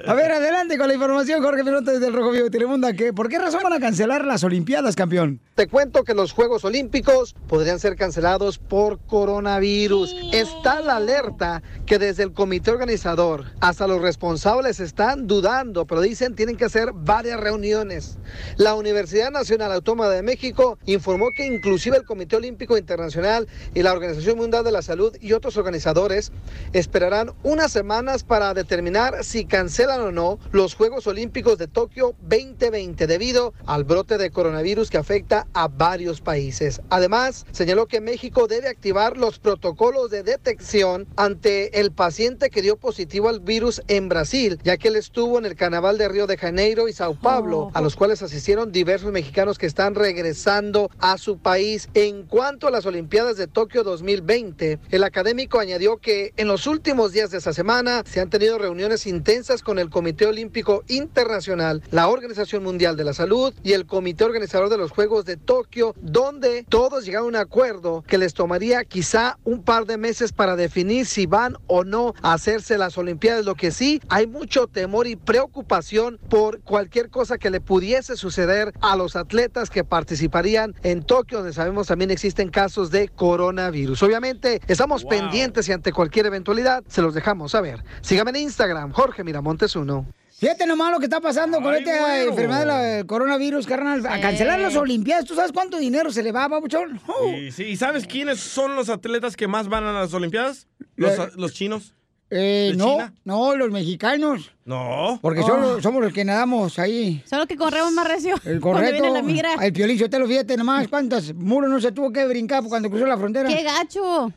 A 0.08 0.14
ver, 0.16 0.32
adelante 0.32 0.76
con 0.78 0.88
la 0.88 0.96
información, 0.96 1.44
Jorge 1.44 1.64
Miramontes 1.64 2.00
del 2.00 2.14
Rojo 2.14 2.32
Vivo 2.32 2.46
de 2.46 2.50
Telemundo. 2.50 2.88
¿Qué- 2.98 3.14
¿Por 3.14 3.30
qué 3.30 3.38
razón 3.38 3.62
van 3.62 3.74
a 3.74 3.80
cancelar 3.80 4.26
las 4.26 4.44
Olimpiadas, 4.44 4.96
campeón? 4.96 5.40
Te 5.54 5.68
cuento 5.68 6.04
que 6.04 6.16
los 6.16 6.32
Juegos 6.32 6.66
Olímpicos 6.66 7.36
podrían 7.48 7.80
ser 7.80 7.96
cancelados 7.96 8.58
por 8.58 9.00
coronavirus. 9.06 10.16
Está 10.34 10.82
la 10.82 10.96
alerta 10.96 11.62
que 11.86 12.00
desde 12.00 12.24
el 12.24 12.34
comité 12.34 12.72
organizador 12.72 13.46
hasta 13.62 13.86
los 13.86 14.02
responsables 14.02 14.80
están 14.80 15.28
dudando, 15.28 15.86
pero 15.86 16.02
dicen 16.02 16.36
tienen 16.36 16.58
que 16.58 16.66
hacer 16.66 16.92
varias 16.94 17.40
reuniones. 17.40 18.18
La 18.58 18.74
Universidad 18.74 19.30
Nacional 19.30 19.72
Autónoma 19.72 20.10
de 20.10 20.24
México 20.24 20.80
informó 20.88 21.32
que 21.36 21.46
inclusive 21.46 21.98
el 21.98 22.04
Comité 22.04 22.36
Olímpico 22.38 22.78
Internacional 22.80 23.48
y 23.76 23.84
la 23.84 23.94
Organización 23.94 24.38
Mundial 24.38 24.64
de 24.64 24.72
la 24.72 24.82
Salud 24.82 25.16
y 25.22 25.34
otros 25.34 25.56
organizadores 25.58 26.32
esperarán 26.74 27.32
unas 27.44 27.72
semanas 27.72 28.24
para 28.24 28.56
determinar 28.56 29.19
si 29.22 29.46
cancelan 29.46 30.02
o 30.02 30.12
no 30.12 30.40
los 30.52 30.76
Juegos 30.76 31.08
Olímpicos 31.08 31.58
de 31.58 31.68
Tokio 31.68 32.16
2020 32.22 33.08
debido 33.08 33.54
al 33.66 33.84
brote 33.84 34.18
de 34.18 34.32
coronavirus 34.32 34.90
que 34.90 34.98
afecta 34.98 35.48
a 35.54 35.68
varios 35.68 36.22
países. 36.22 36.82
Además, 36.90 37.46
señaló 37.52 37.88
que 37.88 38.02
México 38.02 38.48
debe 38.48 38.68
activar 38.68 39.18
los 39.18 39.40
protocolos 39.40 40.10
de 40.12 40.24
detección 40.24 41.08
ante 41.16 41.80
el 41.80 41.92
paciente 41.92 42.50
que 42.50 42.62
dio 42.62 42.78
positivo 42.78 43.30
al 43.30 43.40
virus 43.40 43.82
en 43.88 44.10
Brasil, 44.10 44.60
ya 44.64 44.78
que 44.78 44.90
él 44.90 44.96
estuvo 44.96 45.38
en 45.38 45.46
el 45.46 45.56
carnaval 45.56 45.98
de 45.98 46.08
Río 46.08 46.28
de 46.28 46.38
Janeiro 46.38 46.88
y 46.88 46.94
Sao 46.94 47.16
Paulo, 47.16 47.72
a 47.74 47.82
los 47.82 47.96
cuales 47.96 48.22
asistieron 48.22 48.72
diversos 48.72 49.12
mexicanos 49.12 49.58
que 49.58 49.66
están 49.66 49.96
regresando 49.96 50.90
a 51.00 51.18
su 51.18 51.38
país. 51.38 51.90
En 51.94 52.24
cuanto 52.24 52.68
a 52.68 52.72
las 52.72 52.86
Olimpiadas 52.86 53.38
de 53.38 53.48
Tokio 53.48 53.84
2020, 53.84 54.80
el 54.90 55.04
académico 55.04 55.60
añadió 55.60 55.98
que 55.98 56.34
en 56.38 56.48
los 56.48 56.68
últimos 56.68 57.12
días 57.12 57.32
de 57.32 57.38
esta 57.38 57.54
semana 57.54 58.04
se 58.06 58.20
han 58.20 58.30
tenido 58.30 58.58
reuniones 58.58 59.06
intensas 59.10 59.62
con 59.62 59.80
el 59.80 59.90
Comité 59.90 60.26
Olímpico 60.26 60.84
Internacional, 60.88 61.82
la 61.92 62.08
Organización 62.08 62.64
Mundial 62.64 62.96
de 62.96 63.04
la 63.04 63.14
Salud 63.14 63.54
y 63.64 63.74
el 63.74 63.86
Comité 63.86 64.24
Organizador 64.24 64.70
de 64.70 64.78
los 64.78 64.92
Juegos 64.92 65.26
de 65.26 65.38
Tokio, 65.38 65.96
donde 66.02 66.66
todos 66.70 67.06
llegaron 67.06 67.26
a 67.26 67.30
un 67.30 67.36
acuerdo 67.36 68.04
que 68.08 68.18
les 68.18 68.34
tomaría 68.34 68.86
quizá 68.86 69.38
un 69.44 69.64
par 69.64 69.86
de 69.86 69.98
meses 69.98 70.32
para 70.32 70.56
definir 70.56 71.06
si 71.06 71.26
van 71.26 71.58
o 71.68 71.84
no 71.84 72.14
a 72.22 72.34
hacerse 72.34 72.78
las 72.78 72.98
Olimpiadas. 72.98 73.46
Lo 73.46 73.56
que 73.56 73.72
sí, 73.72 74.02
hay 74.10 74.28
mucho 74.28 74.68
temor 74.68 75.08
y 75.08 75.16
preocupación 75.16 76.20
por 76.30 76.62
cualquier 76.62 77.10
cosa 77.10 77.38
que 77.38 77.50
le 77.50 77.62
pudiese 77.62 78.16
suceder 78.16 78.74
a 78.82 78.96
los 78.96 79.16
atletas 79.16 79.70
que 79.70 79.84
participarían 79.84 80.76
en 80.84 81.04
Tokio, 81.04 81.40
donde 81.40 81.54
sabemos 81.54 81.88
también 81.88 82.12
existen 82.12 82.50
casos 82.50 82.92
de 82.92 83.08
coronavirus. 83.10 84.04
Obviamente, 84.04 84.62
estamos 84.68 85.06
pendientes 85.06 85.68
y 85.68 85.72
ante 85.72 85.92
cualquier 85.92 86.28
eventualidad 86.28 86.84
se 86.88 87.02
los 87.02 87.14
dejamos 87.14 87.52
saber. 87.52 87.84
Síganme 88.02 88.32
en 88.32 88.38
Instagram, 88.38 88.92
Jorge 89.00 89.24
Miramontes 89.24 89.76
1. 89.78 90.06
Fíjate 90.40 90.66
nomás 90.66 90.92
lo 90.92 91.00
que 91.00 91.06
está 91.06 91.22
pasando 91.22 91.62
con 91.62 91.74
esta 91.74 92.22
enfermedad 92.24 92.82
del 92.98 93.06
coronavirus, 93.06 93.66
carnal. 93.66 94.06
A 94.06 94.20
cancelar 94.20 94.60
las 94.60 94.76
Olimpiadas. 94.76 95.24
¿Tú 95.26 95.36
sabes 95.36 95.52
cuánto 95.54 95.78
dinero 95.80 96.12
se 96.12 96.22
le 96.22 96.32
va, 96.34 96.48
babuchón? 96.50 97.00
Y, 97.34 97.52
sí, 97.52 97.64
¿y 97.64 97.78
sabes 97.78 98.06
quiénes 98.06 98.40
son 98.40 98.76
los 98.76 98.90
atletas 98.90 99.36
que 99.38 99.48
más 99.48 99.70
van 99.70 99.86
a 99.86 99.94
las 99.94 100.14
Olimpiadas? 100.14 100.68
Los, 100.98 101.18
Eh, 101.18 101.30
los 101.38 101.54
chinos. 101.54 101.94
Eh, 102.30 102.70
¿De 102.72 102.78
no, 102.78 102.92
China? 102.92 103.14
no, 103.24 103.56
los 103.56 103.72
mexicanos. 103.72 104.52
No. 104.66 105.18
Porque 105.22 105.42
Oh. 105.42 105.82
somos 105.82 106.04
los 106.04 106.14
que 106.14 106.24
nadamos 106.26 106.78
ahí. 106.78 107.24
Solo 107.26 107.48
que 107.48 107.56
corremos 107.56 107.92
más 107.94 108.08
recio. 108.08 108.36
El 108.46 108.60
correcto. 108.60 108.92
viene 108.92 109.12
la 109.12 109.22
migra. 109.24 109.54
El 109.62 109.74
piolín, 109.74 109.98
yo 109.98 110.10
te 110.10 110.20
lo 110.20 110.28
fíjate 110.28 110.56
nomás. 110.58 110.88
¿Cuántos 110.90 111.34
muros 111.34 111.70
no 111.72 111.80
se 111.82 111.92
tuvo 111.92 112.12
que 112.12 112.26
brincar 112.28 112.64
cuando 112.66 112.90
cruzó 112.90 113.06
la 113.08 113.18
frontera? 113.18 113.48
¡Qué 113.50 113.64
gacho! 113.64 114.32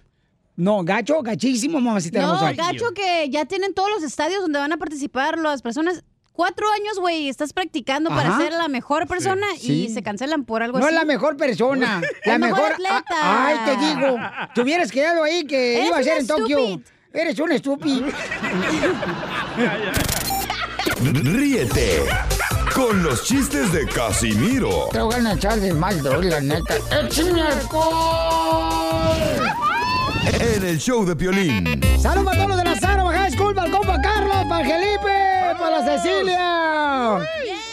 No, 0.57 0.85
gacho, 0.85 1.23
gachísimo, 1.23 1.81
mamacita 1.81 2.21
No, 2.21 2.35
hermosa. 2.35 2.53
gacho 2.53 2.93
que 2.95 3.29
ya 3.31 3.45
tienen 3.47 3.73
todos 3.75 3.89
los 3.91 4.03
estadios 4.03 4.43
donde 4.43 4.59
van 4.59 4.73
a 4.73 4.77
participar 4.77 5.39
las 5.39 5.63
personas. 5.63 6.05
Cuatro 6.33 6.67
años, 6.71 6.99
güey, 6.99 7.29
estás 7.29 7.53
practicando 7.53 8.09
para 8.09 8.39
ser 8.39 8.53
la 8.55 8.67
mejor 8.69 9.07
persona 9.07 9.47
Sí. 9.59 9.85
y 9.85 9.89
se 9.93 10.03
cancelan 10.03 10.45
por 10.45 10.63
algo 10.63 10.79
No 10.79 10.87
así. 10.87 10.95
es 10.95 11.01
la 11.01 11.05
mejor 11.07 11.37
persona. 11.37 12.01
La 12.25 12.39
mejor 12.39 12.59
mejor. 12.59 12.73
atleta. 12.73 13.05
Ay, 13.47 13.57
te 13.67 13.77
digo. 13.77 14.17
Te 14.55 14.61
hubieras 14.63 14.91
quedado 14.91 15.23
ahí 15.25 15.45
que 15.45 15.75
Eres 15.77 15.89
iba 15.89 15.99
a 15.99 16.03
ser 16.03 16.19
en 16.19 16.27
Tokio. 16.27 16.81
Eres 17.13 17.39
un 17.39 17.53
estúpido. 17.53 18.07
Ríete 21.03 22.03
con 22.75 23.03
los 23.03 23.25
chistes 23.25 23.71
de 23.73 23.87
Casimiro 23.87 24.89
Te 24.93 25.01
voy 25.03 25.15
a 25.15 25.33
echar 25.35 25.61
de 25.61 25.75
mal, 25.75 26.03
la 26.03 26.41
neta. 26.41 26.75
¡Échame 27.03 27.43
alcohol! 27.43 29.17
en 30.57 30.65
el 30.65 30.79
show 30.79 31.05
de 31.05 31.17
Piolín. 31.17 31.81
¡Saludos 31.99 32.25
para 32.25 32.37
todos 32.37 32.49
los 32.51 32.59
de 32.59 32.65
la 32.65 32.77
Sara 32.77 33.05
High 33.05 33.33
School! 33.33 33.55
¡Para 33.55 33.67
el 33.67 33.73
compa 33.73 34.01
Carlos! 34.01 34.37
¡Para 34.49 34.61
el 34.63 34.71
Felipe! 34.71 35.59
¡Para 35.59 35.81
la 35.81 35.99
Cecilia! 35.99 37.29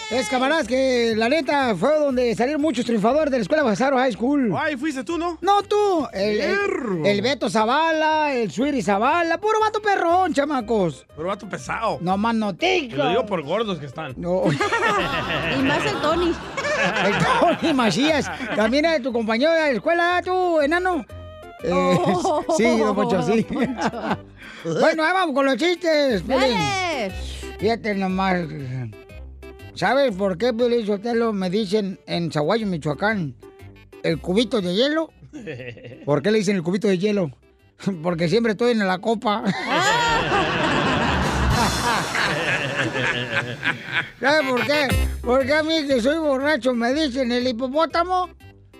Es 0.09 0.27
camaradas 0.27 0.67
que 0.67 1.13
la 1.15 1.29
neta 1.29 1.75
fue 1.75 1.99
donde 1.99 2.33
salieron 2.33 2.59
muchos 2.63 2.83
triunfadores 2.83 3.29
de 3.29 3.37
la 3.37 3.41
escuela 3.43 3.61
Bazaro 3.61 3.97
High 3.97 4.13
School. 4.13 4.55
Ay, 4.57 4.75
fuiste 4.75 5.03
tú, 5.03 5.19
¿no? 5.19 5.37
No 5.41 5.61
tú, 5.61 6.07
el, 6.11 6.39
el, 6.41 6.57
Perro. 6.57 7.05
el 7.05 7.21
Beto 7.21 7.47
Zavala, 7.47 8.33
el 8.33 8.49
Suiri 8.49 8.81
Zavala, 8.81 9.37
puro 9.37 9.59
vato 9.59 9.79
perrón, 9.79 10.33
chamacos. 10.33 11.05
Pero 11.15 11.27
vato 11.27 11.47
pesado. 11.47 11.99
No 12.01 12.17
más 12.17 12.33
no 12.33 12.55
Te 12.55 12.87
lo 12.87 13.09
digo 13.09 13.25
por 13.27 13.43
gordos 13.43 13.77
que 13.77 13.85
están. 13.85 14.15
No. 14.17 14.41
Y 15.59 15.61
más 15.61 15.85
el 15.85 16.01
Tony. 16.01 16.33
El 17.05 17.59
Tony 17.61 17.73
Macías. 17.75 18.31
También 18.55 18.85
es 18.85 19.03
tu 19.03 19.13
compañero 19.13 19.51
de 19.51 19.59
la 19.59 19.69
escuela, 19.69 20.21
tú, 20.25 20.59
enano. 20.59 21.05
Eh, 21.63 21.71
Oh, 21.71 22.43
sí, 22.57 22.79
don 22.79 22.95
Poncho, 22.95 23.21
sí. 23.23 23.45
bueno, 24.63 25.03
ahí 25.03 25.13
vamos 25.13 25.35
con 25.35 25.45
los 25.45 25.57
chistes. 25.57 26.25
Dale. 26.25 27.11
Fíjate 27.59 27.95
nomás. 27.95 28.41
¿Sabes 29.73 30.15
por 30.15 30.37
qué, 30.37 30.53
Piolín 30.53 30.85
Sotelo, 30.85 31.31
me 31.31 31.49
dicen 31.49 31.99
en 32.05 32.31
Zaguayo, 32.31 32.67
Michoacán, 32.67 33.35
el 34.03 34.19
cubito 34.19 34.61
de 34.61 34.73
hielo? 34.75 35.11
¿Por 36.05 36.21
qué 36.21 36.31
le 36.31 36.39
dicen 36.39 36.57
el 36.57 36.63
cubito 36.63 36.87
de 36.87 36.97
hielo? 36.97 37.31
Porque 38.03 38.27
siempre 38.27 38.53
estoy 38.53 38.71
en 38.71 38.85
la 38.85 38.97
copa. 38.99 39.43
¿Sabes 44.19 44.49
por 44.49 44.65
qué? 44.65 44.87
Porque 45.21 45.53
a 45.53 45.63
mí 45.63 45.87
que 45.87 46.01
soy 46.01 46.17
borracho 46.17 46.73
me 46.73 46.93
dicen 46.93 47.31
el 47.31 47.47
hipopótamo. 47.47 48.29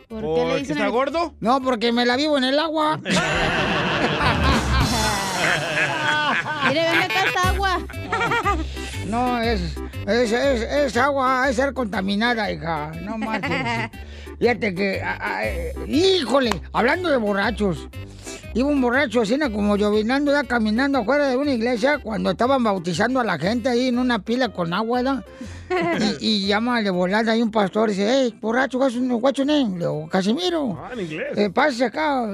¿Por 0.10 0.22
qué 0.22 0.44
le 0.46 0.58
dicen 0.60 0.72
está 0.78 0.86
el- 0.88 0.92
gordo? 0.92 1.36
No, 1.40 1.62
porque 1.62 1.92
me 1.92 2.04
la 2.04 2.16
vivo 2.16 2.36
en 2.38 2.44
el 2.44 2.58
agua. 2.58 2.98
Mire, 6.68 6.82
ven 6.84 7.00
acá 7.04 7.26
esta 7.28 7.50
agua. 7.50 7.80
No, 9.08 9.40
es, 9.40 9.62
es, 10.06 10.32
es, 10.32 10.62
es 10.62 10.96
agua, 10.98 11.50
es 11.50 11.56
ser 11.56 11.74
contaminada, 11.74 12.52
hija. 12.52 12.92
No 13.02 13.18
marches. 13.18 13.90
Fíjate 14.40 14.76
que, 14.76 15.02
a- 15.02 15.18
a- 15.38 15.48
eh, 15.48 15.74
híjole, 15.88 16.52
hablando 16.74 17.10
de 17.10 17.18
borrachos. 17.18 17.88
Iba 18.56 18.68
un 18.68 18.82
borracho 18.82 19.22
así 19.22 19.38
como 19.52 19.78
llovinando, 19.78 20.32
ya 20.32 20.44
caminando 20.44 20.98
afuera 21.00 21.28
de 21.28 21.38
una 21.38 21.52
iglesia 21.52 22.00
cuando 22.00 22.32
estaban 22.32 22.64
bautizando 22.64 23.20
a 23.20 23.24
la 23.24 23.38
gente 23.38 23.70
ahí 23.70 23.90
en 23.90 24.00
una 24.00 24.20
pila 24.20 24.50
con 24.50 24.74
agua, 24.74 25.02
¿verdad? 25.02 25.26
Y, 26.20 26.26
y 26.46 26.48
llama 26.48 26.82
de 26.82 26.90
volada 26.90 27.32
ahí 27.34 27.44
un 27.44 27.52
pastor 27.52 27.90
y 27.90 27.92
dice, 27.94 28.08
hey, 28.10 28.36
borracho, 28.42 28.80
what's, 28.80 28.96
what's 28.98 29.38
your 29.38 29.46
name? 29.46 29.74
Le 29.78 29.86
digo, 29.86 30.10
Casimiro. 30.10 30.80
Ah, 30.84 30.90
en 30.94 31.02
inglés. 31.02 31.28
Eh, 31.38 31.50
pásese 31.52 31.86
acá. 31.86 32.26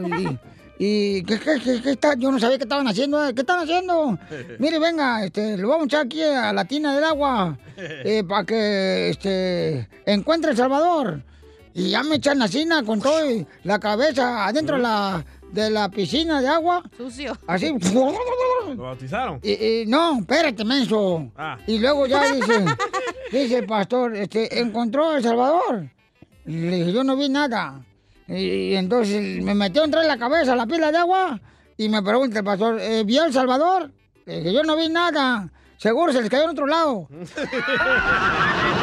Y, 0.79 1.17
y 1.19 1.23
¿qué, 1.23 1.37
qué, 1.37 1.59
qué- 1.61 1.81
qué 1.81 1.91
está? 1.91 2.13
Yo 2.15 2.31
no 2.31 2.39
sabía 2.39 2.57
qué 2.57 2.63
estaban 2.63 2.87
haciendo. 2.87 3.19
¿Qué 3.35 3.41
están 3.41 3.59
haciendo? 3.59 4.17
Mire, 4.59 4.79
venga, 4.79 5.25
este, 5.25 5.57
lo 5.57 5.67
vamos 5.67 5.83
a 5.83 5.87
echar 5.87 6.05
aquí 6.05 6.23
a 6.23 6.53
la 6.53 6.63
tina 6.63 6.95
del 6.95 7.03
agua 7.03 7.57
para 8.29 8.45
que 8.45 9.09
este, 9.09 9.89
encuentre 10.05 10.51
El 10.51 10.57
Salvador. 10.57 11.21
Y 11.73 11.89
ya 11.89 12.03
me 12.03 12.15
echan 12.15 12.39
la 12.39 12.47
cina 12.47 12.83
con 12.83 13.01
todo 13.01 13.29
y 13.29 13.45
la 13.65 13.79
cabeza 13.79 14.45
adentro 14.45 14.77
de 14.77 14.83
la, 14.83 15.25
de 15.55 15.69
la 15.71 15.89
piscina 15.89 16.41
de 16.41 16.47
agua. 16.49 16.83
Sucio. 16.95 17.35
Así. 17.47 17.73
¿Lo 17.93 18.75
bautizaron? 18.83 19.39
Y, 19.41 19.51
y- 19.53 19.85
no, 19.87 20.19
espérate, 20.19 20.63
menso. 20.65 21.31
Ah. 21.37 21.57
Y 21.65 21.79
luego 21.79 22.05
ya 22.07 22.21
dice, 22.33 22.65
dice 23.31 23.57
el 23.59 23.65
pastor, 23.65 24.15
este, 24.15 24.59
encontró 24.59 25.09
a 25.09 25.17
El 25.17 25.23
Salvador. 25.23 25.89
Y 26.45 26.51
le 26.57 26.75
dije, 26.77 26.91
yo 26.93 27.03
no 27.03 27.15
vi 27.17 27.29
nada. 27.29 27.83
Y, 28.27 28.35
y 28.35 28.75
entonces 28.75 29.41
me 29.43 29.55
metió 29.55 29.83
entre 29.83 30.03
la 30.03 30.17
cabeza 30.17 30.55
la 30.55 30.65
pila 30.67 30.91
de 30.91 30.97
agua 30.97 31.39
y 31.77 31.89
me 31.89 32.01
pregunta 32.03 32.39
el 32.39 32.45
pastor, 32.45 32.79
"Eh, 32.79 33.03
¿vio 33.05 33.23
El 33.25 33.33
Salvador? 33.33 33.91
Le 34.25 34.37
dije, 34.37 34.53
yo 34.53 34.63
no 34.63 34.75
vi 34.75 34.89
nada. 34.89 35.51
Seguro 35.77 36.11
se 36.13 36.21
les 36.21 36.29
cayó 36.29 36.43
en 36.45 36.49
otro 36.51 36.65
lado. 36.67 37.07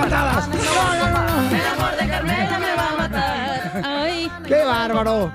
patadas! 0.00 0.48
¡No, 0.48 0.54
no, 0.54 1.10
no! 1.10 1.56
El 1.56 1.66
amor 1.66 1.96
de 1.96 2.08
Carmela 2.08 2.58
me 2.58 2.74
va 2.76 2.88
a 2.88 2.96
matar. 2.96 3.82
Ay. 3.84 4.30
¡Qué 4.46 4.64
bárbaro! 4.64 5.32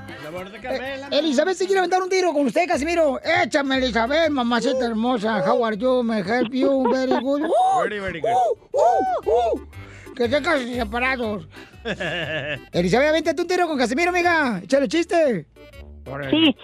Elizabeth, 1.10 1.56
se 1.56 1.64
quiere 1.66 1.78
aventar 1.78 2.02
un 2.02 2.08
tiro 2.08 2.32
con 2.32 2.46
usted, 2.46 2.66
Casimiro. 2.66 3.20
Échame, 3.22 3.76
Elizabeth, 3.78 4.28
mamacita 4.30 4.84
hermosa. 4.86 5.38
How 5.46 5.64
are 5.64 5.76
you? 5.76 6.02
Me 6.02 6.18
help 6.22 6.52
you 6.52 6.84
very 6.92 7.12
good. 7.22 7.42
Uh, 7.44 7.82
Very, 7.82 8.00
very 8.00 8.20
good. 8.20 8.30
uh, 8.30 8.56
uh, 8.72 9.30
uh. 9.54 10.14
Que 10.14 10.28
se 10.28 10.42
casen 10.42 10.74
separados. 10.74 11.46
Elizabeth, 12.72 13.08
avéntate 13.08 13.40
un 13.42 13.48
tiro 13.48 13.66
con 13.68 13.78
Casimiro, 13.78 14.10
amiga. 14.10 14.60
Échale 14.62 14.88
chiste. 14.88 15.46
Sí. 16.30 16.56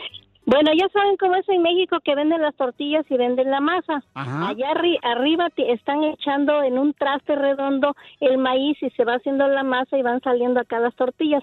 Bueno, 0.53 0.71
ya 0.75 0.87
saben 0.91 1.17
cómo 1.17 1.35
es 1.37 1.49
en 1.49 1.63
México 1.63 1.99
que 2.05 2.15
venden 2.15 2.43
las 2.43 2.55
tortillas 2.57 3.07
y 3.11 3.17
venden 3.17 3.51
la 3.51 3.61
masa. 3.61 4.03
Ajá. 4.15 4.49
Allá 4.49 4.71
arri- 4.75 4.99
arriba 5.03 5.49
te 5.51 5.73
están 5.73 6.05
echando 6.05 6.63
en 6.63 6.79
un 6.79 6.93
traste 6.93 7.35
redondo 7.37 7.95
el 8.21 8.37
maíz 8.37 8.77
y 8.83 8.91
se 8.91 9.05
va 9.05 9.15
haciendo 9.15 9.49
la 9.49 9.63
masa 9.63 9.97
y 9.97 10.03
van 10.03 10.21
saliendo 10.21 10.61
acá 10.61 10.79
las 10.79 10.95
tortillas. 10.95 11.43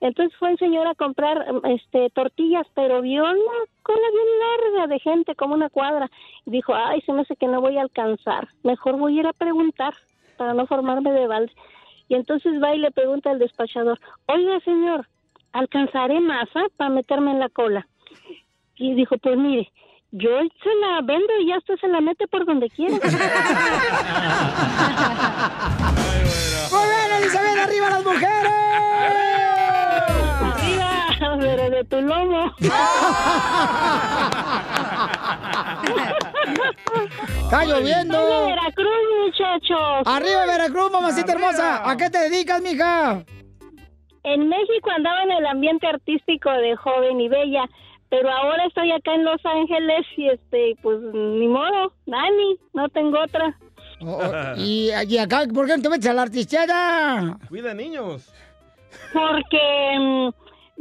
Entonces 0.00 0.36
fue 0.38 0.50
el 0.50 0.58
señor 0.58 0.86
a 0.86 0.94
comprar 0.94 1.46
este 1.64 2.10
tortillas, 2.10 2.66
pero 2.74 3.00
vio 3.00 3.22
una 3.22 3.58
cola 3.82 4.06
bien 4.12 4.72
larga 4.74 4.86
de 4.88 4.98
gente, 5.00 5.34
como 5.34 5.54
una 5.54 5.70
cuadra. 5.70 6.10
Y 6.44 6.50
dijo, 6.50 6.74
ay, 6.74 7.00
se 7.02 7.12
me 7.14 7.22
hace 7.22 7.36
que 7.36 7.46
no 7.46 7.60
voy 7.62 7.78
a 7.78 7.82
alcanzar. 7.82 8.48
Mejor 8.62 8.96
voy 8.98 9.16
a 9.16 9.20
ir 9.20 9.26
a 9.26 9.32
preguntar 9.32 9.94
para 10.36 10.52
no 10.54 10.66
formarme 10.66 11.12
de 11.12 11.26
balde. 11.26 11.52
Y 12.08 12.14
entonces 12.14 12.62
va 12.62 12.74
y 12.74 12.78
le 12.78 12.90
pregunta 12.90 13.30
al 13.30 13.38
despachador, 13.38 13.98
oiga 14.26 14.60
señor, 14.60 15.06
¿alcanzaré 15.52 16.20
masa 16.20 16.64
para 16.76 16.90
meterme 16.90 17.30
en 17.30 17.38
la 17.40 17.48
cola? 17.48 17.86
Y 18.80 18.94
dijo, 18.94 19.16
pues 19.18 19.36
mire, 19.36 19.70
yo 20.10 20.30
se 20.62 20.74
la 20.80 21.02
vendo 21.02 21.38
y 21.40 21.48
ya 21.48 21.58
usted 21.58 21.74
se 21.78 21.86
la 21.86 22.00
mete 22.00 22.26
por 22.28 22.46
donde 22.46 22.70
quiera. 22.70 22.94
¡Muy 26.72 26.88
bien, 26.88 27.12
Elizabeth! 27.18 27.58
¡Arriba 27.58 27.90
las 27.90 28.02
mujeres! 28.02 28.50
Arriba, 30.40 31.36
pero 31.38 31.70
de 31.70 31.84
tu 31.84 32.00
lomo. 32.00 32.50
¡Está 37.42 37.64
lloviendo! 37.66 38.18
De 38.18 38.46
Veracruz, 38.46 38.98
muchachos. 39.26 40.06
¡Arriba 40.06 40.46
Veracruz, 40.46 40.90
mamacita 40.90 41.32
hermosa! 41.32 41.82
¿A 41.90 41.96
qué 41.98 42.08
te 42.08 42.30
dedicas, 42.30 42.62
mija? 42.62 43.26
En 44.22 44.48
México 44.48 44.90
andaba 44.96 45.22
en 45.24 45.32
el 45.32 45.44
ambiente 45.44 45.86
artístico 45.86 46.50
de 46.50 46.76
joven 46.76 47.20
y 47.20 47.28
bella, 47.28 47.68
pero 48.10 48.28
ahora 48.28 48.66
estoy 48.66 48.90
acá 48.90 49.14
en 49.14 49.24
Los 49.24 49.40
Ángeles 49.46 50.04
y 50.16 50.28
este, 50.28 50.76
pues 50.82 51.00
ni 51.00 51.46
modo, 51.46 51.92
Dani, 52.06 52.56
no 52.74 52.88
tengo 52.88 53.20
otra. 53.20 53.56
Oh, 54.02 54.18
oh, 54.18 54.54
y, 54.56 54.90
y 55.08 55.18
acá, 55.18 55.44
¿por 55.54 55.66
qué 55.66 55.76
no 55.76 55.82
te 55.82 55.88
metes 55.88 56.08
a 56.08 56.14
la 56.14 56.22
artisteada? 56.22 57.38
Cuida 57.48 57.72
niños. 57.72 58.32
Porque 59.12 59.98
mm, 59.98 60.28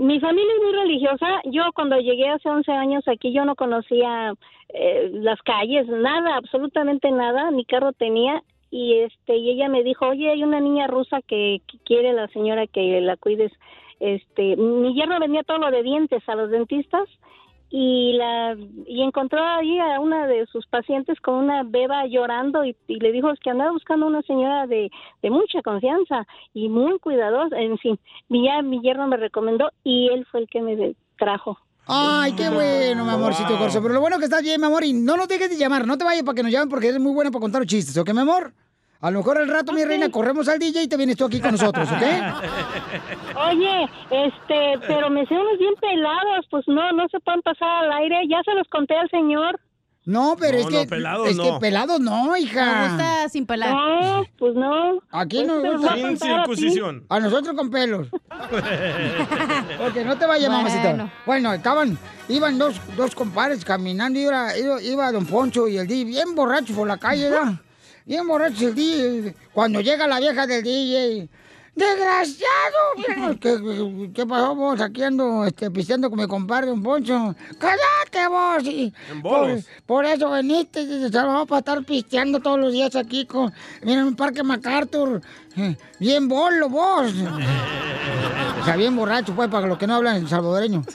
mi 0.04 0.20
familia 0.20 0.54
es 0.56 0.64
muy 0.64 0.74
religiosa. 0.74 1.28
Yo 1.46 1.64
cuando 1.76 1.98
llegué 2.00 2.30
hace 2.30 2.50
11 2.50 2.72
años 2.72 3.08
aquí, 3.08 3.32
yo 3.32 3.46
no 3.46 3.56
conocía 3.56 4.34
eh, 4.70 5.10
las 5.14 5.40
calles, 5.42 5.88
nada, 5.88 6.36
absolutamente 6.38 7.12
nada, 7.12 7.52
ni 7.52 7.64
carro 7.66 7.94
tenía. 7.94 8.42
Y 8.72 9.00
este 9.00 9.36
y 9.36 9.52
ella 9.52 9.68
me 9.68 9.84
dijo, 9.84 10.08
oye, 10.08 10.32
hay 10.32 10.44
una 10.44 10.60
niña 10.60 10.88
rusa 10.88 11.22
que, 11.28 11.62
que 11.68 11.78
quiere 11.86 12.14
la 12.14 12.28
señora 12.30 12.66
que 12.68 13.02
la 13.02 13.18
cuides. 13.18 13.52
Este, 14.00 14.56
mi 14.56 14.94
yerno 14.94 15.20
vendía 15.20 15.44
todo 15.44 15.58
lo 15.58 15.72
de 15.72 15.84
dientes 15.84 16.22
a 16.28 16.36
los 16.36 16.50
dentistas 16.50 17.08
y 17.72 18.14
la 18.14 18.56
y 18.88 19.04
encontró 19.04 19.44
ahí 19.44 19.78
a 19.78 20.00
una 20.00 20.26
de 20.26 20.48
sus 20.48 20.66
pacientes 20.68 21.20
con 21.22 21.36
una 21.36 21.62
beba 21.64 22.08
llorando 22.08 22.66
y, 22.66 22.76
y 22.88 23.00
le 23.00 23.12
dijo 23.12 23.30
que 23.44 23.52
andaba 23.52 23.72
buscando 23.72 24.08
una 24.08 24.22
señora 24.24 24.66
de, 24.66 24.90
de 25.22 25.30
mucha 25.30 25.62
confianza 25.62 26.26
y 26.54 26.68
muy 26.70 26.98
cuidadosa, 27.00 27.60
en 27.60 27.78
fin, 27.78 28.00
mi, 28.28 28.46
ya 28.48 28.62
mi 28.64 28.82
yerno 28.82 29.06
me 29.08 29.18
recomendó 29.18 29.70
y 29.84 30.08
él 30.12 30.26
fue 30.32 30.40
el 30.42 30.48
que 30.48 30.62
me 30.62 30.76
de- 30.76 30.96
trajo. 31.18 31.60
Ay, 31.92 32.34
qué 32.34 32.50
bueno, 32.50 33.04
mi 33.04 33.12
amorcito 33.12 33.58
corso. 33.58 33.82
Pero 33.82 33.96
lo 33.96 34.00
bueno 34.00 34.20
que 34.20 34.26
estás 34.26 34.44
bien, 34.44 34.62
mi 34.62 34.68
amor, 34.68 34.84
y 34.84 34.94
no 34.94 35.18
nos 35.18 35.28
dejes 35.28 35.50
de 35.50 35.58
llamar, 35.58 35.86
no 35.88 35.98
te 35.98 36.04
vayas 36.06 36.24
para 36.24 36.36
que 36.36 36.44
nos 36.44 36.52
llamen 36.52 36.70
porque 36.70 36.88
eres 36.88 37.00
muy 37.02 37.14
buena 37.14 37.32
para 37.32 37.42
contar 37.42 37.62
los 37.62 37.68
chistes, 37.68 37.98
¿ok, 37.98 38.14
mi 38.14 38.20
amor? 38.22 38.54
A 39.02 39.12
lo 39.12 39.20
mejor 39.20 39.38
al 39.38 39.48
rato, 39.48 39.72
mi 39.72 39.84
reina, 39.86 40.10
corremos 40.10 40.48
al 40.50 40.60
DJ 40.60 40.84
y 40.84 40.88
te 40.90 40.98
vienes 40.98 41.16
tú 41.16 41.26
aquí 41.26 41.40
con 41.40 41.52
nosotros, 41.52 41.88
¿ok? 41.90 42.02
Oye, 43.50 43.84
este, 44.12 44.80
pero 44.88 45.10
me 45.10 45.26
sé 45.26 45.34
unos 45.36 45.58
bien 45.58 45.74
pelados, 45.80 46.46
pues 46.52 46.66
no, 46.68 46.92
no 46.92 47.08
se 47.10 47.20
pueden 47.22 47.42
pasar 47.42 47.86
al 47.86 47.92
aire, 47.94 48.28
ya 48.30 48.42
se 48.44 48.54
los 48.56 48.68
conté 48.68 48.96
al 48.98 49.10
señor. 49.10 49.58
No, 50.06 50.36
pero 50.40 50.58
No, 50.58 50.64
es 50.64 50.68
que. 50.68 50.84
no, 50.84 50.90
pelados 50.90 51.30
es 51.30 51.38
que 51.40 51.52
no. 51.52 51.60
pelados 51.60 52.00
no, 52.00 52.36
hija. 52.36 52.82
Me 52.82 52.88
gusta 52.90 53.30
sin 53.30 53.46
pelar. 53.46 53.70
No, 53.74 54.24
pues 54.40 54.56
no. 54.56 55.00
Aquí 55.12 55.44
Pues 55.46 55.48
nos 55.48 55.64
gusta. 55.78 55.94
a 55.94 55.96
Sin 55.96 56.06
a 56.06 56.18
circuncisión. 56.18 57.06
A 57.10 57.20
nosotros 57.20 57.56
con 57.56 57.70
pelos. 57.70 58.08
Ok, 59.88 59.96
no 60.06 60.18
te 60.18 60.26
vayas, 60.26 60.50
Bueno. 60.50 60.64
mamacita. 60.64 61.14
Bueno, 61.26 61.54
estaban, 61.54 61.98
iban 62.28 62.58
dos, 62.58 62.80
dos 62.98 63.14
compadres 63.16 63.64
caminando, 63.64 64.20
iba, 64.20 64.58
iba, 64.58 64.82
iba 64.82 65.12
Don 65.12 65.26
Poncho 65.26 65.68
y 65.68 65.78
el 65.78 65.88
DJ 65.88 66.06
bien 66.06 66.36
borracho 66.36 66.74
por 66.74 66.88
la 66.88 66.98
calle, 66.98 67.30
¿verdad? 67.30 67.54
Bien 68.10 68.28
borracho 68.28 68.70
el 68.70 68.74
DJ. 68.74 69.36
Cuando 69.54 69.82
llega 69.82 70.08
la 70.08 70.20
vieja 70.20 70.48
del 70.48 70.64
DJ, 70.64 71.30
¡desgraciado! 71.76 73.38
¿Qué, 73.40 74.12
qué 74.16 74.26
pasó 74.26 74.56
vos? 74.56 74.82
Aquí 74.82 75.04
ando 75.04 75.46
este, 75.46 75.70
pisteando 75.70 76.10
con 76.10 76.18
mi 76.18 76.26
compadre 76.26 76.70
Don 76.70 76.82
Poncho. 76.82 77.36
¡Cállate 77.60 78.28
vos! 78.28 78.64
Y 78.64 78.92
En 79.12 79.22
por, 79.22 79.48
por 79.86 80.06
eso 80.06 80.32
veniste, 80.32 80.88
dice, 80.88 81.10
se 81.10 81.22
lo 81.22 81.28
vamos 81.28 81.52
a 81.52 81.60
estar 81.60 81.86
pisteando 81.86 82.40
todos 82.40 82.58
los 82.58 82.74
días 82.74 82.96
aquí 82.96 83.28
con, 83.28 83.54
mira, 83.84 84.02
en 84.02 84.08
un 84.08 84.16
parque 84.16 84.42
MacArthur. 84.42 85.22
Eh, 85.58 85.76
Bien 86.00 86.28
bolo 86.28 86.70
vos. 86.70 87.14
O 88.62 88.66
sea, 88.66 88.76
bien 88.76 88.96
borracho, 88.96 89.34
pues, 89.36 89.50
para 89.50 89.68
los 89.68 89.78
que 89.78 89.88
no 89.88 89.96
hablan 89.96 90.28
salvadoreño. 90.28 90.84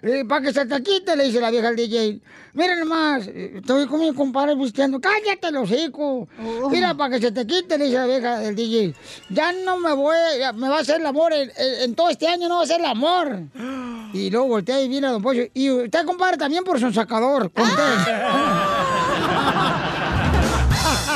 Eh, 0.00 0.24
para 0.28 0.42
que 0.42 0.52
se 0.52 0.64
te 0.64 0.80
quite, 0.80 1.16
le 1.16 1.24
dice 1.24 1.40
la 1.40 1.50
vieja 1.50 1.66
al 1.66 1.74
DJ. 1.74 2.20
Miren 2.54 2.78
nomás, 2.78 3.26
estoy 3.26 3.84
con 3.88 3.98
mi 3.98 4.14
compadre 4.14 4.56
pisteando. 4.56 5.00
Cállate, 5.00 5.50
los 5.50 5.68
hijos. 5.72 6.28
Mira, 6.70 6.94
para 6.94 7.16
que 7.16 7.20
se 7.20 7.32
te 7.32 7.44
quite, 7.44 7.76
le 7.76 7.86
dice 7.86 7.96
la 7.96 8.06
vieja 8.06 8.38
del 8.38 8.54
DJ. 8.54 8.94
Ya 9.28 9.50
no 9.52 9.76
me 9.78 9.92
voy, 9.94 10.16
me 10.54 10.68
va 10.68 10.76
a 10.76 10.80
hacer 10.82 11.00
el 11.00 11.06
amor. 11.06 11.32
En, 11.32 11.96
todo 11.96 12.10
este 12.10 12.28
año 12.28 12.48
no 12.48 12.58
va 12.58 12.62
a 12.62 12.66
ser 12.66 12.78
el 12.80 12.86
amor. 12.86 13.40
Y 14.10 14.30
luego 14.30 14.46
voltea 14.46 14.80
y 14.80 14.88
viene 14.88 15.08
a 15.08 15.10
Don 15.10 15.20
Pollo. 15.22 15.42
Y 15.52 15.70
usted, 15.70 16.06
compadre, 16.06 16.38
también 16.38 16.64
por 16.64 16.80
su 16.80 16.90
sacador. 16.92 17.50
Con 17.50 17.68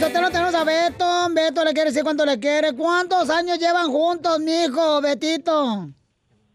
Sotelo, 0.00 0.30
tenemos 0.30 0.54
a 0.54 0.64
Beto. 0.64 1.04
Beto 1.34 1.62
le 1.62 1.74
quiere 1.74 1.90
decir 1.90 2.02
cuánto 2.02 2.24
le 2.24 2.40
quiere. 2.40 2.74
¿Cuántos 2.74 3.28
años 3.28 3.58
llevan 3.58 3.90
juntos, 3.90 4.40
mijo, 4.40 5.02
Betito? 5.02 5.90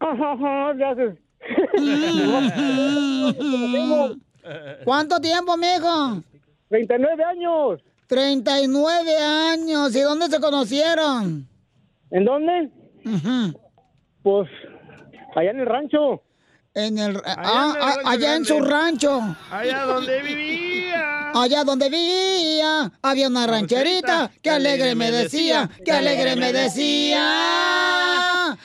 ¿Cuánto 4.84 5.20
tiempo, 5.20 5.56
mijo? 5.56 6.22
39 6.70 7.22
años. 7.22 7.80
39 8.08 9.16
años. 9.16 9.94
¿Y 9.94 10.00
dónde 10.00 10.26
se 10.26 10.40
conocieron? 10.40 11.46
¿En 12.10 12.24
dónde? 12.24 12.68
Pues 14.24 14.48
allá 15.36 15.50
en 15.50 15.60
el 15.60 15.66
rancho. 15.66 16.20
En 16.76 16.98
el, 16.98 17.22
ah, 17.24 17.32
en 17.32 17.38
el 17.40 17.46
ah, 17.46 17.96
allá 18.04 18.36
en 18.36 18.44
su 18.44 18.60
rancho. 18.60 19.34
Allá 19.50 19.86
donde 19.86 20.20
vivía. 20.20 21.30
Allá 21.34 21.64
donde 21.64 21.88
vivía 21.88 22.92
había 23.00 23.28
una 23.28 23.46
rancherita 23.46 24.30
que 24.42 24.50
alegre 24.50 24.94
me 24.94 25.10
decía, 25.10 25.70
que 25.82 25.90
alegre 25.92 26.36
me 26.36 26.52
decía. 26.52 27.24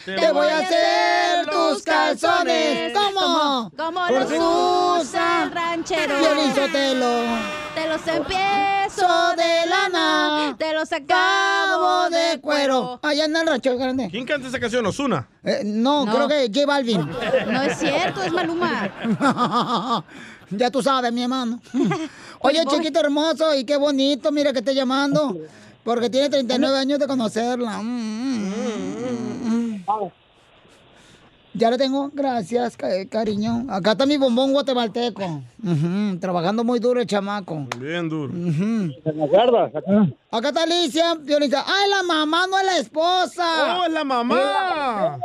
Te 0.04 0.32
voy 0.32 0.48
a 0.48 0.60
hacer 0.60 1.46
tus 1.48 1.84
calzones. 1.84 2.94
¿Cómo? 2.94 3.72
Como 3.78 4.08
los 4.10 4.30
usa 5.06 5.44
el 5.44 5.52
ranchero. 5.52 6.20
Violín 6.20 6.54
Sotelo. 6.54 7.24
Te 7.82 7.88
los 7.90 8.08
empiezo 8.08 9.08
de 9.36 9.66
lana, 9.68 10.56
te 10.56 10.72
los 10.72 10.92
acabo 10.94 12.12
de 12.12 12.40
cuero. 12.40 13.00
Allá 13.02 13.26
en 13.26 13.36
el 13.36 13.48
rancho 13.48 13.76
grande. 13.76 14.08
¿Quién 14.12 14.24
canta 14.24 14.48
esa 14.50 14.60
canción? 14.60 14.86
¿Osuna? 14.86 15.28
Eh, 15.44 15.62
no, 15.66 16.06
No. 16.06 16.14
creo 16.14 16.28
que 16.28 16.52
J 16.54 16.68
Balvin. 16.68 17.10
No 17.48 17.62
es 17.64 17.80
cierto, 17.80 18.22
es 18.22 18.32
Maluma. 18.32 18.88
ya 20.52 20.70
tú 20.70 20.84
sabes, 20.84 21.12
mi 21.12 21.24
hermano. 21.24 21.60
Oye, 22.42 22.64
chiquito 22.68 23.00
hermoso, 23.00 23.56
y 23.56 23.64
qué 23.66 23.78
bonito, 23.78 24.32
mira 24.32 24.54
que 24.54 24.60
esté 24.60 24.76
llamando. 24.76 25.36
Porque 25.84 26.08
tiene 26.12 26.30
39 26.30 26.78
años 26.78 27.00
de 27.00 27.08
conocerla. 27.08 27.80
Mm, 27.82 28.48
mm, 28.48 28.54
mm, 29.48 29.74
mm. 29.76 30.12
Ya 31.54 31.70
lo 31.70 31.78
tengo, 31.78 32.10
gracias, 32.14 32.78
ca- 32.78 32.88
cariño. 33.10 33.66
Acá 33.70 33.92
está 33.92 34.06
mi 34.06 34.16
bombón 34.16 34.54
guatemalteco. 34.54 35.42
Trabajando 36.22 36.64
muy 36.64 36.80
duro 36.80 37.02
el 37.02 37.08
chamaco. 37.08 37.68
Bien 37.78 38.08
duro. 38.08 38.32
¿Me 38.34 39.24
acuerdas? 39.24 39.76
Acá. 39.76 40.08
acá 40.32 40.48
está 40.48 40.64
Alicia, 40.64 41.16
Violeta. 41.16 41.66
¡Ay, 41.68 41.90
la 41.90 42.04
mamá, 42.04 42.48
no 42.50 42.58
es 42.58 42.66
la 42.66 42.78
esposa! 42.78 43.80
¡Oh, 43.80 43.84
es 43.86 43.92
la 43.92 44.04
mamá! 44.06 45.18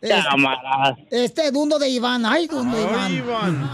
Cámaras. 0.00 0.98
Este 1.10 1.50
dundo 1.50 1.78
de 1.78 1.88
Iván. 1.88 2.26
¡Ay, 2.26 2.46
dundo 2.46 2.76
de 2.76 2.82
Iván! 2.82 3.12
Iván. 3.14 3.70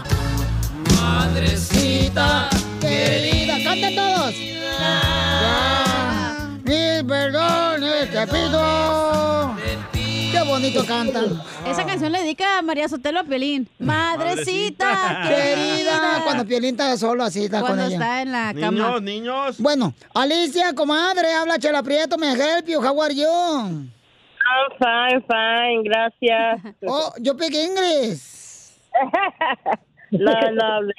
Madrecita 1.01 2.49
querida. 2.79 3.55
¡Canten 3.63 3.95
todos! 3.95 4.33
Ya, 4.79 6.49
Mil 6.63 7.05
perdones 7.05 8.11
te 8.11 8.27
pido. 8.27 9.55
¡Qué 10.37 10.43
bonito 10.43 10.85
cantan! 10.85 11.41
Esa 11.65 11.83
canción 11.85 12.11
le 12.11 12.19
dedica 12.19 12.59
a 12.59 12.61
María 12.61 12.87
Sotelo 12.87 13.21
a 13.21 13.23
Piolín. 13.23 13.67
Madrecita 13.79 15.23
Querida, 15.27 16.21
cuando 16.23 16.45
Piolín 16.45 16.71
está 16.71 16.95
solo 16.95 17.23
así, 17.23 17.45
está 17.45 17.61
Cuando 17.61 17.83
con 17.83 17.91
ella. 17.91 17.95
está 17.95 18.21
en 18.21 18.31
la 18.31 18.53
cama. 18.53 18.71
Niños, 18.71 19.01
niños. 19.01 19.57
Bueno, 19.57 19.95
Alicia, 20.13 20.75
comadre, 20.75 21.33
habla 21.33 21.57
Chela 21.57 21.81
Prieto, 21.81 22.19
me 22.19 22.33
help 22.33 22.67
you, 22.67 22.79
how 22.79 23.01
are 23.01 23.15
you? 23.15 23.25
I'm 23.25 23.89
fine, 24.77 25.23
fine, 25.27 25.81
gracias. 25.83 26.61
Oh, 26.87 27.11
yo 27.19 27.33
speak 27.33 27.55
English. 27.55 28.21
No, 30.09 30.31
no 30.53 30.65
hablo 30.65 30.93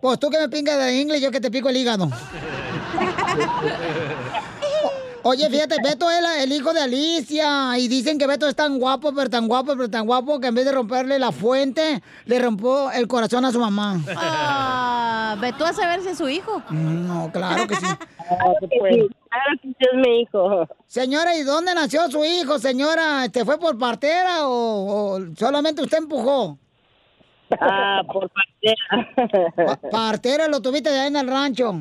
Pues 0.00 0.18
tú 0.18 0.30
que 0.30 0.38
me 0.38 0.48
pingas 0.48 0.78
de 0.78 0.98
inglés, 0.98 1.20
yo 1.20 1.30
que 1.30 1.42
te 1.42 1.50
pico 1.50 1.68
el 1.68 1.76
hígado. 1.76 2.08
Oye, 5.22 5.50
fíjate, 5.50 5.76
Beto 5.82 6.10
es 6.10 6.22
la- 6.22 6.42
el 6.42 6.50
hijo 6.50 6.72
de 6.72 6.80
Alicia 6.80 7.78
y 7.78 7.88
dicen 7.88 8.18
que 8.18 8.26
Beto 8.26 8.48
es 8.48 8.56
tan 8.56 8.78
guapo, 8.78 9.12
pero 9.14 9.28
tan 9.28 9.48
guapo, 9.48 9.74
pero 9.76 9.90
tan 9.90 10.06
guapo 10.06 10.40
que 10.40 10.46
en 10.46 10.54
vez 10.54 10.64
de 10.64 10.72
romperle 10.72 11.18
la 11.18 11.30
fuente, 11.30 12.00
le 12.24 12.38
rompió 12.38 12.90
el 12.90 13.06
corazón 13.06 13.44
a 13.44 13.52
su 13.52 13.60
mamá. 13.60 13.98
Ah, 14.16 15.36
ve 15.40 15.52
tú 15.52 15.64
a 15.64 15.72
saber 15.74 16.00
si 16.00 16.08
es 16.08 16.18
su 16.18 16.26
hijo. 16.28 16.62
No, 16.70 17.30
claro 17.32 17.66
que 17.66 17.74
sí. 17.74 17.86
Claro 18.28 18.54
que 19.62 19.68
sí 19.68 19.74
es 19.78 19.94
mi 19.94 20.22
hijo. 20.22 20.66
Señora, 20.86 21.36
¿y 21.36 21.42
dónde 21.42 21.74
nació 21.74 22.10
su 22.10 22.24
hijo, 22.24 22.58
señora? 22.58 23.28
¿Te 23.30 23.44
fue 23.44 23.58
por 23.58 23.78
partera 23.78 24.48
o, 24.48 25.16
o 25.16 25.20
solamente 25.36 25.82
usted 25.82 25.98
empujó? 25.98 26.58
Ah, 27.60 28.00
por 28.10 28.30
partera. 28.30 29.46
Pa- 29.66 29.90
partera 29.90 30.48
lo 30.48 30.60
tuviste 30.62 30.88
allá 30.88 31.06
en 31.08 31.16
el 31.16 31.28
rancho. 31.28 31.74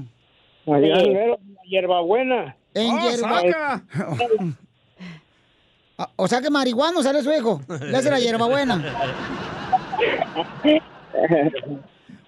Allá 0.67 0.99
Sí. 0.99 1.05
en 1.07 1.29
la 1.31 1.37
hierbabuena. 1.69 2.55
En 2.73 2.91
Oh, 2.91 2.99
hierba. 3.09 3.41
saca. 3.41 3.83
Ah, 6.01 6.09
O 6.15 6.29
sea 6.29 6.39
que 6.41 6.49
marihuano 6.49 7.03
sale 7.03 7.21
su 7.21 7.29
hijo. 7.29 7.59
Le 7.67 7.97
hace 7.97 8.09
la 8.09 8.19
hierbabuena. 8.21 8.81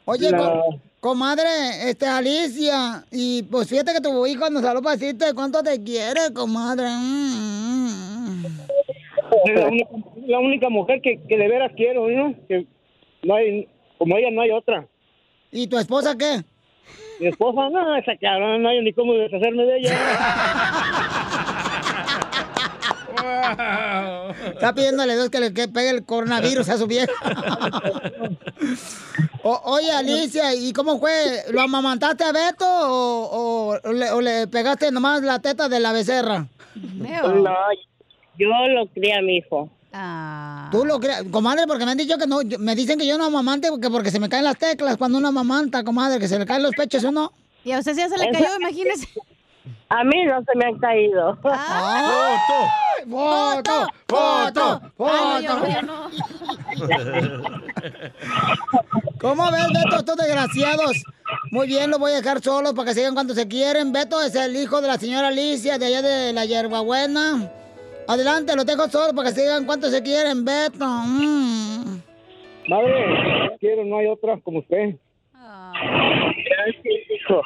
Oye, 0.05 0.29
No. 0.31 0.63
comadre, 0.99 1.89
este 1.89 2.05
Alicia, 2.05 3.05
y 3.11 3.43
pues 3.43 3.69
fíjate 3.69 3.93
que 3.93 4.01
tu 4.01 4.25
hijo 4.27 4.49
nos 4.49 4.63
habló 4.65 4.81
para 4.81 4.97
decirte 4.97 5.33
cuánto 5.33 5.63
te 5.63 5.81
quiere, 5.81 6.33
comadre. 6.33 6.89
Mm, 6.89 8.43
la 9.55 9.67
única, 9.67 9.89
la 10.27 10.39
única 10.39 10.69
mujer 10.69 10.99
que, 11.01 11.19
que 11.27 11.37
de 11.37 11.47
veras 11.47 11.71
quiero, 11.77 12.09
¿no? 12.09 12.35
Que 12.49 12.67
no 13.23 13.35
hay, 13.35 13.69
como 13.97 14.17
ella 14.17 14.31
no 14.31 14.41
hay 14.41 14.51
otra. 14.51 14.85
¿Y 15.51 15.67
tu 15.67 15.77
esposa 15.77 16.17
qué? 16.17 16.43
Mi 17.21 17.27
esposa, 17.27 17.69
no, 17.69 17.95
esa 17.95 18.17
cabrona, 18.17 18.57
no 18.57 18.69
hay 18.69 18.81
ni 18.81 18.93
cómo 18.93 19.13
deshacerme 19.13 19.63
de 19.63 19.77
ella. 19.77 19.97
Está 24.53 24.73
pidiéndole 24.73 25.13
a 25.13 25.15
Dios 25.15 25.29
que 25.29 25.39
le 25.39 25.53
que 25.53 25.67
pegue 25.67 25.89
el 25.91 26.03
coronavirus 26.05 26.67
a 26.69 26.77
su 26.77 26.87
vieja. 26.87 27.11
O- 29.43 29.59
oye, 29.65 29.91
Alicia, 29.91 30.53
¿y 30.53 30.71
cómo 30.71 30.99
fue? 30.99 31.11
¿Lo 31.51 31.61
amamantaste 31.61 32.23
a 32.23 32.31
Beto 32.31 32.63
o, 32.67 33.75
o 33.83 33.91
le, 33.91 34.11
o 34.11 34.21
le 34.21 34.45
pegaste 34.45 34.91
nomás 34.91 35.23
la 35.23 35.39
teta 35.39 35.67
de 35.67 35.79
la 35.79 35.91
becerra? 35.93 36.45
No, 36.75 37.51
yo 38.37 38.49
lo 38.67 38.85
crié 38.93 39.15
a 39.15 39.21
mi 39.23 39.37
hijo. 39.37 39.67
Tú 40.71 40.85
lo 40.85 40.99
crees, 40.99 41.23
comadre, 41.31 41.67
porque 41.67 41.85
me 41.85 41.91
han 41.91 41.97
dicho 41.97 42.17
que 42.17 42.25
no, 42.27 42.41
yo- 42.41 42.57
me 42.59 42.75
dicen 42.75 42.97
que 42.97 43.05
yo 43.05 43.17
no 43.17 43.25
amamante 43.25 43.69
porque, 43.69 43.89
porque 43.89 44.09
se 44.11 44.19
me 44.19 44.29
caen 44.29 44.45
las 44.45 44.57
teclas 44.57 44.95
cuando 44.97 45.17
uno 45.17 45.27
amamanta, 45.27 45.83
comadre, 45.83 46.19
que 46.19 46.27
se 46.29 46.39
le 46.39 46.45
caen 46.45 46.63
los 46.63 46.71
pechos 46.75 47.03
uno. 47.03 47.33
Y 47.63 47.71
a 47.73 47.79
usted 47.79 47.95
ya 47.95 48.07
se 48.09 48.17
le 48.17 48.31
cayó, 48.31 48.47
imagínese. 48.59 49.07
A 49.89 50.03
mí 50.03 50.23
no 50.25 50.39
se 50.43 50.57
me 50.57 50.65
han 50.65 50.77
caído. 50.79 51.35
¡Foto! 51.41 51.51
¡Foto! 54.07 54.81
¡Foto! 54.97 55.67
yo 55.67 55.81
no. 55.81 56.09
¿Cómo 59.19 59.51
ves, 59.51 59.67
Beto, 59.73 59.97
estos 59.97 60.17
desgraciados? 60.17 61.03
Muy 61.51 61.67
bien, 61.67 61.89
los 61.91 61.99
voy 61.99 62.11
a 62.11 62.15
dejar 62.15 62.41
solos 62.41 62.73
para 62.73 62.87
que 62.89 62.95
sigan 62.95 63.13
cuando 63.13 63.33
se 63.35 63.47
quieren. 63.47 63.91
Beto 63.91 64.21
es 64.21 64.33
el 64.35 64.55
hijo 64.55 64.81
de 64.81 64.87
la 64.87 64.97
señora 64.97 65.27
Alicia, 65.27 65.77
de 65.77 65.85
allá 65.85 66.01
de 66.01 66.33
la 66.33 66.45
Hierbabuena. 66.45 67.51
Adelante, 68.11 68.53
los 68.57 68.65
dejo 68.65 68.89
solos 68.89 69.13
para 69.15 69.29
que 69.29 69.35
sigan 69.35 69.65
cuánto 69.65 69.87
se 69.87 70.03
quieren, 70.03 70.43
Beto. 70.43 70.85
Mm. 70.85 72.01
Madre, 72.67 73.55
quiero, 73.61 73.85
no 73.85 73.99
hay 73.99 74.07
otra 74.07 74.37
como 74.43 74.59
usted. 74.59 74.95
Gracias, 75.33 77.09
hijo. 77.09 77.41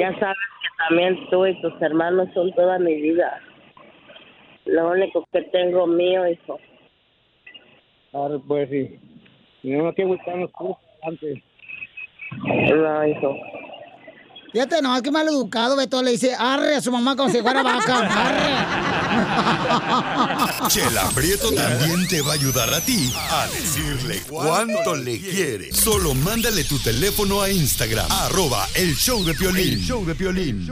Ya 0.00 0.18
sabes 0.18 0.36
que 0.62 0.68
también 0.88 1.30
tú 1.30 1.46
y 1.46 1.62
tus 1.62 1.80
hermanos 1.80 2.28
son 2.34 2.52
toda 2.54 2.80
mi 2.80 3.00
vida. 3.02 3.40
Lo 4.64 4.90
único 4.90 5.24
que 5.32 5.42
tengo 5.42 5.86
mío, 5.86 6.26
hijo. 6.26 6.58
Ahora, 8.14 8.40
pues 8.48 8.68
sí. 8.68 8.98
No 9.62 9.94
que 9.94 10.04
buscarnos 10.04 10.50
por 10.50 10.76
antes. 11.04 11.38
No, 12.74 13.06
hijo. 13.06 13.36
Fíjate, 14.52 14.82
no, 14.82 14.94
es 14.94 15.02
que 15.02 15.10
mal 15.10 15.26
educado, 15.26 15.76
Beto 15.76 16.02
le 16.02 16.10
dice 16.10 16.34
arre 16.38 16.76
a 16.76 16.82
su 16.82 16.92
mamá 16.92 17.16
como 17.16 17.30
si 17.30 17.40
fuera 17.40 17.62
vaca. 17.62 18.00
Arre. 18.00 18.82
Chela 20.68 21.08
Prieto 21.14 21.50
también 21.52 22.06
te 22.06 22.20
va 22.20 22.32
a 22.32 22.34
ayudar 22.34 22.72
a 22.72 22.80
ti 22.82 23.10
a 23.14 23.46
decirle 23.46 24.22
cuánto 24.28 24.94
le 24.94 25.18
quiere. 25.18 25.72
Solo 25.72 26.14
mándale 26.14 26.64
tu 26.64 26.78
teléfono 26.78 27.40
a 27.40 27.50
Instagram, 27.50 28.06
arroba 28.10 28.68
el 28.74 28.94
show 28.94 29.24
de 29.24 29.32
Piolín. 29.34 29.74
El 29.74 29.80
show 29.80 30.04
de 30.04 30.14
Piolín. 30.14 30.68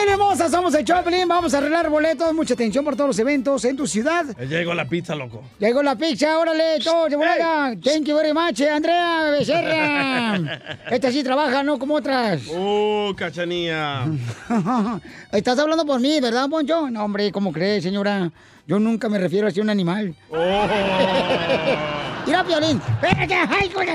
Familia 0.00 0.14
hermosa, 0.14 0.48
somos 0.48 0.74
el 0.74 0.82
Choplin. 0.82 1.28
Vamos 1.28 1.52
a 1.52 1.58
arreglar 1.58 1.90
boletos. 1.90 2.32
Mucha 2.32 2.54
atención 2.54 2.82
por 2.82 2.96
todos 2.96 3.08
los 3.08 3.18
eventos 3.18 3.62
en 3.66 3.76
tu 3.76 3.86
ciudad. 3.86 4.24
Llegó 4.48 4.72
la 4.72 4.86
pizza, 4.88 5.14
loco. 5.14 5.42
Llegó 5.58 5.82
la 5.82 5.94
pizza, 5.94 6.38
órale, 6.38 6.78
todos 6.82 7.10
de 7.10 7.16
volada. 7.16 7.74
Thank 7.78 8.04
you 8.06 8.16
very 8.16 8.32
much, 8.32 8.62
Andrea 8.62 9.28
Becerra. 9.30 10.36
Esta 10.90 11.12
sí 11.12 11.22
trabaja, 11.22 11.62
no 11.62 11.78
como 11.78 11.96
otras. 11.96 12.40
Oh, 12.50 13.12
cachanía. 13.14 14.06
Estás 15.32 15.58
hablando 15.58 15.84
por 15.84 16.00
mí, 16.00 16.18
¿verdad, 16.18 16.48
Poncho? 16.48 16.88
No, 16.88 17.04
hombre, 17.04 17.30
¿cómo 17.30 17.52
crees, 17.52 17.82
señora? 17.82 18.32
Yo 18.66 18.78
nunca 18.78 19.10
me 19.10 19.18
refiero 19.18 19.48
a 19.48 19.50
ser 19.50 19.62
un 19.62 19.68
animal. 19.68 20.14
Oh. 20.30 20.66
Mira, 22.26 22.42
Piolín. 22.42 22.80
Ay, 23.02 23.68
coño. 23.68 23.92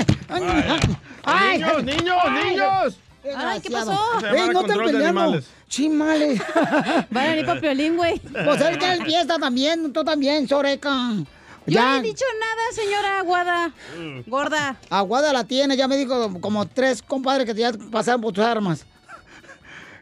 Ay, 1.23 1.57
Niños, 1.57 1.83
niños, 1.83 2.17
niños. 2.45 2.99
Ay, 3.35 3.59
¿qué 3.59 3.69
pasó? 3.69 3.97
Ey, 4.33 4.49
no 4.49 4.61
están 4.61 4.77
peleando. 4.79 5.41
Chimales. 5.67 6.41
Van 7.09 7.25
a 7.25 7.29
venir 7.29 7.45
para 7.45 7.59
Piolín, 7.59 7.97
güey. 7.97 8.19
Pues 8.19 8.61
él 8.61 8.77
que 8.77 9.03
fiesta 9.05 9.37
también, 9.39 9.91
tú 9.91 10.03
también, 10.03 10.47
Soreca. 10.47 11.13
Yo 11.67 11.81
no 11.81 11.95
he 11.95 12.01
dicho 12.01 12.25
nada, 12.39 12.61
señora 12.73 13.19
Aguada. 13.19 13.71
Gorda. 14.27 14.77
Aguada 14.89 15.33
la 15.33 15.43
tiene, 15.43 15.75
ya 15.75 15.87
me 15.87 15.97
dijo 15.97 16.39
como 16.39 16.67
tres 16.67 17.01
compadres 17.01 17.47
que 17.47 17.59
ya 17.59 17.71
pasaron 17.91 18.21
por 18.21 18.33
tus 18.33 18.43
armas. 18.43 18.85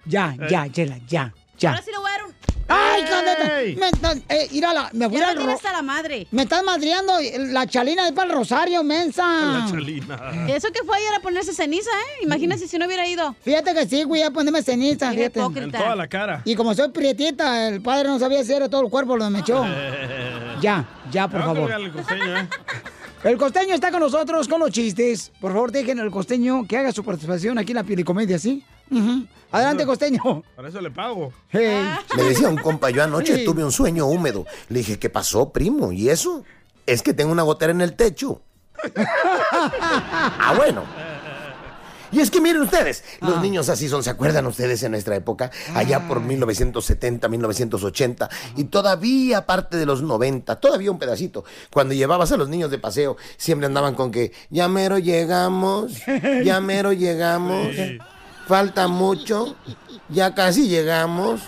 Ya, 0.05 0.35
ya, 0.49 0.69
Chela, 0.69 0.97
ya, 1.07 1.33
ya. 1.57 1.69
Ahora 1.69 1.81
sí 1.81 1.89
le 1.89 1.97
voy 1.97 2.09
a 2.09 2.11
dar 2.11 2.25
un... 2.25 2.33
¡Ay, 2.75 3.03
cállate! 3.09 3.75
Me, 3.77 3.89
están- 3.89 4.23
eh, 4.29 4.47
írala, 4.51 4.89
me 4.93 5.07
voy 5.07 5.19
Ya 5.19 5.33
ro- 5.33 5.49
hasta 5.51 5.71
la 5.71 5.81
madre. 5.81 6.27
Me 6.31 6.43
estás 6.43 6.63
madreando. 6.63 7.13
La 7.51 7.67
chalina 7.67 8.07
es 8.07 8.13
para 8.13 8.29
el 8.31 8.35
rosario, 8.37 8.83
mensa. 8.83 9.23
La 9.63 9.65
chalina. 9.69 10.45
Eso 10.49 10.69
que 10.71 10.83
fue 10.83 10.97
ayer 10.97 11.13
a 11.15 11.19
ponerse 11.19 11.53
ceniza, 11.53 11.89
¿eh? 11.91 12.23
Imagínate 12.23 12.67
si 12.67 12.77
no 12.77 12.85
hubiera 12.85 13.05
ido. 13.07 13.35
Fíjate 13.43 13.73
que 13.73 13.85
sí, 13.87 14.03
güey, 14.03 14.23
a 14.23 14.31
ponerme 14.31 14.61
ceniza, 14.63 15.09
Mira, 15.11 15.19
fíjate. 15.29 15.39
hipócrita. 15.39 15.77
En 15.77 15.83
toda 15.83 15.95
la 15.95 16.07
cara. 16.07 16.41
Y 16.45 16.55
como 16.55 16.73
soy 16.73 16.89
prietita, 16.89 17.67
el 17.67 17.81
padre 17.81 18.09
no 18.09 18.19
sabía 18.19 18.43
si 18.43 18.53
era 18.53 18.69
todo 18.69 18.81
el 18.81 18.89
cuerpo 18.89 19.15
lo 19.17 19.29
me 19.29 19.39
echó. 19.39 19.65
Ya, 20.61 20.85
ya, 21.11 21.27
por 21.27 21.41
a 21.41 21.45
favor. 21.45 21.69
El 23.23 23.37
costeño, 23.37 23.73
está 23.75 23.91
con 23.91 23.99
nosotros 24.01 24.47
con 24.47 24.59
los 24.59 24.71
chistes. 24.71 25.31
Por 25.39 25.51
favor, 25.53 25.71
dejen 25.71 25.99
al 25.99 26.11
costeño 26.11 26.65
que 26.67 26.77
haga 26.77 26.91
su 26.91 27.03
participación 27.03 27.57
aquí 27.57 27.71
en 27.71 27.77
la 27.77 27.83
Pielicomedia, 27.83 28.37
¿sí? 28.39 28.63
Adelante, 29.51 29.85
costeño. 29.85 30.43
Para 30.55 30.67
eso 30.69 30.81
le 30.81 30.91
pago. 30.91 31.31
Hey. 31.49 31.83
Me 32.15 32.23
decía 32.23 32.49
un 32.49 32.57
compa, 32.57 32.89
yo 32.89 33.03
anoche 33.03 33.37
Sí. 33.37 33.45
tuve 33.45 33.63
un 33.63 33.71
sueño 33.71 34.05
húmedo. 34.07 34.45
Le 34.69 34.79
dije, 34.79 34.99
¿qué 34.99 35.09
pasó, 35.09 35.51
primo? 35.51 35.91
¿Y 35.91 36.09
eso? 36.09 36.43
Es 36.85 37.01
que 37.01 37.13
tengo 37.13 37.31
una 37.31 37.43
gotera 37.43 37.71
en 37.71 37.81
el 37.81 37.95
techo. 37.95 38.41
ah, 39.51 40.53
bueno. 40.57 40.83
Y 42.13 42.19
es 42.19 42.29
que 42.29 42.39
miren 42.39 42.61
ustedes, 42.61 43.03
los 43.21 43.41
niños 43.41 43.69
así 43.69 43.89
son, 43.89 44.03
¿se 44.03 44.11
acuerdan 44.11 44.45
ustedes 44.45 44.83
en 44.83 44.91
nuestra 44.91 45.15
época? 45.15 45.49
Allá 45.73 46.07
por 46.07 46.21
1970, 46.21 47.27
1980 47.27 48.29
y 48.55 48.65
todavía 48.65 49.47
parte 49.47 49.77
de 49.77 49.87
los 49.87 50.03
90, 50.03 50.59
todavía 50.59 50.91
un 50.91 50.99
pedacito. 50.99 51.43
Cuando 51.71 51.95
llevabas 51.95 52.31
a 52.31 52.37
los 52.37 52.49
niños 52.49 52.69
de 52.69 52.77
paseo, 52.77 53.17
siempre 53.37 53.65
andaban 53.65 53.95
con 53.95 54.11
que, 54.11 54.31
ya 54.51 54.67
mero 54.67 54.99
llegamos, 54.99 55.93
ya 56.43 56.61
mero 56.61 56.93
llegamos, 56.93 57.69
falta 58.47 58.87
mucho, 58.87 59.55
ya 60.09 60.35
casi 60.35 60.67
llegamos. 60.67 61.41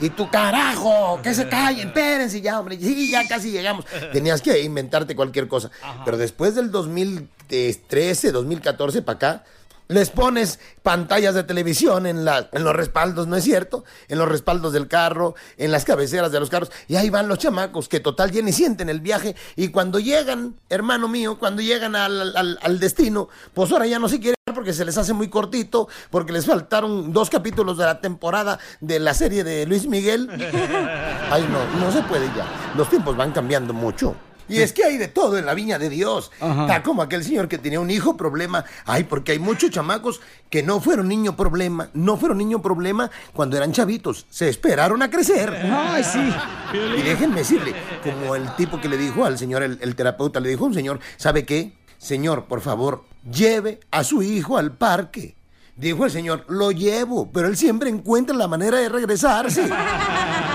Y 0.00 0.10
tú, 0.10 0.28
carajo, 0.30 1.20
que 1.22 1.32
se 1.32 1.48
callen, 1.48 1.88
espérense 1.88 2.40
ya, 2.40 2.58
hombre. 2.58 2.76
Sí, 2.76 3.10
ya 3.10 3.26
casi 3.28 3.52
llegamos. 3.52 3.84
Tenías 4.12 4.42
que 4.42 4.60
inventarte 4.60 5.14
cualquier 5.14 5.46
cosa. 5.46 5.70
Pero 6.04 6.16
después 6.16 6.56
del 6.56 6.72
2013, 6.72 8.32
2014 8.32 9.02
para 9.02 9.16
acá, 9.16 9.44
les 9.92 10.10
pones 10.10 10.58
pantallas 10.82 11.34
de 11.34 11.44
televisión 11.44 12.06
en, 12.06 12.24
la, 12.24 12.48
en 12.52 12.64
los 12.64 12.74
respaldos, 12.74 13.26
¿no 13.26 13.36
es 13.36 13.44
cierto? 13.44 13.84
En 14.08 14.18
los 14.18 14.28
respaldos 14.28 14.72
del 14.72 14.88
carro, 14.88 15.34
en 15.58 15.70
las 15.70 15.84
cabeceras 15.84 16.32
de 16.32 16.40
los 16.40 16.50
carros. 16.50 16.70
Y 16.88 16.96
ahí 16.96 17.10
van 17.10 17.28
los 17.28 17.38
chamacos 17.38 17.88
que 17.88 18.00
total 18.00 18.30
ya 18.30 18.42
ni 18.42 18.52
sienten 18.52 18.88
el 18.88 19.00
viaje. 19.00 19.36
Y 19.56 19.68
cuando 19.68 19.98
llegan, 19.98 20.56
hermano 20.68 21.08
mío, 21.08 21.38
cuando 21.38 21.62
llegan 21.62 21.94
al, 21.96 22.36
al- 22.36 22.58
al 22.62 22.80
destino, 22.80 23.28
pues 23.54 23.70
ahora 23.72 23.86
ya 23.86 23.98
no 23.98 24.08
se 24.08 24.18
quieren 24.18 24.34
porque 24.54 24.72
se 24.74 24.84
les 24.84 24.98
hace 24.98 25.12
muy 25.14 25.28
cortito, 25.28 25.88
porque 26.10 26.32
les 26.32 26.44
faltaron 26.44 27.12
dos 27.12 27.30
capítulos 27.30 27.78
de 27.78 27.84
la 27.86 28.00
temporada 28.00 28.58
de 28.80 28.98
la 28.98 29.14
serie 29.14 29.44
de 29.44 29.64
Luis 29.66 29.86
Miguel. 29.86 30.28
Ay, 31.30 31.48
no, 31.50 31.80
no 31.80 31.90
se 31.92 32.02
puede 32.02 32.26
ya. 32.36 32.46
Los 32.76 32.88
tiempos 32.90 33.16
van 33.16 33.32
cambiando 33.32 33.72
mucho. 33.72 34.14
Y 34.52 34.60
es 34.60 34.72
que 34.72 34.84
hay 34.84 34.98
de 34.98 35.08
todo 35.08 35.38
en 35.38 35.46
la 35.46 35.54
viña 35.54 35.78
de 35.78 35.88
Dios. 35.88 36.30
Está 36.40 36.82
como 36.82 37.02
aquel 37.02 37.24
señor 37.24 37.48
que 37.48 37.58
tenía 37.58 37.80
un 37.80 37.90
hijo 37.90 38.16
problema. 38.16 38.64
Ay, 38.84 39.04
porque 39.04 39.32
hay 39.32 39.38
muchos 39.38 39.70
chamacos 39.70 40.20
que 40.50 40.62
no 40.62 40.80
fueron 40.80 41.08
niño 41.08 41.36
problema, 41.36 41.88
no 41.94 42.16
fueron 42.16 42.38
niño 42.38 42.60
problema 42.60 43.10
cuando 43.32 43.56
eran 43.56 43.72
chavitos. 43.72 44.26
Se 44.30 44.48
esperaron 44.48 45.02
a 45.02 45.10
crecer. 45.10 45.50
Ay, 45.72 46.04
sí. 46.04 46.32
Y 46.98 47.02
déjenme 47.02 47.36
decirle, 47.36 47.74
como 48.02 48.36
el 48.36 48.54
tipo 48.56 48.80
que 48.80 48.88
le 48.88 48.98
dijo 48.98 49.24
al 49.24 49.38
señor, 49.38 49.62
el, 49.62 49.78
el 49.80 49.96
terapeuta, 49.96 50.40
le 50.40 50.50
dijo 50.50 50.64
a 50.64 50.68
un 50.68 50.74
señor, 50.74 51.00
¿sabe 51.16 51.44
qué? 51.44 51.72
Señor, 51.98 52.44
por 52.44 52.60
favor, 52.60 53.04
lleve 53.30 53.80
a 53.90 54.04
su 54.04 54.22
hijo 54.22 54.58
al 54.58 54.72
parque. 54.72 55.36
Dijo 55.76 56.04
el 56.04 56.10
señor, 56.10 56.44
lo 56.48 56.70
llevo, 56.70 57.30
pero 57.32 57.48
él 57.48 57.56
siempre 57.56 57.88
encuentra 57.88 58.36
la 58.36 58.46
manera 58.46 58.78
de 58.78 58.88
regresarse. 58.90 59.62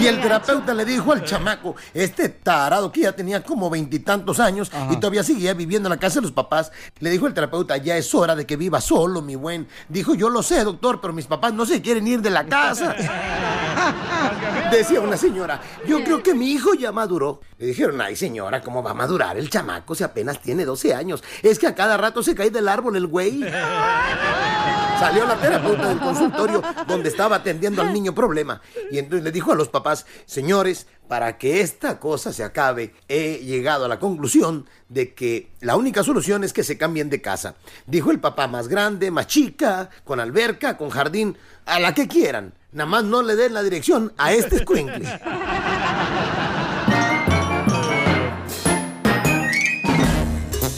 Y 0.00 0.06
el 0.06 0.20
terapeuta 0.22 0.72
le 0.72 0.86
dijo 0.86 1.12
al 1.12 1.24
chamaco, 1.24 1.76
este 1.92 2.30
tarado 2.30 2.90
que 2.90 3.02
ya 3.02 3.12
tenía 3.12 3.42
como 3.42 3.68
veintitantos 3.68 4.40
años 4.40 4.72
y 4.90 4.96
todavía 4.96 5.22
seguía 5.22 5.52
viviendo 5.52 5.88
en 5.88 5.90
la 5.90 5.98
casa 5.98 6.16
de 6.16 6.22
los 6.22 6.32
papás, 6.32 6.72
le 7.00 7.10
dijo 7.10 7.26
el 7.26 7.34
terapeuta, 7.34 7.76
ya 7.76 7.98
es 7.98 8.14
hora 8.14 8.34
de 8.34 8.46
que 8.46 8.56
viva 8.56 8.80
solo, 8.80 9.20
mi 9.20 9.36
buen. 9.36 9.68
Dijo, 9.90 10.14
yo 10.14 10.30
lo 10.30 10.42
sé, 10.42 10.64
doctor, 10.64 11.02
pero 11.02 11.12
mis 11.12 11.26
papás 11.26 11.52
no 11.52 11.66
se 11.66 11.82
quieren 11.82 12.06
ir 12.06 12.22
de 12.22 12.30
la 12.30 12.46
casa. 12.46 12.96
Decía 14.72 15.00
una 15.00 15.18
señora, 15.18 15.60
yo 15.86 16.02
creo 16.02 16.22
que 16.22 16.32
mi 16.32 16.50
hijo 16.50 16.72
ya 16.74 16.92
maduró. 16.92 17.40
Le 17.58 17.66
dijeron, 17.66 18.00
ay 18.00 18.16
señora, 18.16 18.62
¿cómo 18.62 18.82
va 18.82 18.92
a 18.92 18.94
madurar 18.94 19.36
el 19.36 19.50
chamaco 19.50 19.94
si 19.94 20.02
apenas 20.02 20.40
tiene 20.40 20.64
12 20.64 20.94
años? 20.94 21.22
Es 21.42 21.58
que 21.58 21.66
a 21.66 21.74
cada 21.74 21.98
rato 21.98 22.22
se 22.22 22.34
cae 22.34 22.50
del 22.50 22.68
árbol 22.68 22.96
el 22.96 23.06
güey. 23.06 23.44
Salió 25.00 25.26
la 25.26 25.36
terapeuta 25.36 25.88
del 25.88 25.98
consultorio 25.98 26.62
donde 26.86 27.08
estaba 27.08 27.36
atendiendo 27.36 27.80
al 27.80 27.90
niño 27.90 28.14
problema. 28.14 28.60
Y 28.90 28.98
entonces 28.98 29.24
le 29.24 29.32
dijo 29.32 29.50
a 29.50 29.54
los 29.54 29.68
papás, 29.68 29.89
señores, 30.26 30.86
para 31.08 31.38
que 31.38 31.60
esta 31.60 31.98
cosa 31.98 32.32
se 32.32 32.44
acabe, 32.44 32.94
he 33.08 33.38
llegado 33.38 33.84
a 33.84 33.88
la 33.88 33.98
conclusión 33.98 34.68
de 34.88 35.12
que 35.12 35.50
la 35.60 35.76
única 35.76 36.04
solución 36.04 36.44
es 36.44 36.52
que 36.52 36.62
se 36.62 36.78
cambien 36.78 37.10
de 37.10 37.20
casa. 37.20 37.56
Dijo 37.86 38.12
el 38.12 38.20
papá 38.20 38.46
más 38.46 38.68
grande, 38.68 39.10
más 39.10 39.26
chica, 39.26 39.90
con 40.04 40.20
alberca, 40.20 40.76
con 40.76 40.90
jardín, 40.90 41.36
a 41.66 41.80
la 41.80 41.94
que 41.94 42.06
quieran. 42.06 42.54
Nada 42.70 42.88
más 42.88 43.02
no 43.02 43.22
le 43.22 43.34
den 43.34 43.54
la 43.54 43.64
dirección 43.64 44.12
a 44.16 44.32
este 44.32 44.56
escuincle. 44.56 45.08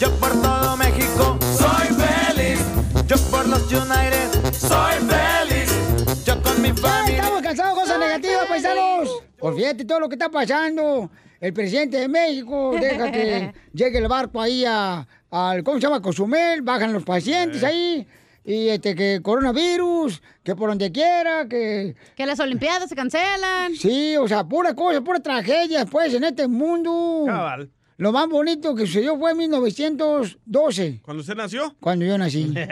Yo 0.03 0.11
por 0.17 0.33
todo 0.43 0.77
México 0.79 1.39
soy 1.57 1.87
feliz. 1.95 2.59
Yo 3.07 3.17
por 3.31 3.47
los 3.47 3.71
United 3.71 4.53
soy 4.53 4.95
feliz. 4.95 5.22
De 7.57 7.75
cosas 7.75 7.99
negativas, 7.99 8.47
paisanos. 8.47 9.23
Pues 9.39 9.57
fíjate 9.57 9.85
todo 9.85 10.01
lo 10.01 10.09
que 10.09 10.15
está 10.15 10.31
pasando. 10.31 11.11
El 11.41 11.53
presidente 11.53 11.99
de 11.99 12.09
México 12.09 12.75
deja 12.81 13.11
que 13.11 13.53
llegue 13.73 13.99
el 13.99 14.09
barco 14.09 14.41
ahí 14.41 14.65
a, 14.65 15.07
al, 15.31 15.65
¿cómo 15.65 15.79
se 15.79 15.83
llama? 15.83 16.01
Cozumel, 16.01 16.63
bajan 16.63 16.93
los 16.93 17.05
pacientes 17.05 17.63
ahí. 17.65 18.07
Y 18.45 18.69
este, 18.69 18.95
que 18.95 19.21
coronavirus, 19.23 20.21
que 20.43 20.57
por 20.57 20.69
donde 20.69 20.91
quiera, 20.91 21.47
que... 21.49 21.95
Que 22.17 22.27
las 22.27 22.41
olimpiadas 22.41 22.89
se 22.89 22.97
cancelan. 22.97 23.75
Sí, 23.77 24.17
o 24.17 24.27
sea, 24.27 24.43
pura 24.45 24.75
cosa, 24.75 25.01
pura 25.01 25.21
tragedia, 25.21 25.87
pues, 25.87 26.13
en 26.15 26.25
este 26.25 26.49
mundo. 26.49 27.25
Cabal. 27.27 27.71
Lo 27.99 28.11
más 28.13 28.27
bonito 28.29 28.75
que 28.75 28.87
sucedió 28.87 29.17
fue 29.19 29.33
en 29.33 29.37
1912, 29.39 31.01
¿Cuándo 31.03 31.21
usted 31.21 31.35
nació? 31.37 31.75
cuando 31.81 32.05
yo 32.05 32.17
nací. 32.19 32.53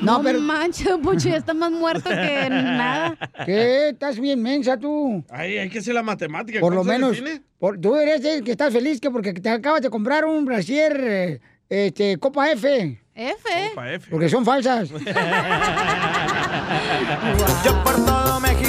No, 0.00 0.18
No, 0.18 0.22
pero- 0.22 0.40
manches, 0.40 0.86
Pucho, 1.02 1.28
ya 1.28 1.38
está 1.38 1.52
más 1.52 1.72
muerto 1.72 2.08
que 2.08 2.46
nada. 2.48 3.16
¿Qué? 3.46 3.88
Estás 3.88 4.20
bien 4.20 4.40
mensa 4.40 4.78
tú. 4.78 5.24
Ay, 5.28 5.58
hay 5.58 5.68
que 5.68 5.80
hacer 5.80 5.92
la 5.92 6.04
matemática. 6.04 6.60
Por 6.60 6.72
lo 6.72 6.84
¿Cuántos 6.84 6.94
años 6.94 7.20
menos, 7.20 7.32
tiene? 7.34 7.42
por- 7.58 7.76
tú 7.80 7.96
eres 7.96 8.24
el 8.24 8.44
que 8.44 8.52
estás 8.52 8.72
feliz 8.72 9.00
que 9.00 9.10
porque 9.10 9.32
te 9.32 9.48
acabas 9.48 9.80
de 9.82 9.90
comprar 9.90 10.24
un 10.24 10.44
brasier 10.44 10.96
eh, 11.02 11.40
este, 11.68 12.16
Copa 12.18 12.48
F. 12.52 13.00
F. 13.12 13.68
Copa 13.70 13.92
F. 13.92 14.06
Porque 14.08 14.28
son 14.28 14.44
falsas. 14.44 14.88
Yo 17.64 17.82
por 17.82 17.94
todo 18.06 18.38
México 18.40 18.65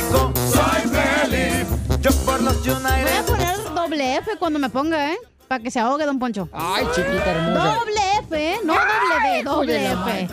por 2.37 2.43
los 2.45 2.63
Voy 2.65 2.73
a 2.73 2.77
United. 2.77 3.25
poner 3.25 3.63
doble 3.73 4.15
F 4.17 4.31
cuando 4.37 4.59
me 4.59 4.69
ponga, 4.69 5.11
¿eh? 5.13 5.17
Para 5.47 5.63
que 5.63 5.71
se 5.71 5.79
ahogue, 5.79 6.05
don 6.05 6.19
Poncho. 6.19 6.49
Ay, 6.51 6.85
chiquita 6.93 7.25
hermosa. 7.31 7.75
Doble 7.79 8.01
F, 8.23 8.53
¿eh? 8.53 8.57
No 8.63 8.73
doble 8.73 9.15
D, 9.37 9.43
doble 9.43 9.85
F. 9.91 10.27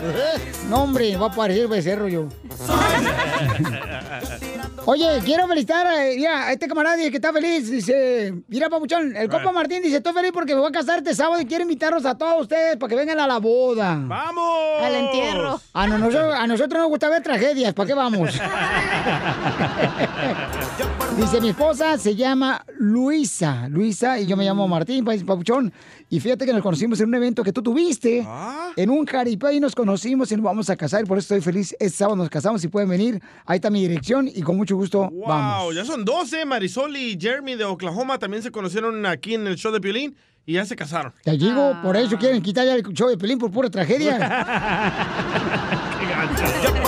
No, 0.69 0.83
hombre, 0.83 1.15
va 1.17 1.27
a 1.27 1.31
parecer 1.31 1.67
becerro 1.67 2.07
yo. 2.07 2.27
Oye, 4.87 5.19
quiero 5.25 5.47
felicitar 5.47 5.87
a, 5.87 6.03
mira, 6.15 6.45
a 6.47 6.51
este 6.51 6.67
camarada 6.67 6.95
que 6.97 7.07
está 7.15 7.33
feliz. 7.33 7.71
Dice, 7.71 8.35
mira, 8.47 8.69
Papuchón, 8.69 9.15
el 9.15 9.27
Copa 9.29 9.51
Martín 9.51 9.81
dice, 9.81 9.97
estoy 9.97 10.13
feliz 10.13 10.31
porque 10.31 10.53
me 10.53 10.59
voy 10.61 10.69
a 10.69 10.71
casar 10.71 10.99
este 10.99 11.15
sábado 11.15 11.41
y 11.41 11.45
quiero 11.45 11.63
invitarlos 11.63 12.05
a 12.05 12.15
todos 12.15 12.41
ustedes 12.43 12.77
para 12.77 12.89
que 12.89 12.95
vengan 12.95 13.19
a 13.19 13.25
la 13.25 13.39
boda. 13.39 13.97
¡Vamos! 13.99 14.83
Al 14.83 14.93
entierro. 14.95 15.59
A, 15.73 15.87
no- 15.87 15.97
nosotros, 15.97 16.35
a 16.35 16.45
nosotros 16.45 16.79
nos 16.81 16.89
gusta 16.89 17.09
ver 17.09 17.23
tragedias, 17.23 17.73
¿para 17.73 17.87
qué 17.87 17.93
vamos? 17.95 18.29
Dice, 21.17 21.39
mi 21.41 21.49
esposa 21.49 21.97
se 21.97 22.15
llama 22.15 22.63
Luisa, 22.77 23.67
Luisa, 23.69 24.19
y 24.19 24.25
yo 24.27 24.35
me 24.37 24.43
llamo 24.45 24.67
Martín, 24.67 25.03
país 25.05 25.23
papuchón. 25.23 25.71
Y 26.09 26.19
fíjate 26.19 26.45
que 26.45 26.53
nos 26.53 26.61
conocimos 26.61 26.99
en 26.99 27.07
un 27.07 27.15
evento 27.15 27.41
que 27.43 27.51
tú 27.53 27.63
tuviste, 27.63 27.74
en 28.75 28.89
un 28.89 29.05
jaripeo, 29.05 29.51
y 29.51 29.59
nos 29.59 29.75
conocimos 29.75 30.31
y 30.31 30.35
nos 30.35 30.43
vamos 30.45 30.69
a 30.69 30.75
casar, 30.75 31.03
y 31.03 31.07
por 31.07 31.17
eso 31.17 31.35
estoy 31.35 31.53
feliz. 31.53 31.73
Este 31.73 31.89
sábado 31.97 32.15
nos 32.15 32.29
casamos, 32.29 32.61
si 32.61 32.67
pueden 32.67 32.89
venir, 32.89 33.21
ahí 33.45 33.57
está 33.57 33.69
mi 33.69 33.81
dirección, 33.81 34.27
y 34.27 34.41
con 34.41 34.57
mucho 34.57 34.75
gusto 34.75 35.09
Wow, 35.09 35.27
vamos. 35.27 35.75
ya 35.75 35.85
son 35.85 36.05
12. 36.05 36.45
Marisol 36.45 36.95
y 36.97 37.17
Jeremy 37.19 37.55
de 37.55 37.65
Oklahoma 37.65 38.17
también 38.19 38.43
se 38.43 38.51
conocieron 38.51 39.05
aquí 39.05 39.35
en 39.35 39.47
el 39.47 39.55
show 39.55 39.71
de 39.71 39.79
Piolín 39.81 40.15
y 40.45 40.53
ya 40.53 40.65
se 40.65 40.75
casaron. 40.75 41.13
Te 41.23 41.31
digo, 41.37 41.75
por 41.81 41.97
eso 41.97 42.17
quieren 42.17 42.41
quitar 42.41 42.65
ya 42.65 42.75
el 42.75 42.83
show 42.93 43.09
de 43.09 43.17
Pelín 43.17 43.37
por 43.39 43.51
pura 43.51 43.69
tragedia. 43.69 44.17
Yo 46.63 46.73
por 46.81 46.84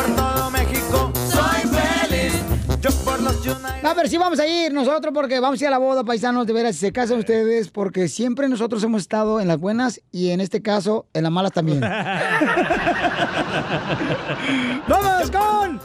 A 3.83 3.93
ver, 3.93 4.09
sí 4.09 4.17
vamos 4.17 4.39
a 4.39 4.47
ir 4.47 4.73
nosotros 4.73 5.13
porque 5.13 5.39
vamos 5.39 5.61
a 5.61 5.63
ir 5.63 5.67
a 5.67 5.71
la 5.71 5.77
boda, 5.77 6.03
paisanos, 6.03 6.47
de 6.47 6.53
veras, 6.53 6.75
si 6.75 6.81
se 6.81 6.91
casan 6.91 7.19
ustedes, 7.19 7.69
porque 7.69 8.07
siempre 8.07 8.49
nosotros 8.49 8.83
hemos 8.83 9.01
estado 9.01 9.39
en 9.39 9.47
las 9.47 9.59
buenas 9.59 10.01
y 10.11 10.31
en 10.31 10.41
este 10.41 10.61
caso 10.61 11.05
en 11.13 11.23
las 11.23 11.31
malas 11.31 11.51
también. 11.53 11.81
¡Vamos 14.87 15.31
con 15.31 15.79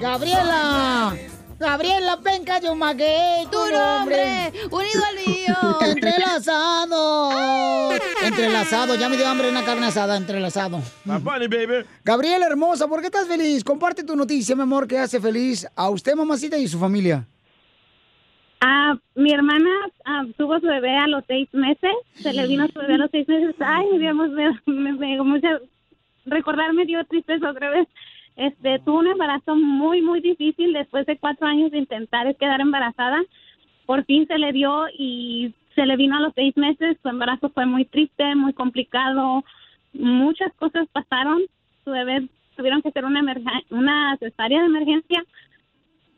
Gabriela! 0.00 1.14
Gabriela 1.62 2.18
Penca 2.20 2.58
Yumaguey, 2.60 3.46
tu 3.48 3.58
nombre. 3.70 4.52
unido 4.68 5.00
al 5.08 5.16
mío. 5.24 5.78
Entrelazado. 5.92 7.92
Entrelazado, 8.24 8.96
ya 8.96 9.08
me 9.08 9.16
dio 9.16 9.28
hambre 9.28 9.48
una 9.48 9.64
carne 9.64 9.86
asada, 9.86 10.16
entrelazado. 10.16 10.80
Bad 11.04 11.20
Bunny, 11.20 11.46
baby. 11.46 11.86
Gabriela 12.02 12.46
hermosa, 12.46 12.88
¿por 12.88 13.00
qué 13.00 13.06
estás 13.06 13.28
feliz? 13.28 13.62
Comparte 13.62 14.02
tu 14.02 14.16
noticia, 14.16 14.56
mi 14.56 14.62
amor, 14.62 14.88
que 14.88 14.98
hace 14.98 15.20
feliz 15.20 15.64
a 15.76 15.88
usted, 15.88 16.16
mamacita, 16.16 16.58
y 16.58 16.66
su 16.66 16.80
familia. 16.80 17.24
Ah, 18.60 18.96
mi 19.14 19.32
hermana 19.32 19.70
ah, 20.04 20.24
tuvo 20.36 20.58
su 20.58 20.66
bebé 20.66 20.98
a 20.98 21.06
los 21.06 21.22
seis 21.28 21.48
meses, 21.52 21.92
se 22.14 22.32
le 22.32 22.44
vino 22.48 22.66
su 22.72 22.80
bebé 22.80 22.94
a 22.94 22.98
los 22.98 23.10
seis 23.12 23.28
meses. 23.28 23.54
Ay, 23.60 23.86
digamos, 23.98 24.30
me, 24.30 24.50
me, 24.66 24.92
me 24.94 25.06
dio 25.06 25.22
mucha, 25.24 25.60
recordar 26.26 26.72
me 26.72 26.86
dio 26.86 27.04
tristeza 27.04 27.48
otra 27.48 27.70
vez. 27.70 27.86
Este, 28.36 28.78
tuvo 28.80 29.00
un 29.00 29.08
embarazo 29.08 29.54
muy, 29.56 30.02
muy 30.02 30.20
difícil 30.20 30.72
después 30.72 31.06
de 31.06 31.18
cuatro 31.18 31.46
años 31.46 31.70
de 31.70 31.78
intentar 31.78 32.34
quedar 32.36 32.60
embarazada. 32.60 33.20
Por 33.86 34.04
fin 34.04 34.26
se 34.26 34.38
le 34.38 34.52
dio 34.52 34.86
y 34.96 35.54
se 35.74 35.86
le 35.86 35.96
vino 35.96 36.16
a 36.16 36.20
los 36.20 36.32
seis 36.34 36.56
meses. 36.56 36.96
Su 37.02 37.08
embarazo 37.08 37.50
fue 37.50 37.66
muy 37.66 37.84
triste, 37.84 38.34
muy 38.34 38.52
complicado. 38.52 39.44
Muchas 39.92 40.52
cosas 40.54 40.88
pasaron 40.92 41.42
su 41.84 41.90
bebé 41.90 42.28
tuvieron 42.56 42.82
que 42.82 42.88
hacer 42.88 43.04
una, 43.04 43.22
una 43.70 44.16
cesárea 44.18 44.60
de 44.60 44.66
emergencia. 44.66 45.24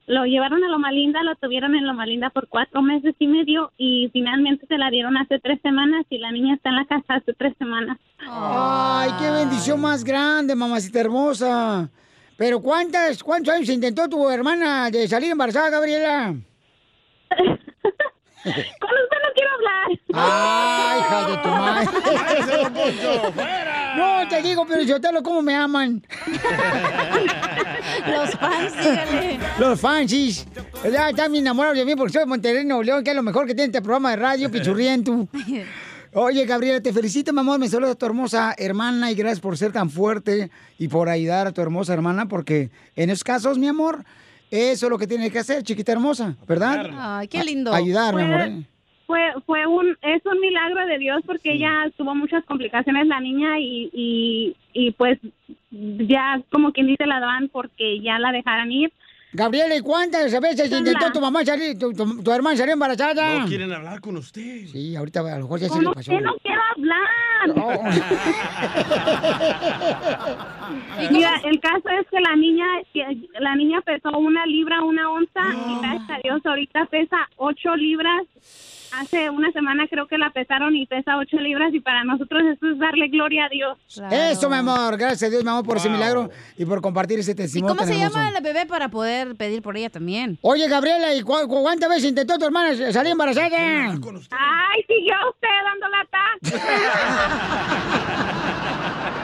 Lo 0.07 0.27
llevaron 0.27 0.63
a 0.63 0.69
Loma 0.69 0.93
Linda, 0.93 1.23
lo 1.23 1.35
tuvieron 1.37 1.75
en 1.75 1.87
Loma 1.87 2.05
Linda 2.05 2.29
por 2.29 2.49
cuatro 2.49 2.83
meses 2.83 3.15
y 3.19 3.27
medio 3.27 3.73
y 3.79 4.11
finalmente 4.13 4.67
se 4.67 4.77
la 4.77 4.91
dieron 4.91 5.17
hace 5.17 5.39
tres 5.39 5.61
semanas 5.63 6.05
y 6.11 6.19
la 6.19 6.31
niña 6.31 6.55
está 6.55 6.69
en 6.69 6.77
la 6.77 6.85
casa 6.85 7.15
hace 7.15 7.33
tres 7.33 7.55
semanas. 7.57 7.97
Ay, 8.19 9.11
qué 9.19 9.31
bendición 9.31 9.81
más 9.81 10.05
grande, 10.05 10.55
mamacita 10.55 11.01
hermosa. 11.01 11.89
Pero 12.37 12.61
¿cuántas, 12.61 13.23
¿cuántos 13.23 13.55
años 13.55 13.69
intentó 13.69 14.09
tu 14.09 14.29
hermana 14.29 14.91
de 14.91 15.07
salir 15.07 15.31
embarazada, 15.31 15.71
Gabriela? 15.71 16.35
Con 18.45 18.53
usted 18.53 19.19
no 19.23 19.31
quiero 19.35 19.51
hablar. 19.55 19.87
Ay, 20.13 21.01
hija 21.01 21.19
de 21.29 21.37
tu 21.39 21.49
madre. 21.49 21.89
No, 23.97 24.29
te 24.29 24.43
digo, 24.43 24.67
pero 24.67 24.83
yo 24.83 25.01
te 25.01 25.13
lo 25.13 25.23
cómo 25.23 25.41
me 25.41 25.55
aman. 25.55 26.05
Los 28.07 28.31
fans, 28.33 28.77
dígale. 28.77 29.39
Los 29.59 29.81
fansis. 29.81 30.47
Ya 30.91 31.11
están 31.11 31.33
enamorados 31.35 31.79
de 31.79 31.85
mí 31.85 31.95
porque 31.95 32.13
soy 32.13 32.23
de 32.23 32.27
Monterrey, 32.27 32.65
Nuevo 32.65 32.83
León, 32.83 33.05
que 33.05 33.11
es 33.11 33.17
lo 33.17 33.23
mejor 33.23 33.47
que 33.47 33.55
tiene 33.55 33.67
este 33.67 33.81
programa 33.81 34.11
de 34.11 34.17
radio, 34.17 34.51
Pichurriento. 34.51 35.29
Oye, 36.17 36.47
Gabriela, 36.47 36.81
te 36.81 36.93
felicito, 36.93 37.33
mi 37.33 37.41
amor. 37.41 37.59
Me 37.59 37.67
saluda 37.69 37.93
a 37.93 37.95
tu 37.97 38.07
hermosa 38.07 38.55
hermana 38.57 39.11
y 39.11 39.15
gracias 39.17 39.41
por 39.41 39.57
ser 39.57 39.73
tan 39.73 39.91
fuerte 39.91 40.51
y 40.79 40.87
por 40.89 41.09
ayudar 41.09 41.49
a 41.49 41.53
tu 41.53 41.61
hermosa 41.61 41.93
hermana, 41.93 42.27
porque 42.27 42.71
en 42.95 43.11
esos 43.11 43.25
casos, 43.25 43.59
mi 43.59 43.67
amor, 43.67 44.05
eso 44.51 44.87
es 44.87 44.91
lo 44.91 44.99
que 44.99 45.09
tiene 45.09 45.31
que 45.31 45.41
hacer, 45.41 45.63
chiquita 45.65 45.91
hermosa, 45.93 46.37
¿verdad? 46.47 46.87
Ay, 46.97 47.27
qué 47.29 47.43
lindo. 47.43 47.73
A- 47.73 47.77
ayudar, 47.79 48.15
mi 48.15 48.23
Fue- 48.23 48.35
amor. 48.35 48.47
¿eh? 48.49 48.63
Fue, 49.07 49.21
fue 49.45 49.67
un, 49.67 49.89
es 50.01 50.25
un 50.25 50.41
milagro 50.41 50.87
de 50.87 50.97
Dios 50.99 51.21
porque 51.27 51.53
ella 51.53 51.91
tuvo 51.97 52.15
muchas 52.15 52.43
complicaciones 52.47 53.07
la 53.07 53.21
niña 53.21 53.59
y, 53.61 53.91
y, 53.93 54.57
y 54.73 54.93
pues 54.93 55.19
ya 55.71 56.41
como 56.51 56.73
quien 56.73 56.87
dice 56.87 57.07
la 57.07 57.21
daban 57.21 57.49
porque 57.51 58.01
ya 58.01 58.19
la 58.19 58.33
dejaran 58.33 58.73
ir. 58.73 58.93
Gabriela, 59.35 59.75
¿y 59.75 59.81
cuántas 59.81 60.41
veces 60.41 60.71
Son 60.71 60.79
intentó 60.79 61.11
tu 61.13 61.21
mamá 61.21 61.45
salir, 61.45 61.77
tu, 61.79 61.93
tu- 61.93 62.23
tu 62.23 62.31
hermana 62.33 62.57
salir 62.57 62.73
embarazada? 62.75 63.41
No 63.41 63.47
quieren 63.47 63.73
hablar 63.73 64.01
con 64.01 64.17
usted. 64.17 64.67
Sí, 64.69 64.95
ahorita 64.95 65.21
a 65.21 65.39
lo 65.39 65.45
mejor 65.45 65.59
ya 65.61 65.69
se 65.69 65.81
le 65.81 65.87
pasó. 65.87 66.13
usted 66.13 66.25
no 66.25 66.35
quiero 66.43 66.61
hablar. 66.77 67.45
Mira, 71.11 71.33
el 71.45 71.61
caso 71.61 71.89
es 72.01 72.07
que 72.11 72.21
la 72.21 72.37
niña, 72.37 72.65
que 72.93 73.05
la 73.41 73.55
niña 73.57 73.81
pesó 73.83 74.11
una 74.17 74.47
libra, 74.47 74.83
una 74.83 75.11
onza 75.11 75.43
y 75.69 75.79
gracias 75.81 76.11
a 76.11 76.19
Dios 76.23 76.41
ahorita 76.47 76.87
pesa 76.87 77.17
ocho 77.37 77.75
libras. 77.77 78.23
Hace 79.01 79.29
una 79.31 79.51
semana 79.53 79.87
creo 79.89 80.07
que 80.07 80.17
la 80.19 80.31
pesaron 80.31 80.77
y 80.77 80.87
pesa 80.87 81.17
ocho 81.19 81.37
libras 81.39 81.73
y 81.75 81.81
para 81.81 82.05
nosotros 82.05 82.43
eso 82.55 82.69
es 82.71 82.79
darle 82.79 83.09
gloria 83.09 83.47
a 83.47 83.49
Dios. 83.49 83.77
Eso, 84.11 84.49
mi 84.49 84.57
amor. 84.57 84.97
Gracias 84.97 85.25
a 85.25 85.31
Dios, 85.31 85.43
mi 85.43 85.51
amor, 85.51 85.65
por 85.65 85.77
ese 85.79 85.91
milagro 85.91 86.31
y 86.57 86.65
por 86.65 86.81
compartir 86.81 87.19
ese 87.19 87.33
¿Y 87.33 87.35
testimonio. 87.35 87.75
cómo 87.75 87.85
tan 87.87 87.93
se 87.95 88.01
hermoso. 88.01 88.19
llama 88.19 88.31
la 88.31 88.41
bebé 88.41 88.67
para 88.67 88.89
poder 88.89 89.35
pedir 89.37 89.63
por 89.63 89.77
ella 89.77 89.91
también? 89.91 90.39
Oye, 90.43 90.69
Gabriela, 90.69 91.13
¿y 91.15 91.23
cu- 91.23 91.49
cu- 91.49 91.63
cuántas 91.63 91.89
veces 91.89 92.05
intentó 92.11 92.39
tu 92.39 92.45
hermana 92.47 92.75
salir 92.93 93.11
embarazada? 93.13 93.47
Ay, 93.47 94.85
siguió 94.87 95.15
usted 95.31 95.49
dando 95.65 95.89
lata. 95.89 96.19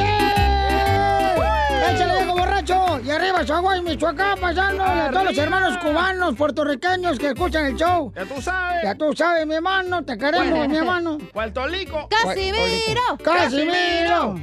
Arriba, 3.11 3.45
Chihuahua, 3.45 3.81
Michoacán, 3.81 4.39
pasando. 4.39 4.83
Y 4.83 4.87
a 4.87 5.11
todos 5.11 5.25
los 5.25 5.37
hermanos 5.37 5.77
cubanos, 5.77 6.35
puertorriqueños 6.35 7.19
que 7.19 7.27
escuchan 7.27 7.65
el 7.67 7.75
show. 7.75 8.11
Ya 8.15 8.25
tú 8.25 8.41
sabes. 8.41 8.83
Ya 8.83 8.95
tú 8.95 9.13
sabes, 9.15 9.47
mi 9.47 9.55
hermano, 9.55 10.03
te 10.03 10.17
queremos, 10.17 10.67
mi 10.67 10.77
hermano. 10.77 11.17
Puerto 11.33 11.67
Rico. 11.67 12.07
¡Casimiro! 12.09 13.17
¡Casimiro! 13.23 14.35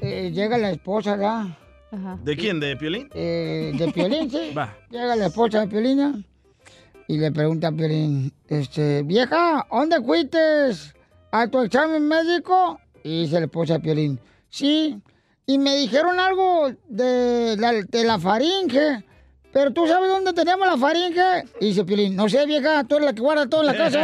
Eh, 0.00 0.30
llega 0.32 0.58
la 0.58 0.70
esposa, 0.70 1.16
¿verdad? 1.16 1.46
¿De 2.22 2.36
quién? 2.36 2.60
¿De 2.60 2.76
Piolín? 2.76 3.08
Eh, 3.14 3.72
de 3.74 3.92
Piolín, 3.92 4.30
sí. 4.30 4.52
Va. 4.56 4.74
Llega 4.90 5.16
la 5.16 5.26
esposa 5.26 5.60
de 5.60 5.68
Piolín 5.68 6.26
y 7.08 7.18
le 7.18 7.32
pregunta 7.32 7.68
a 7.68 7.72
Piolín, 7.72 8.32
este, 8.48 9.02
vieja, 9.02 9.66
¿dónde 9.70 10.02
fuiste 10.02 10.38
a 11.30 11.46
tu 11.48 11.60
examen 11.60 12.06
médico? 12.06 12.80
Y 13.04 13.22
dice 13.22 13.38
la 13.38 13.46
esposa 13.46 13.74
de 13.74 13.80
Piolín, 13.80 14.20
sí, 14.48 15.00
y 15.46 15.58
me 15.58 15.76
dijeron 15.76 16.18
algo 16.18 16.72
de 16.88 17.56
la, 17.56 17.72
de 17.72 18.04
la 18.04 18.18
faringe, 18.18 19.04
pero 19.52 19.72
¿tú 19.72 19.86
sabes 19.86 20.08
dónde 20.08 20.32
tenemos 20.32 20.66
la 20.66 20.76
faringe? 20.76 21.44
Y 21.60 21.66
dice 21.66 21.84
Piolín, 21.84 22.16
no 22.16 22.28
sé, 22.28 22.44
vieja, 22.46 22.82
tú 22.84 22.96
eres 22.96 23.06
la 23.06 23.12
que 23.14 23.20
guarda 23.20 23.48
todo 23.48 23.60
en 23.60 23.66
la 23.68 23.76
casa. 23.76 23.98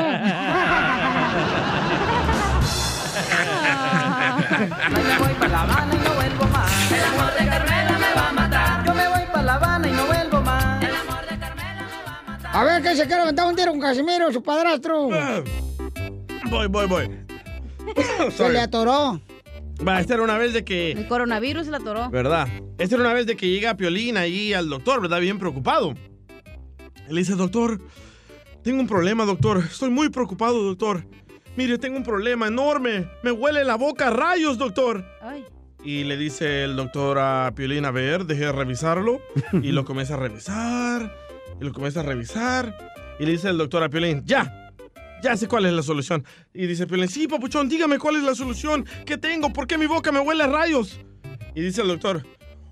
me 4.90 5.18
voy 5.18 5.34
para 5.34 5.48
La 5.48 5.62
Habana 5.62 5.94
y 5.94 5.98
no 5.98 6.14
vuelvo 6.14 6.44
más. 6.44 6.92
El 6.92 7.04
amor 7.04 7.32
de 7.32 7.48
Carmela 7.48 7.98
me 7.98 8.14
va 8.14 8.28
a 8.28 8.32
matar. 8.32 8.86
Yo 8.86 8.94
me 8.94 9.08
voy 9.08 9.22
para 9.32 9.42
La 9.42 9.54
Habana 9.54 9.88
y 9.88 9.92
no 9.92 10.06
vuelvo 10.06 10.40
más. 10.42 10.84
A 12.54 12.64
ver, 12.64 12.82
que 12.82 12.94
se 12.94 13.06
quiere 13.06 13.22
aventar 13.22 13.46
un 13.48 13.56
tiro 13.56 13.72
con 13.72 13.80
Casimiro, 13.80 14.30
su 14.32 14.42
padrastro. 14.42 15.08
Voy, 16.50 16.66
voy, 16.68 16.86
voy. 16.86 17.10
Se 18.36 18.48
le 18.48 18.60
atoró. 18.60 19.20
Va, 19.86 20.00
esta 20.00 20.14
era 20.14 20.22
una 20.22 20.38
vez 20.38 20.52
de 20.52 20.64
que... 20.64 20.92
El 20.92 21.08
coronavirus 21.08 21.66
la 21.68 21.78
atoró. 21.78 22.10
¿Verdad? 22.10 22.48
Esta 22.78 22.94
era 22.94 23.04
una 23.04 23.14
vez 23.14 23.26
de 23.26 23.36
que 23.36 23.48
llega 23.48 23.76
Piolín 23.76 24.16
ahí 24.16 24.54
al 24.54 24.68
doctor, 24.68 25.00
¿verdad? 25.00 25.20
Bien 25.20 25.38
preocupado. 25.38 25.94
Él 27.08 27.16
dice, 27.16 27.34
doctor, 27.34 27.80
tengo 28.62 28.80
un 28.80 28.86
problema, 28.86 29.24
doctor. 29.24 29.58
Estoy 29.58 29.90
muy 29.90 30.08
preocupado, 30.08 30.62
doctor. 30.62 31.04
Mire, 31.56 31.78
tengo 31.78 31.96
un 31.96 32.04
problema 32.04 32.46
enorme. 32.46 33.08
Me 33.22 33.32
huele 33.32 33.64
la 33.64 33.76
boca 33.76 34.08
a 34.08 34.10
rayos, 34.10 34.56
doctor. 34.56 35.04
Ay. 35.20 35.44
Y 35.84 36.04
le 36.04 36.16
dice 36.16 36.62
el 36.62 36.76
doctor 36.76 37.18
a 37.18 37.52
Piolín, 37.56 37.84
a 37.84 37.90
ver, 37.90 38.24
deje 38.24 38.46
de 38.46 38.52
revisarlo. 38.52 39.20
Y 39.62 39.72
lo 39.72 39.84
comienza 39.84 40.14
a 40.14 40.18
revisar. 40.18 41.12
Y 41.60 41.64
lo 41.64 41.72
comienza 41.72 42.00
a 42.00 42.04
revisar. 42.04 42.76
Y 43.18 43.26
le 43.26 43.32
dice 43.32 43.48
el 43.48 43.58
doctor 43.58 43.82
a 43.82 43.88
Piolín, 43.88 44.22
ya, 44.24 44.61
ya 45.22 45.36
sé 45.36 45.48
cuál 45.48 45.66
es 45.66 45.72
la 45.72 45.82
solución. 45.82 46.24
Y 46.52 46.66
dice 46.66 46.86
Piolín, 46.86 47.08
sí, 47.08 47.28
papuchón, 47.28 47.68
dígame 47.68 47.98
cuál 47.98 48.16
es 48.16 48.22
la 48.22 48.34
solución. 48.34 48.84
¿Qué 49.06 49.16
tengo? 49.16 49.52
¿Por 49.52 49.66
qué 49.66 49.78
mi 49.78 49.86
boca 49.86 50.12
me 50.12 50.20
huele 50.20 50.44
a 50.44 50.48
rayos? 50.48 51.00
Y 51.54 51.62
dice 51.62 51.82
el 51.82 51.88
doctor, 51.88 52.26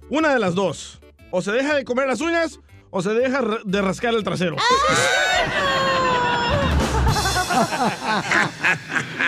una 0.09 0.33
de 0.33 0.39
las 0.39 0.55
dos. 0.55 1.01
O 1.31 1.43
se 1.43 1.53
deja 1.53 1.77
de 1.77 1.85
comer 1.85 2.09
las 2.09 2.21
uñas 2.21 2.59
o 2.91 3.03
se 3.03 3.15
deja 3.15 3.41
de 3.65 3.83
rascar 3.83 4.15
el 4.15 4.25
trasero. 4.25 4.57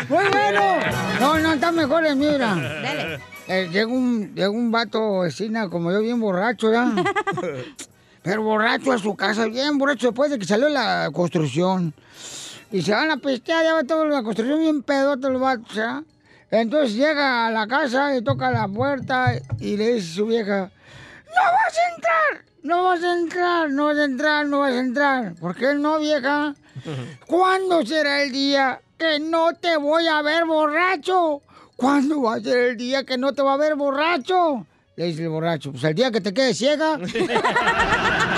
¡Muy 0.08 0.24
bueno! 0.24 0.60
No, 1.20 1.38
no, 1.38 1.52
está 1.52 1.70
mejor 1.70 2.02
mira. 2.16 2.56
Dale. 2.56 3.20
Eh, 3.48 3.68
llega, 3.72 3.86
un, 3.86 4.34
llega 4.34 4.50
un 4.50 4.70
vato 4.70 5.20
vecina 5.20 5.68
como 5.68 5.92
yo, 5.92 6.00
bien 6.00 6.20
borracho, 6.20 6.72
¿ya? 6.72 6.92
Pero 8.22 8.42
borracho 8.42 8.92
a 8.92 8.98
su 8.98 9.16
casa, 9.16 9.46
bien 9.46 9.78
borracho 9.78 10.08
después 10.08 10.30
de 10.30 10.38
que 10.38 10.44
salió 10.44 10.68
la 10.68 11.10
construcción. 11.12 11.92
Y 12.72 12.80
se 12.80 12.92
van 12.92 13.10
a 13.10 13.18
pistear, 13.18 13.64
ya 13.64 13.74
va 13.74 13.84
toda 13.84 14.06
la 14.06 14.22
construcción 14.22 14.60
bien 14.60 14.82
pedote 14.82 15.28
los 15.28 15.40
vatos, 15.40 15.74
¿ya? 15.74 16.02
Entonces 16.50 16.94
llega 16.94 17.46
a 17.46 17.50
la 17.50 17.66
casa 17.66 18.16
y 18.16 18.22
toca 18.22 18.50
la 18.50 18.66
puerta 18.66 19.34
y 19.60 19.76
le 19.76 19.94
dice 19.94 20.10
a 20.10 20.14
su 20.14 20.26
vieja, 20.26 20.70
¡No 21.26 21.42
vas 21.52 21.78
a 21.78 21.94
entrar! 21.94 22.44
¡No 22.62 22.84
vas 22.84 23.02
a 23.02 23.12
entrar! 23.14 23.70
¡No 23.70 23.84
vas 23.86 23.96
a 23.96 24.04
entrar! 24.04 24.46
¡No 24.46 24.60
vas 24.60 24.72
a 24.72 24.78
entrar! 24.78 25.34
¿Por 25.34 25.54
qué 25.54 25.74
no, 25.74 25.98
vieja? 25.98 26.54
¿Cuándo 27.26 27.84
será 27.84 28.22
el 28.22 28.32
día 28.32 28.80
que 28.98 29.18
no 29.20 29.54
te 29.54 29.76
voy 29.76 30.06
a 30.06 30.22
ver 30.22 30.44
borracho? 30.46 31.42
¿Cuándo 31.76 32.22
va 32.22 32.36
a 32.36 32.40
ser 32.40 32.58
el 32.70 32.76
día 32.76 33.04
que 33.04 33.18
no 33.18 33.32
te 33.32 33.42
va 33.42 33.54
a 33.54 33.58
ver 33.58 33.74
borracho? 33.74 34.66
Le 34.96 35.06
dice 35.06 35.22
el 35.22 35.30
borracho, 35.30 35.72
pues 35.72 35.84
el 35.84 35.94
día 35.94 36.10
que 36.10 36.20
te 36.20 36.34
quedes 36.34 36.58
ciega. 36.58 36.98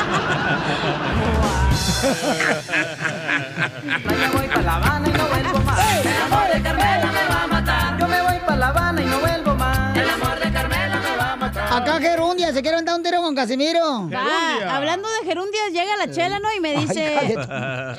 Me 4.05 4.29
voy 4.29 4.47
para 4.49 4.63
La 4.63 4.75
Habana 4.77 5.09
y 5.09 5.13
no 5.13 5.27
vuelvo 5.29 5.59
más. 5.61 6.05
El 6.05 6.23
amor 6.23 6.53
de 6.53 6.63
Carmela 6.63 7.13
me 7.13 7.35
va 7.35 7.43
a 7.43 7.47
matar. 7.47 7.99
Yo 7.99 8.09
me 8.09 8.23
voy 8.23 8.39
para 8.41 8.57
La 8.57 8.69
Habana 8.69 9.03
y 9.03 9.07
no 9.07 9.21
vuelvo 9.21 9.55
más. 9.55 9.97
El 9.97 10.11
amor 10.11 10.39
de 10.39 10.53
Carmela 10.53 11.01
me 11.01 11.17
va 11.17 11.33
a 11.33 11.37
matar. 11.37 11.83
Acá 11.83 12.01
Gerundia, 12.01 12.53
se 12.53 12.61
quieren 12.63 12.85
dar 12.85 12.97
un 12.97 13.03
tiro 13.03 13.23
con 13.23 13.35
Casimiro. 13.35 14.11
Hablando 14.69 15.09
de 15.09 15.27
gerundias, 15.27 15.73
llega 15.73 15.97
la 15.97 16.11
chela, 16.11 16.39
¿no? 16.41 16.53
Y 16.55 16.61
me 16.61 16.77
dice, 16.77 17.19
Ay, 17.19 17.35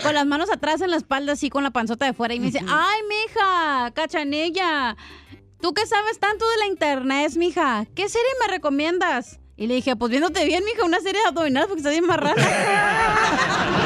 con 0.04 0.14
las 0.14 0.26
manos 0.26 0.52
atrás 0.52 0.82
en 0.82 0.92
la 0.92 0.98
espalda, 0.98 1.34
así 1.34 1.50
con 1.50 1.64
la 1.64 1.72
panzota 1.72 2.06
de 2.06 2.14
fuera, 2.14 2.34
y 2.36 2.40
me 2.40 2.48
dice, 2.48 2.60
ay, 2.68 3.00
mija, 3.10 3.92
cachanilla, 3.94 4.96
tú 5.62 5.74
que 5.74 5.86
sabes 5.88 6.20
tanto 6.20 6.48
de 6.48 6.58
la 6.58 6.68
internet, 6.68 7.34
mija, 7.38 7.86
¿qué 7.96 8.08
serie 8.08 8.30
me 8.42 8.54
recomiendas? 8.54 9.40
Y 9.58 9.68
le 9.68 9.76
dije, 9.76 9.96
pues 9.96 10.12
viéndote 10.12 10.44
bien, 10.46 10.64
mija, 10.66 10.84
una 10.86 11.00
serie 11.00 11.22
de 11.22 11.28
abdominales 11.28 11.68
porque 11.68 11.80
estás 11.80 11.94
bien 11.94 12.06
marrana. 12.06 12.36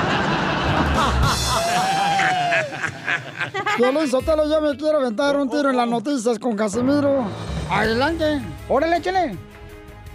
Violín 3.80 4.10
Sotelo, 4.10 4.46
yo 4.50 4.60
me 4.60 4.76
quiero 4.76 5.00
aventar 5.00 5.38
un 5.38 5.50
tiro 5.50 5.70
en 5.70 5.78
las 5.78 5.88
noticias 5.88 6.38
con 6.38 6.54
Casimiro. 6.54 7.24
Adelante. 7.72 8.42
Órale, 8.68 8.98
échale. 8.98 9.38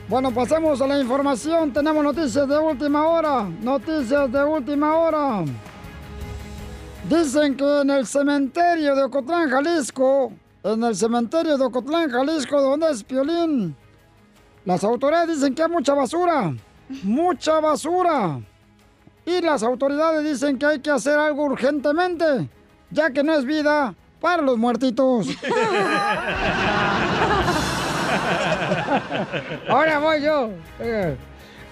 Bueno, 0.07 0.31
pasemos 0.33 0.83
a 0.83 0.87
la 0.87 1.01
información. 1.01 1.73
Tenemos 1.73 2.05
noticias 2.05 2.47
de 2.47 2.59
última 2.59 3.09
hora. 3.09 3.45
Noticias 3.63 4.31
de 4.31 4.45
última 4.45 4.95
hora. 4.95 5.45
Dicen 7.09 7.57
que 7.57 7.81
en 7.81 7.89
el 7.89 8.07
cementerio 8.07 8.95
de 8.95 9.05
Ocotlán, 9.05 9.49
Jalisco, 9.49 10.33
en 10.63 10.85
el 10.85 10.95
cementerio 10.95 11.57
de 11.57 11.65
Ocotlán, 11.65 12.11
Jalisco, 12.11 12.61
donde 12.61 12.91
es 12.91 13.03
Piolín, 13.03 13.75
las 14.67 14.85
autoridades 14.85 15.37
dicen 15.37 15.55
que 15.55 15.63
hay 15.63 15.71
mucha 15.71 15.95
basura. 15.95 16.55
Mucha 17.03 17.61
basura. 17.61 18.43
Y 19.25 19.41
las 19.41 19.63
autoridades 19.63 20.23
dicen 20.23 20.59
que 20.59 20.67
hay 20.67 20.81
que 20.81 20.91
hacer 20.91 21.19
algo 21.19 21.45
urgentemente, 21.45 22.51
ya 22.95 23.11
que 23.11 23.23
no 23.23 23.35
es 23.35 23.45
vida 23.45 23.95
para 24.21 24.41
los 24.43 24.57
muertitos. 24.57 25.27
Ahora 29.69 29.99
voy 29.99 30.23
yo. 30.23 30.51
Eh, 30.81 31.17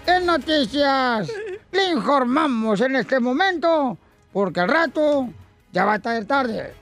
En 0.06 0.26
noticias, 0.26 1.30
le 1.70 1.90
informamos 1.92 2.80
en 2.80 2.96
este 2.96 3.20
momento, 3.20 3.96
porque 4.32 4.58
al 4.60 4.68
rato 4.68 5.28
ya 5.72 5.84
va 5.84 5.92
a 5.92 5.96
estar 5.96 6.24
tarde. 6.24 6.74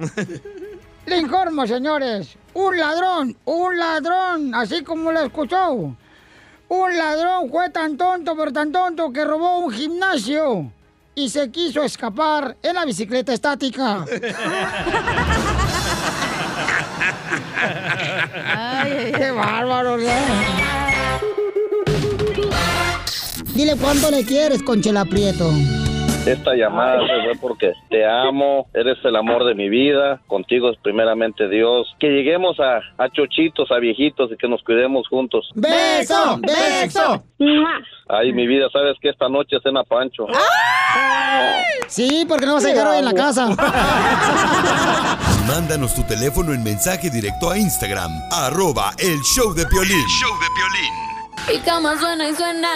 Le 1.06 1.18
informo, 1.18 1.66
señores, 1.66 2.36
un 2.54 2.78
ladrón, 2.78 3.36
un 3.44 3.78
ladrón, 3.78 4.54
así 4.54 4.82
como 4.82 5.12
lo 5.12 5.20
escuchó. 5.20 5.94
Un 6.68 6.96
ladrón 6.96 7.50
fue 7.50 7.68
tan 7.68 7.96
tonto, 7.98 8.34
pero 8.36 8.52
tan 8.52 8.72
tonto 8.72 9.12
que 9.12 9.24
robó 9.24 9.58
un 9.58 9.70
gimnasio 9.72 10.72
y 11.14 11.28
se 11.28 11.50
quiso 11.50 11.82
escapar 11.82 12.56
en 12.62 12.74
la 12.74 12.84
bicicleta 12.84 13.32
estática. 13.32 14.04
¡Qué 19.16 19.30
bárbaro! 19.30 19.96
¿no? 19.96 20.04
Dile 23.54 23.76
cuánto 23.76 24.10
le 24.10 24.24
quieres, 24.24 24.62
Conchela 24.62 25.04
Prieto. 25.04 25.52
Esta 26.26 26.54
llamada 26.54 27.00
se 27.00 27.22
fue 27.24 27.32
porque 27.40 27.72
te 27.88 28.06
amo, 28.06 28.68
eres 28.74 28.98
el 29.04 29.16
amor 29.16 29.44
de 29.44 29.54
mi 29.54 29.70
vida, 29.70 30.20
contigo 30.26 30.70
es 30.70 30.76
primeramente 30.82 31.48
Dios. 31.48 31.88
Que 31.98 32.08
lleguemos 32.08 32.60
a, 32.60 32.80
a 33.02 33.08
chochitos, 33.08 33.70
a 33.70 33.78
viejitos 33.78 34.30
y 34.30 34.36
que 34.36 34.46
nos 34.46 34.62
cuidemos 34.62 35.08
juntos. 35.08 35.50
¡Beso! 35.54 36.38
¡Beso! 36.42 37.24
Ay, 38.08 38.32
mi 38.32 38.46
vida, 38.46 38.68
sabes 38.72 38.96
que 39.00 39.08
esta 39.08 39.28
noche 39.28 39.56
cena 39.62 39.82
Pancho. 39.82 40.26
Sí, 41.88 42.26
porque 42.28 42.44
no 42.46 42.54
vas 42.54 42.64
a 42.64 42.68
llegar 42.68 42.86
hoy 42.88 42.98
en 42.98 43.04
la 43.06 43.14
casa. 43.14 43.48
Mándanos 45.48 45.94
tu 45.94 46.02
teléfono 46.02 46.52
en 46.52 46.62
mensaje 46.62 47.08
directo 47.10 47.50
a 47.50 47.58
Instagram, 47.58 48.10
arroba 48.30 48.90
el 48.98 49.18
show 49.22 49.54
de 49.54 49.64
Piolín. 49.66 50.06
show 50.20 50.30
de 50.38 51.52
Mi 51.52 51.58
cama 51.60 51.98
suena 51.98 52.28
y 52.28 52.34
suena. 52.34 52.68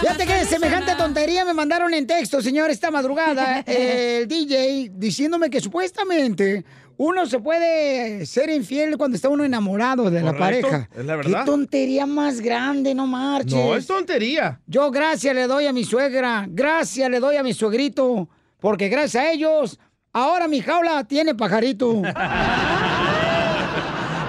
Fíjate 0.00 0.26
que 0.26 0.44
semejante 0.44 0.94
tontería 0.94 1.44
me 1.44 1.52
mandaron 1.54 1.92
en 1.92 2.06
texto, 2.06 2.40
señor, 2.40 2.70
esta 2.70 2.90
madrugada, 2.90 3.60
el 3.66 4.28
DJ, 4.28 4.92
diciéndome 4.94 5.50
que 5.50 5.60
supuestamente 5.60 6.64
uno 6.96 7.26
se 7.26 7.40
puede 7.40 8.24
ser 8.26 8.48
infiel 8.50 8.96
cuando 8.96 9.16
está 9.16 9.28
uno 9.28 9.44
enamorado 9.44 10.10
de 10.10 10.20
la 10.20 10.36
pareja. 10.36 10.88
es 10.96 11.04
la 11.04 11.16
verdad. 11.16 11.40
Qué 11.40 11.46
tontería 11.46 12.06
más 12.06 12.40
grande, 12.40 12.94
no 12.94 13.06
marches. 13.06 13.54
No, 13.54 13.74
es 13.74 13.86
tontería. 13.86 14.60
Yo 14.66 14.90
gracias 14.90 15.34
le 15.34 15.46
doy 15.46 15.66
a 15.66 15.72
mi 15.72 15.84
suegra, 15.84 16.46
gracias 16.48 17.10
le 17.10 17.18
doy 17.18 17.36
a 17.36 17.42
mi 17.42 17.52
suegrito, 17.52 18.28
porque 18.60 18.88
gracias 18.88 19.24
a 19.24 19.32
ellos, 19.32 19.78
ahora 20.12 20.46
mi 20.46 20.60
jaula 20.60 21.04
tiene 21.04 21.34
pajarito. 21.34 22.02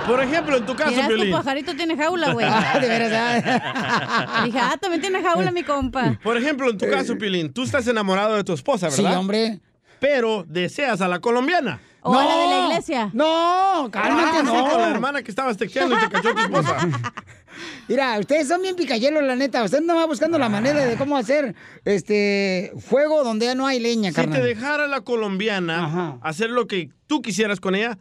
Por 0.09 0.23
ejemplo, 0.23 0.57
en 0.57 0.65
tu 0.65 0.75
caso, 0.75 0.91
Mira, 0.91 1.03
tu 1.07 1.15
Piolín. 1.15 1.31
pajarito 1.31 1.75
tiene 1.75 1.95
jaula, 1.95 2.33
güey. 2.33 2.45
Ah, 2.49 2.79
de 2.79 2.87
veras. 2.87 3.43
Dije, 4.45 4.59
ah, 4.59 4.75
también 4.81 5.01
tiene 5.01 5.21
jaula 5.21 5.51
mi 5.51 5.63
compa. 5.63 6.17
Por 6.23 6.35
ejemplo, 6.37 6.69
en 6.69 6.77
tu 6.77 6.89
caso, 6.89 7.17
Pilín, 7.17 7.53
tú 7.53 7.63
estás 7.63 7.87
enamorado 7.87 8.35
de 8.35 8.43
tu 8.43 8.53
esposa, 8.53 8.89
Sí, 8.91 9.01
¿verdad? 9.03 9.19
hombre. 9.19 9.59
Pero 9.99 10.45
deseas 10.47 11.01
a 11.01 11.07
la 11.07 11.19
colombiana. 11.19 11.79
O 12.01 12.17
a 12.17 12.23
la 12.23 12.35
de 12.37 12.47
la 12.47 12.65
iglesia. 12.67 13.09
No, 13.13 13.89
cálmate, 13.91 14.39
sí, 14.39 14.43
no. 14.45 14.69
con 14.69 14.81
la 14.81 14.89
hermana 14.89 15.21
que 15.21 15.29
estabas 15.31 15.57
tequeando 15.57 15.97
y 15.97 15.99
te 15.99 16.09
cachó 16.09 16.33
tu 16.33 16.39
esposa. 16.39 16.77
Mira, 17.89 18.17
ustedes 18.19 18.47
son 18.47 18.61
bien 18.61 18.75
picayelos, 18.77 19.21
la 19.23 19.35
neta. 19.35 19.61
Ustedes 19.63 19.83
no 19.83 19.95
van 19.95 20.07
buscando 20.07 20.39
la 20.39 20.47
manera 20.47 20.85
de 20.85 20.95
cómo 20.95 21.17
hacer 21.17 21.55
este 21.83 22.71
fuego 22.79 23.23
donde 23.25 23.47
ya 23.47 23.55
no 23.55 23.67
hay 23.67 23.79
leña, 23.81 24.09
Si 24.11 24.15
carnal. 24.15 24.39
te 24.39 24.47
dejara 24.47 24.87
la 24.87 25.01
colombiana 25.01 26.17
hacer 26.21 26.49
lo 26.51 26.67
que 26.67 26.89
tú 27.07 27.21
quisieras 27.21 27.59
con 27.59 27.75
ella, 27.75 27.97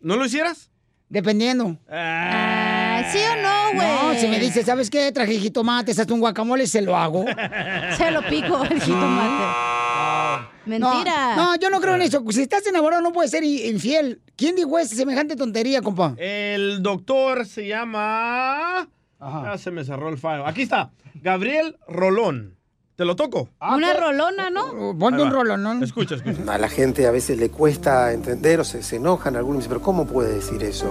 ¿no 0.00 0.14
lo 0.16 0.24
hicieras? 0.26 0.69
Dependiendo. 1.10 1.76
Ah, 1.90 3.02
¿Sí 3.10 3.18
o 3.18 3.42
no, 3.42 3.74
güey? 3.74 4.14
No, 4.14 4.20
si 4.20 4.28
me 4.28 4.38
dice, 4.38 4.62
¿sabes 4.62 4.88
qué? 4.88 5.10
Traje 5.10 5.38
jitomates, 5.40 5.98
hasta 5.98 6.14
un 6.14 6.20
guacamole, 6.20 6.68
se 6.68 6.80
lo 6.80 6.96
hago. 6.96 7.24
Se 7.96 8.10
lo 8.12 8.22
pico 8.28 8.62
el 8.64 8.80
jitomate. 8.80 10.48
Mentira. 10.66 11.34
No, 11.34 11.52
no, 11.52 11.56
yo 11.56 11.68
no 11.68 11.80
creo 11.80 11.96
en 11.96 12.02
eso. 12.02 12.24
Si 12.30 12.42
estás 12.42 12.64
enamorado 12.66 13.02
no 13.02 13.12
puedes 13.12 13.32
ser 13.32 13.42
infiel. 13.42 14.22
¿Quién 14.36 14.54
dijo 14.54 14.78
esa 14.78 14.94
semejante 14.94 15.34
tontería, 15.34 15.82
compa? 15.82 16.14
El 16.16 16.80
doctor 16.80 17.44
se 17.44 17.66
llama... 17.66 18.88
Ah, 19.18 19.56
se 19.58 19.72
me 19.72 19.84
cerró 19.84 20.08
el 20.10 20.16
fallo. 20.16 20.46
Aquí 20.46 20.62
está. 20.62 20.92
Gabriel 21.14 21.76
Rolón. 21.88 22.56
¿Te 23.00 23.06
lo 23.06 23.16
toco? 23.16 23.48
Una 23.62 23.94
rolona, 23.94 24.50
¿no? 24.50 24.94
Ponte 24.98 25.16
Ahí 25.16 25.22
un 25.22 25.28
va. 25.30 25.32
rolón, 25.32 25.62
¿no? 25.62 25.82
Escucha, 25.82 26.16
escucha. 26.16 26.52
A 26.52 26.58
la 26.58 26.68
gente 26.68 27.06
a 27.06 27.10
veces 27.10 27.38
le 27.38 27.48
cuesta 27.48 28.12
entender 28.12 28.60
o 28.60 28.64
se, 28.64 28.82
se 28.82 28.96
enojan 28.96 29.36
algunos, 29.36 29.60
dicen, 29.60 29.70
pero 29.70 29.80
¿cómo 29.80 30.04
puede 30.06 30.34
decir 30.34 30.62
eso? 30.62 30.84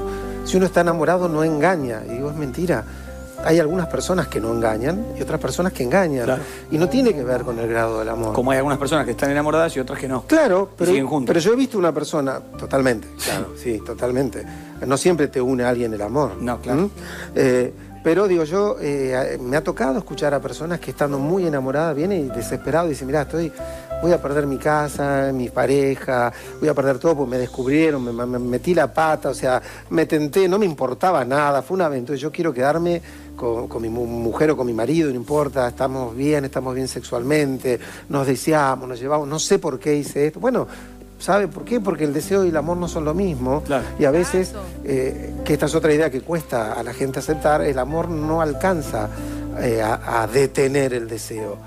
Si 0.43 0.57
uno 0.57 0.65
está 0.65 0.81
enamorado 0.81 1.29
no 1.29 1.43
engaña. 1.43 2.01
Y 2.07 2.13
digo, 2.15 2.31
es 2.31 2.35
mentira. 2.35 2.83
Hay 3.45 3.59
algunas 3.59 3.85
personas 3.87 4.27
que 4.27 4.41
no 4.41 4.51
engañan 4.51 5.05
y 5.17 5.21
otras 5.21 5.39
personas 5.39 5.71
que 5.71 5.83
engañan. 5.83 6.41
Y 6.71 6.79
no 6.79 6.89
tiene 6.89 7.13
que 7.13 7.23
ver 7.23 7.43
con 7.43 7.59
el 7.59 7.67
grado 7.67 7.99
del 7.99 8.09
amor. 8.09 8.33
Como 8.33 8.49
hay 8.49 8.57
algunas 8.57 8.79
personas 8.79 9.05
que 9.05 9.11
están 9.11 9.29
enamoradas 9.29 9.77
y 9.77 9.79
otras 9.79 9.99
que 9.99 10.07
no. 10.07 10.23
Claro, 10.23 10.71
pero, 10.75 10.89
siguen 10.89 11.05
juntos. 11.05 11.27
pero 11.27 11.39
yo 11.39 11.53
he 11.53 11.55
visto 11.55 11.77
una 11.77 11.93
persona, 11.93 12.39
totalmente, 12.39 13.07
claro, 13.23 13.53
sí, 13.55 13.81
totalmente. 13.85 14.43
No 14.85 14.97
siempre 14.97 15.27
te 15.27 15.39
une 15.39 15.63
a 15.63 15.69
alguien 15.69 15.93
el 15.93 16.01
amor. 16.01 16.41
No, 16.41 16.59
claro. 16.59 16.89
Pero 18.03 18.27
digo, 18.27 18.43
yo 18.43 18.77
eh, 18.81 19.37
me 19.41 19.57
ha 19.57 19.63
tocado 19.63 19.97
escuchar 19.99 20.33
a 20.33 20.39
personas 20.39 20.79
que 20.79 20.91
estando 20.91 21.19
muy 21.19 21.45
enamoradas 21.45 21.95
vienen 21.95 22.25
y 22.25 22.29
desesperados 22.35 22.87
y 22.87 22.91
dicen, 22.91 23.07
mira, 23.07 23.23
estoy, 23.23 23.51
voy 24.01 24.11
a 24.13 24.21
perder 24.21 24.47
mi 24.47 24.57
casa, 24.57 25.31
mi 25.33 25.49
pareja, 25.49 26.31
voy 26.59 26.69
a 26.69 26.73
perder 26.73 26.97
todo 26.99 27.15
porque 27.17 27.31
me 27.31 27.37
descubrieron, 27.37 28.03
me, 28.03 28.11
me- 28.13 28.25
me 28.25 28.39
metí 28.39 28.73
la 28.73 28.93
pata, 28.93 29.29
o 29.29 29.33
sea, 29.33 29.61
me 29.89 30.05
tenté, 30.05 30.47
no 30.47 30.57
me 30.57 30.65
importaba 30.65 31.25
nada, 31.25 31.61
fue 31.61 31.75
una 31.75 31.87
aventura, 31.87 32.17
yo 32.17 32.31
quiero 32.31 32.53
quedarme 32.53 33.01
con, 33.35 33.67
con 33.67 33.81
mi 33.81 33.89
mu- 33.89 34.05
mujer 34.05 34.51
o 34.51 34.57
con 34.57 34.65
mi 34.67 34.73
marido, 34.73 35.09
no 35.09 35.15
importa, 35.15 35.67
estamos 35.67 36.15
bien, 36.15 36.45
estamos 36.45 36.73
bien 36.75 36.87
sexualmente, 36.87 37.79
nos 38.07 38.25
deseamos, 38.27 38.87
nos 38.87 38.99
llevamos, 38.99 39.27
no 39.27 39.39
sé 39.39 39.59
por 39.59 39.77
qué 39.79 39.95
hice 39.95 40.27
esto. 40.27 40.39
Bueno, 40.39 40.67
¿sabe 41.19 41.47
por 41.47 41.63
qué? 41.65 41.79
Porque 41.79 42.03
el 42.05 42.13
deseo 42.13 42.43
y 42.45 42.49
el 42.49 42.57
amor 42.57 42.77
no 42.77 42.87
son 42.87 43.05
lo 43.05 43.13
mismo. 43.13 43.63
Y 43.99 44.05
a 44.05 44.11
veces, 44.11 44.53
eh, 44.83 45.33
que 45.45 45.53
esta 45.53 45.67
es 45.67 45.75
otra 45.75 45.93
idea 45.93 46.09
que 46.09 46.21
cuesta 46.21 46.73
a 46.73 46.83
la 46.83 46.93
gente 46.93 47.19
aceptar, 47.19 47.61
el 47.61 47.77
amor 47.77 48.09
no 48.09 48.41
alcanza 48.41 49.09
eh, 49.61 49.81
a, 49.81 50.21
a 50.23 50.27
detener 50.27 50.93
el 50.93 51.07
deseo. 51.07 51.57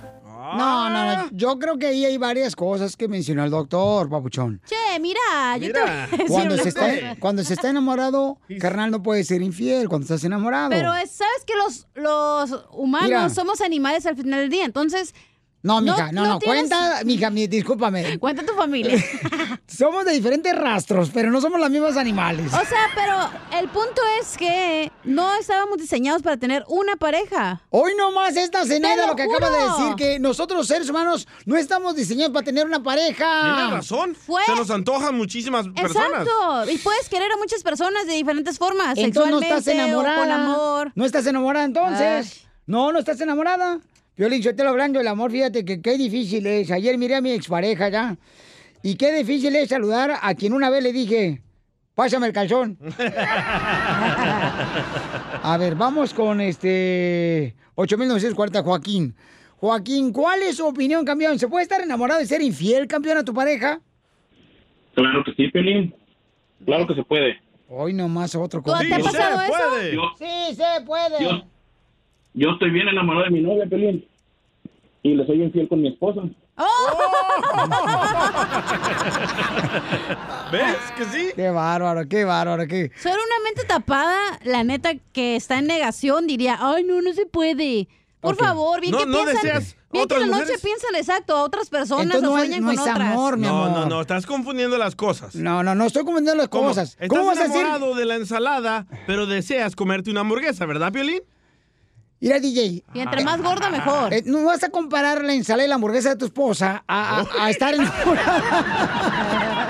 No, 0.55 0.90
no, 0.90 1.16
no. 1.16 1.28
Yo 1.30 1.59
creo 1.59 1.78
que 1.78 1.86
ahí 1.86 2.05
hay 2.05 2.18
varias 2.18 2.55
cosas 2.55 2.94
que 2.94 3.09
mencionó 3.09 3.42
el 3.42 3.50
doctor, 3.50 4.11
papuchón. 4.11 4.61
Che, 4.66 5.00
mira, 5.00 5.57
yo 5.59 5.72
te 5.72 5.80
voy 5.80 5.88
a 5.88 6.07
decir 6.09 6.26
Cuando 6.28 6.55
una 6.55 6.62
se, 6.62 6.68
está, 6.68 6.80
cosa. 6.94 7.16
cuando 7.20 7.42
se 7.44 7.55
está 7.55 7.70
enamorado, 7.70 8.36
carnal, 8.61 8.90
no 8.90 9.03
puede 9.03 9.24
ser 9.24 9.40
infiel 9.40 9.88
cuando 9.88 10.05
estás 10.05 10.22
enamorado. 10.24 10.68
Pero 10.68 10.92
es- 10.94 11.11
sabes 11.12 11.44
que 11.46 11.55
los, 11.57 11.86
los 11.94 12.66
humanos 12.72 13.07
Mira. 13.09 13.30
somos 13.30 13.62
animales 13.62 14.05
al 14.05 14.14
final 14.16 14.40
del 14.40 14.50
día, 14.50 14.66
entonces. 14.66 15.14
No, 15.62 15.80
mija, 15.80 16.10
no, 16.10 16.26
no, 16.26 16.38
tienes- 16.40 16.68
cuenta, 16.68 17.02
mija, 17.04 17.30
mi- 17.30 17.46
discúlpame. 17.46 18.18
Cuenta 18.20 18.44
tu 18.44 18.52
familia. 18.54 18.98
somos 19.68 20.04
de 20.04 20.12
diferentes 20.12 20.54
rastros, 20.56 21.10
pero 21.14 21.30
no 21.30 21.40
somos 21.40 21.60
los 21.60 21.70
mismos 21.70 21.96
animales. 21.96 22.46
O 22.52 22.64
sea, 22.64 22.88
pero 22.96 23.30
el 23.60 23.68
punto 23.68 24.02
es 24.20 24.36
que 24.36 24.90
no 25.04 25.32
estábamos 25.34 25.78
diseñados 25.78 26.22
para 26.22 26.36
tener 26.36 26.64
una 26.66 26.96
pareja. 26.96 27.62
Hoy 27.70 27.92
nomás 27.96 28.36
esta 28.36 28.64
Zenaida 28.66 29.02
Te 29.02 29.08
lo 29.08 29.16
que 29.16 29.22
acaba 29.22 29.50
de 29.50 29.62
decir, 29.64 29.94
que 29.96 30.18
nosotros 30.18 30.66
seres 30.66 30.88
humanos 30.88 31.28
no 31.46 31.56
estamos 31.56 31.94
diseñados 31.94 32.32
para 32.32 32.44
tener 32.44 32.66
una 32.66 32.82
pareja. 32.82 33.54
Tienes 33.54 33.70
razón. 33.72 34.16
Se 34.46 34.56
nos 34.56 34.68
antojan 34.70 35.16
muchísimas 35.16 35.68
personas. 35.68 36.22
Exacto. 36.26 36.70
Y 36.72 36.78
puedes 36.78 37.08
querer 37.08 37.30
a 37.30 37.36
muchas 37.36 37.62
personas 37.62 38.06
de 38.06 38.14
diferentes 38.14 38.58
formas. 38.58 38.98
Entonces 38.98 39.30
no 39.32 39.40
estás 39.40 39.66
enamorada. 39.68 40.16
o 40.18 40.22
con 40.22 40.30
amor. 40.32 40.92
No 40.96 41.04
estás 41.04 41.24
enamorada 41.26 41.64
entonces. 41.64 42.46
No, 42.66 42.90
no 42.92 42.98
estás 42.98 43.20
enamorada. 43.20 43.78
Violín, 44.16 44.42
yo 44.42 44.54
te 44.54 44.62
lo 44.62 44.70
hablando 44.70 44.98
del 44.98 45.08
amor, 45.08 45.30
fíjate 45.30 45.64
que 45.64 45.80
qué 45.80 45.96
difícil 45.96 46.46
es. 46.46 46.70
Ayer 46.70 46.98
miré 46.98 47.16
a 47.16 47.20
mi 47.20 47.32
expareja 47.32 47.88
ya. 47.88 48.16
Y 48.82 48.96
qué 48.96 49.12
difícil 49.12 49.54
es 49.56 49.68
saludar 49.70 50.12
a 50.20 50.34
quien 50.34 50.52
una 50.52 50.68
vez 50.68 50.82
le 50.82 50.92
dije, 50.92 51.40
pásame 51.94 52.26
el 52.26 52.32
calzón. 52.32 52.76
A 55.44 55.56
ver, 55.58 55.74
vamos 55.74 56.12
con 56.14 56.40
este 56.40 57.54
8940, 57.74 58.62
Joaquín. 58.62 59.14
Joaquín, 59.56 60.12
¿cuál 60.12 60.42
es 60.42 60.56
su 60.56 60.66
opinión, 60.66 61.04
campeón? 61.04 61.38
¿Se 61.38 61.48
puede 61.48 61.62
estar 61.62 61.80
enamorado 61.80 62.20
de 62.20 62.26
ser 62.26 62.42
infiel, 62.42 62.86
campeón, 62.86 63.18
a 63.18 63.24
tu 63.24 63.32
pareja? 63.32 63.80
Claro 64.94 65.22
que 65.24 65.32
sí, 65.34 65.48
Pelín. 65.48 65.94
Claro 66.64 66.86
que 66.86 66.94
se 66.94 67.02
puede. 67.02 67.40
Hoy 67.68 67.94
nomás 67.94 68.34
otro 68.34 68.60
¿Te 68.62 68.70
ha 68.72 68.78
Sí, 68.78 68.88
pasado 68.90 69.38
se 69.38 69.44
eso? 69.46 69.52
puede. 69.70 69.94
Yo- 69.94 70.12
Sí, 70.18 70.54
se 70.56 70.84
puede. 70.84 71.22
Yo, 71.24 71.42
yo 72.35 72.51
estoy 72.51 72.70
bien 72.70 72.89
enamorado 72.89 73.24
de 73.24 73.30
mi 73.30 73.41
novia, 73.41 73.66
Pelín. 73.66 74.07
Y 75.03 75.14
le 75.14 75.26
soy 75.26 75.43
infiel 75.43 75.68
con 75.68 75.80
mi 75.83 75.89
esposa. 75.89 76.20
¿Ves 80.53 80.76
que 80.97 81.05
sí? 81.07 81.28
Qué 81.35 81.51
bárbaro, 81.51 82.09
qué 82.09 82.24
bárbaro, 82.24 82.66
qué. 82.66 82.91
Ser 82.97 83.12
una 83.14 83.45
mente 83.45 83.64
tapada, 83.66 84.39
la 84.45 84.62
neta 84.64 84.93
que 85.12 85.37
está 85.37 85.59
en 85.59 85.66
negación, 85.66 86.26
diría, 86.26 86.59
ay, 86.61 86.85
no, 86.85 87.01
no 87.03 87.12
se 87.14 87.26
puede. 87.26 87.89
Por 88.20 88.35
Ok. 88.35 88.41
favor, 88.41 88.80
bien 88.80 88.93
No- 88.93 88.99
que 88.99 89.07
no 89.07 89.24
piensan. 89.24 89.35
deseas 89.43 89.76
bien 89.91 90.07
que 90.07 90.14
la 90.14 90.26
noche 90.26 90.41
mujeres. 90.43 90.61
piensan 90.62 90.95
exacto 90.95 91.37
a 91.37 91.43
otras 91.43 91.68
personas 91.68 92.05
Entonces 92.05 92.28
o 92.28 92.33
no 92.33 92.39
es- 92.39 92.45
sueñan 92.45 92.61
no 92.61 92.66
con 92.68 92.74
es 92.74 92.80
otras. 92.80 93.01
amor, 93.01 93.37
mi 93.37 93.47
No, 93.49 93.64
amor. 93.64 93.78
no, 93.80 93.87
no, 93.87 94.01
estás 94.01 94.26
confundiendo 94.26 94.78
las 94.78 94.95
cosas. 94.95 95.35
No, 95.35 95.64
no, 95.64 95.74
no 95.74 95.87
estoy 95.87 96.05
confundiendo 96.05 96.41
las 96.41 96.49
¿Cómo? 96.49 96.68
cosas. 96.68 96.91
Estás 96.93 97.09
¿Cómo 97.09 97.26
vas 97.26 97.39
a 97.41 97.49
decir? 97.49 97.66
de 97.97 98.05
la 98.05 98.14
ensalada, 98.14 98.87
pero 99.09 99.26
deseas 99.26 99.74
comerte 99.74 100.09
una 100.11 100.20
hamburguesa, 100.20 100.66
¿verdad, 100.66 100.93
Piolín? 100.93 101.20
Mira, 102.23 102.39
DJ. 102.39 102.85
Y 102.95 103.01
entre 103.01 103.25
más 103.25 103.43
gorda, 103.43 103.68
mejor. 103.68 104.14
Eh, 104.14 104.23
no 104.25 104.45
vas 104.45 104.62
a 104.62 104.68
comparar 104.70 105.25
la 105.25 105.35
ensalada 105.35 105.66
y 105.66 105.68
la 105.68 105.75
hamburguesa 105.75 106.11
de 106.11 106.16
tu 106.16 106.27
esposa 106.27 106.85
a, 106.87 107.20
a- 107.20 107.45
a 107.47 107.51
estar 107.51 107.75
enamorada. 107.75 109.68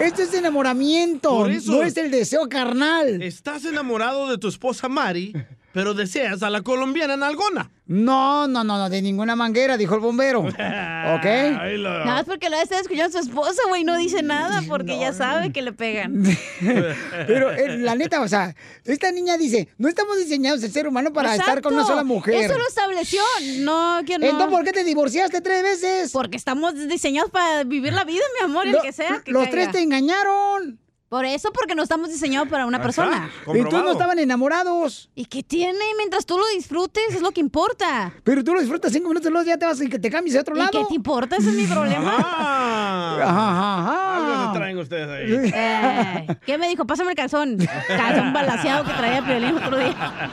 Esto 0.00 0.22
es 0.22 0.32
enamoramiento, 0.34 1.28
Por 1.30 1.50
eso. 1.50 1.72
no 1.72 1.82
es 1.82 1.94
el 1.98 2.10
deseo 2.10 2.48
carnal. 2.48 3.22
Estás 3.22 3.64
enamorado 3.66 4.28
de 4.30 4.38
tu 4.38 4.48
esposa 4.48 4.88
Mari, 4.88 5.34
pero 5.72 5.94
deseas 5.94 6.42
a 6.42 6.50
la 6.50 6.62
colombiana 6.62 7.16
Nalgona. 7.16 7.70
No, 7.86 8.46
no, 8.46 8.64
no, 8.64 8.78
no, 8.78 8.88
de 8.88 9.02
ninguna 9.02 9.36
manguera, 9.36 9.76
dijo 9.76 9.94
el 9.94 10.00
bombero. 10.00 10.40
¿Ok? 10.42 10.54
Nada 10.54 12.04
más 12.04 12.24
porque 12.24 12.48
lo 12.48 12.56
está 12.56 12.78
escuchando 12.78 13.18
a 13.18 13.22
su 13.22 13.28
esposa, 13.28 13.60
güey, 13.68 13.84
no 13.84 13.96
dice 13.96 14.22
nada 14.22 14.62
porque 14.68 14.98
ya 14.98 15.12
sabe 15.12 15.52
que 15.52 15.62
le 15.62 15.72
pegan. 15.72 16.22
Pero 17.26 17.50
eh, 17.52 17.78
la 17.78 17.94
neta, 17.94 18.20
o 18.20 18.28
sea, 18.28 18.54
esta 18.84 19.10
niña 19.10 19.36
dice, 19.36 19.68
no 19.78 19.88
estamos 19.88 20.16
diseñados 20.18 20.62
el 20.62 20.72
ser 20.72 20.86
humano 20.86 21.12
para 21.12 21.34
estar 21.34 21.60
con 21.60 21.74
una 21.74 21.84
sola 21.84 22.04
mujer. 22.04 22.34
Eso 22.34 22.56
lo 22.56 22.66
estableció. 22.66 23.22
No, 23.58 24.00
que 24.06 24.18
no. 24.18 24.26
Entonces, 24.26 24.48
¿por 24.50 24.64
qué 24.64 24.72
te 24.72 24.84
divorciaste 24.84 25.40
tres 25.40 25.62
veces? 25.62 26.12
Porque 26.12 26.36
estamos 26.36 26.74
diseñados 26.88 27.30
para 27.30 27.64
vivir 27.64 27.92
la 27.92 28.04
vida, 28.04 28.22
mi 28.38 28.44
amor, 28.44 28.66
el 28.66 28.80
que 28.80 28.92
sea. 28.92 29.20
que 29.24 29.32
los 29.32 29.44
caiga. 29.44 29.50
tres 29.50 29.72
te 29.72 29.82
engañaron. 29.82 30.81
Por 31.12 31.26
eso, 31.26 31.52
porque 31.52 31.74
no 31.74 31.82
estamos 31.82 32.08
diseñados 32.08 32.48
para 32.48 32.64
una 32.64 32.80
persona. 32.80 33.30
Y 33.54 33.62
tú 33.64 33.76
no 33.76 33.90
estaban 33.92 34.18
enamorados. 34.18 35.10
¿Y 35.14 35.26
qué 35.26 35.42
tiene? 35.42 35.78
Mientras 35.98 36.24
tú 36.24 36.38
lo 36.38 36.46
disfrutes, 36.56 37.02
es 37.14 37.20
lo 37.20 37.32
que 37.32 37.40
importa. 37.42 38.14
Pero 38.24 38.42
tú 38.42 38.54
lo 38.54 38.60
disfrutas 38.60 38.92
cinco 38.94 39.10
minutos, 39.10 39.30
luego 39.30 39.46
ya 39.46 39.58
te 39.58 39.66
vas 39.66 39.78
y 39.82 39.90
que 39.90 39.98
te 39.98 40.08
cambies 40.08 40.36
a 40.36 40.40
otro 40.40 40.54
¿Y 40.56 40.60
lado. 40.60 40.70
qué 40.70 40.82
te 40.88 40.94
importa? 40.94 41.36
Ese 41.36 41.50
es 41.50 41.54
mi 41.54 41.66
problema. 41.66 42.16
Ajá, 42.16 43.22
ajá, 43.28 43.78
ajá. 43.82 44.16
Algo 44.16 44.46
se 44.54 44.58
traen 44.58 44.78
ustedes 44.78 45.08
ahí. 45.10 45.52
Eh, 45.54 46.26
¿Qué 46.46 46.56
me 46.56 46.66
dijo? 46.66 46.86
Pásame 46.86 47.10
el 47.10 47.16
calzón. 47.16 47.58
Calzón 47.88 48.32
balaseado 48.32 48.84
que 48.84 48.92
traía 48.94 49.22
Piolín 49.22 49.54
otro 49.58 49.76
día. 49.76 50.30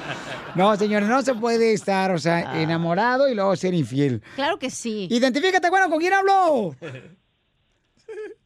No, 0.55 0.77
señores, 0.77 1.09
no 1.09 1.21
se 1.23 1.35
puede 1.35 1.73
estar, 1.73 2.11
o 2.11 2.17
sea, 2.19 2.37
Ah. 2.53 2.61
enamorado 2.61 3.27
y 3.27 3.35
luego 3.35 3.53
ser 3.57 3.73
infiel. 3.73 4.23
Claro 4.35 4.57
que 4.57 4.69
sí. 4.69 5.09
Identifícate, 5.11 5.69
bueno, 5.69 5.89
¿con 5.89 5.99
quién 5.99 6.13
hablo? 6.13 6.73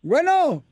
Bueno. 0.02 0.64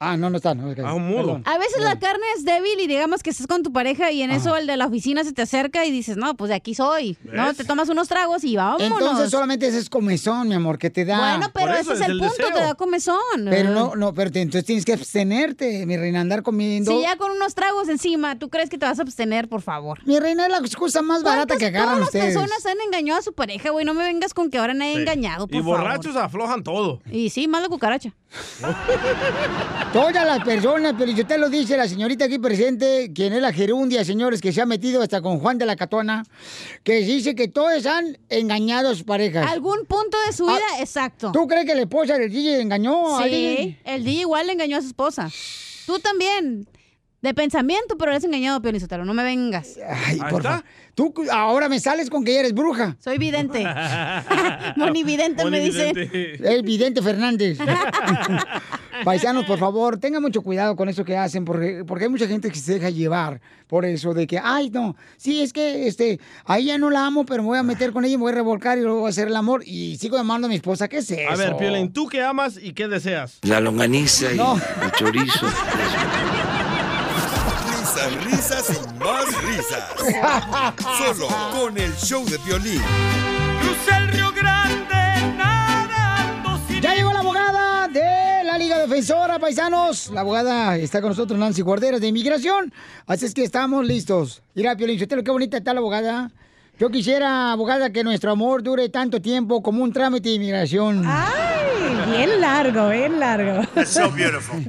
Ah, 0.00 0.16
no, 0.16 0.30
no 0.30 0.36
está. 0.36 0.54
No, 0.54 0.70
ok. 0.70 0.76
Perdón. 0.76 1.42
A 1.44 1.58
veces 1.58 1.82
la 1.82 1.98
carne 1.98 2.22
es 2.36 2.44
débil 2.44 2.78
y 2.78 2.86
digamos 2.86 3.20
que 3.22 3.30
estás 3.30 3.48
con 3.48 3.64
tu 3.64 3.72
pareja 3.72 4.12
y 4.12 4.22
en 4.22 4.30
eso 4.30 4.56
el 4.56 4.68
de 4.68 4.76
la 4.76 4.86
oficina 4.86 5.24
se 5.24 5.32
te 5.32 5.42
acerca 5.42 5.84
y 5.86 5.90
dices, 5.90 6.16
no, 6.16 6.36
pues 6.36 6.50
de 6.50 6.54
aquí 6.54 6.72
soy. 6.76 7.18
No, 7.24 7.52
te 7.52 7.64
tomas 7.64 7.88
unos 7.88 8.06
tragos 8.06 8.44
y 8.44 8.54
vámonos. 8.54 8.86
Entonces 8.92 9.30
solamente 9.30 9.66
ese 9.66 9.78
es 9.78 9.90
comezón, 9.90 10.46
mi 10.48 10.54
amor, 10.54 10.78
que 10.78 10.88
te 10.90 11.04
da. 11.04 11.18
Bueno, 11.36 11.50
pero 11.52 11.72
ese 11.74 11.94
es 11.94 12.00
el, 12.00 12.16
punto, 12.18 12.34
te 12.54 12.60
da 12.60 12.74
comezón. 12.76 13.16
Pero 13.50 13.70
no, 13.70 13.96
no, 13.96 14.14
pero 14.14 14.30
te- 14.30 14.40
entonces 14.40 14.64
tienes 14.64 14.84
que 14.84 14.92
abstenerte, 14.92 15.84
mi 15.84 15.96
reina, 15.96 16.20
andar 16.20 16.44
comiendo. 16.44 16.92
Si 16.92 17.02
ya 17.02 17.16
con 17.16 17.32
unos 17.32 17.56
tragos 17.56 17.88
encima, 17.88 18.38
¿tú 18.38 18.50
crees 18.50 18.70
que 18.70 18.78
te 18.78 18.86
vas 18.86 19.00
a 19.00 19.02
abstener, 19.02 19.48
por 19.48 19.62
favor? 19.62 19.98
Mi 20.06 20.20
reina 20.20 20.46
es 20.46 20.52
la 20.52 20.58
excusa 20.58 21.02
más 21.02 21.24
barata 21.24 21.56
que 21.56 21.66
agarran 21.66 21.86
Todas 21.96 21.98
las 22.00 22.08
ustedes. 22.08 22.34
personas 22.36 22.66
han 22.66 22.78
engañado 22.86 23.18
a 23.18 23.22
su 23.22 23.32
pareja, 23.32 23.70
güey. 23.70 23.84
No 23.84 23.94
me 23.94 24.04
vengas 24.04 24.32
con 24.32 24.48
que 24.48 24.58
ahora 24.58 24.74
nadie 24.74 24.94
Sí. 24.94 25.00
engañado, 25.00 25.48
por 25.48 25.56
Y 25.56 25.58
favor. 25.60 25.80
borrachos 25.80 26.14
aflojan 26.14 26.62
todo. 26.62 27.00
Y 27.10 27.30
sí, 27.30 27.48
más 27.48 27.62
la 27.62 27.68
cucaracha. 27.68 28.12
Todas 29.92 30.26
las 30.26 30.44
personas, 30.44 30.94
pero 30.98 31.12
si 31.12 31.22
usted 31.22 31.38
lo 31.38 31.48
dice, 31.48 31.76
la 31.76 31.88
señorita 31.88 32.26
aquí 32.26 32.38
presente, 32.38 33.10
quien 33.14 33.32
es 33.32 33.40
la 33.40 33.52
gerundia, 33.54 34.04
señores, 34.04 34.40
que 34.40 34.52
se 34.52 34.60
ha 34.60 34.66
metido 34.66 35.00
hasta 35.00 35.22
con 35.22 35.40
Juan 35.40 35.56
de 35.56 35.64
la 35.64 35.76
Catona, 35.76 36.24
que 36.84 36.96
dice 36.96 37.34
que 37.34 37.48
todos 37.48 37.86
han 37.86 38.18
engañado 38.28 38.90
a 38.90 38.94
sus 38.94 39.04
parejas. 39.04 39.50
Algún 39.50 39.86
punto 39.86 40.18
de 40.26 40.32
su 40.34 40.44
vida, 40.44 40.60
exacto. 40.80 41.28
Ah, 41.28 41.32
¿Tú 41.32 41.46
crees 41.46 41.64
que 41.64 41.74
la 41.74 41.82
esposa 41.82 42.18
del 42.18 42.30
DJ 42.30 42.60
engañó 42.60 43.16
a 43.16 43.22
alguien? 43.22 43.56
Sí, 43.56 43.78
el 43.84 44.04
DJ 44.04 44.20
igual 44.20 44.46
le 44.46 44.52
engañó 44.52 44.76
a 44.76 44.82
su 44.82 44.88
esposa. 44.88 45.30
Tú 45.86 45.98
también. 45.98 46.68
De 47.20 47.34
pensamiento, 47.34 47.98
pero 47.98 48.12
eres 48.12 48.22
engañado, 48.22 48.62
Pio 48.62 48.70
Lizotero. 48.70 49.04
No 49.04 49.12
me 49.12 49.24
vengas. 49.24 49.76
Ay, 50.06 50.18
por 50.30 50.42
favor. 50.42 50.64
Tú 50.98 51.14
ahora 51.30 51.68
me 51.68 51.78
sales 51.78 52.10
con 52.10 52.24
que 52.24 52.34
ya 52.34 52.40
eres 52.40 52.52
bruja. 52.52 52.96
Soy 52.98 53.18
vidente. 53.18 53.64
Monividente 54.76 55.48
me 55.48 55.60
dicen. 55.60 55.92
El 55.96 56.64
vidente 56.64 57.00
Fernández. 57.00 57.56
Paisanos, 59.04 59.44
por 59.44 59.60
favor, 59.60 59.98
tengan 59.98 60.20
mucho 60.20 60.42
cuidado 60.42 60.74
con 60.74 60.88
eso 60.88 61.04
que 61.04 61.16
hacen, 61.16 61.44
porque, 61.44 61.84
porque 61.86 62.06
hay 62.06 62.10
mucha 62.10 62.26
gente 62.26 62.50
que 62.50 62.58
se 62.58 62.74
deja 62.74 62.90
llevar 62.90 63.40
por 63.68 63.84
eso 63.84 64.12
de 64.12 64.26
que, 64.26 64.40
ay, 64.42 64.70
no, 64.70 64.96
sí, 65.16 65.40
es 65.40 65.52
que 65.52 65.86
este, 65.86 66.18
a 66.44 66.58
ella 66.58 66.78
no 66.78 66.90
la 66.90 67.06
amo, 67.06 67.24
pero 67.24 67.44
me 67.44 67.50
voy 67.50 67.58
a 67.58 67.62
meter 67.62 67.92
con 67.92 68.04
ella 68.04 68.14
y 68.14 68.16
me 68.16 68.22
voy 68.22 68.32
a 68.32 68.34
revolcar 68.34 68.76
y 68.76 68.80
luego 68.80 69.00
voy 69.02 69.06
a 69.06 69.10
hacer 69.10 69.28
el 69.28 69.36
amor 69.36 69.62
y 69.64 69.96
sigo 69.98 70.16
llamando 70.16 70.46
a 70.46 70.48
mi 70.48 70.56
esposa. 70.56 70.88
¿Qué 70.88 70.96
es 70.96 71.10
eso? 71.12 71.30
A 71.30 71.36
ver, 71.36 71.56
Piolín, 71.56 71.92
¿tú 71.92 72.08
qué 72.08 72.24
amas 72.24 72.58
y 72.60 72.72
qué 72.72 72.88
deseas? 72.88 73.38
La 73.42 73.60
longaniza 73.60 74.32
y 74.32 74.36
No. 74.36 74.56
el 74.82 74.90
chorizo. 74.90 75.46
Risas, 78.08 78.24
risas 78.24 78.70
y 78.70 78.98
más 78.98 79.42
risas. 79.42 80.74
Solo 80.98 81.28
con 81.52 81.76
el 81.76 81.94
show 81.96 82.24
de 82.24 82.38
violín. 82.38 82.80
Crucé 83.60 83.96
el 83.98 84.08
Río 84.08 84.32
Grande 84.32 85.36
nadando 85.36 86.58
sin 86.66 86.80
Ya 86.80 86.94
llegó 86.94 87.12
la 87.12 87.18
abogada 87.20 87.88
de 87.88 88.44
la 88.44 88.56
Liga 88.56 88.78
Defensora, 88.78 89.38
paisanos. 89.38 90.08
La 90.10 90.22
abogada 90.22 90.76
está 90.78 91.02
con 91.02 91.10
nosotros, 91.10 91.38
Nancy 91.38 91.60
Guarderas, 91.60 92.00
de 92.00 92.08
Inmigración. 92.08 92.72
Así 93.06 93.26
es 93.26 93.34
que 93.34 93.44
estamos 93.44 93.84
listos. 93.84 94.42
Mira, 94.54 94.74
Piolín, 94.74 94.98
qué 94.98 95.30
bonita 95.30 95.58
está 95.58 95.74
la 95.74 95.80
abogada. 95.80 96.30
Yo 96.78 96.90
quisiera, 96.90 97.52
abogada, 97.52 97.90
que 97.90 98.04
nuestro 98.04 98.30
amor 98.30 98.62
dure 98.62 98.88
tanto 98.88 99.20
tiempo 99.20 99.62
como 99.62 99.82
un 99.82 99.92
trámite 99.92 100.28
de 100.30 100.36
inmigración. 100.36 101.02
Ay, 101.04 101.57
bien 102.10 102.40
largo, 102.40 102.88
bien 102.88 103.20
largo. 103.20 103.62
So 103.84 104.10
beautiful. 104.10 104.62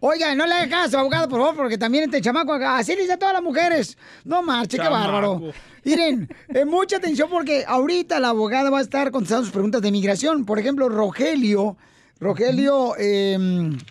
Oiga, 0.00 0.34
no 0.34 0.46
le 0.46 0.54
haga 0.54 0.68
caso, 0.68 0.98
abogado, 0.98 1.28
por 1.28 1.40
favor, 1.40 1.56
porque 1.56 1.78
también 1.78 2.04
este 2.04 2.20
chamaco, 2.20 2.54
así 2.54 2.94
le 2.94 3.02
dice 3.02 3.14
a 3.14 3.18
todas 3.18 3.34
las 3.34 3.42
mujeres. 3.42 3.96
No 4.24 4.42
marche, 4.42 4.78
qué 4.78 4.88
bárbaro. 4.88 5.52
Miren, 5.84 6.28
eh, 6.48 6.64
mucha 6.64 6.96
atención 6.96 7.28
porque 7.28 7.64
ahorita 7.66 8.18
la 8.18 8.30
abogada 8.30 8.70
va 8.70 8.78
a 8.78 8.82
estar 8.82 9.10
contestando 9.10 9.44
sus 9.44 9.52
preguntas 9.52 9.82
de 9.82 9.90
migración. 9.90 10.44
Por 10.44 10.58
ejemplo, 10.58 10.88
Rogelio. 10.88 11.76
Rogelio, 12.24 12.96
eh, 12.98 13.36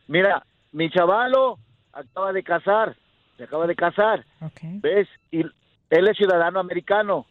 Mira, 0.07 0.45
mi 0.73 0.91
chavalo 0.91 1.59
acaba 1.93 2.33
de 2.33 2.43
casar. 2.43 2.97
Se 3.37 3.45
acaba 3.45 3.67
de 3.67 3.75
casar. 3.75 4.25
¿Ves? 4.83 5.09
Y 5.31 5.41
él 5.41 6.09
es 6.09 6.17
ciudadano 6.17 6.61
americano. 6.61 7.27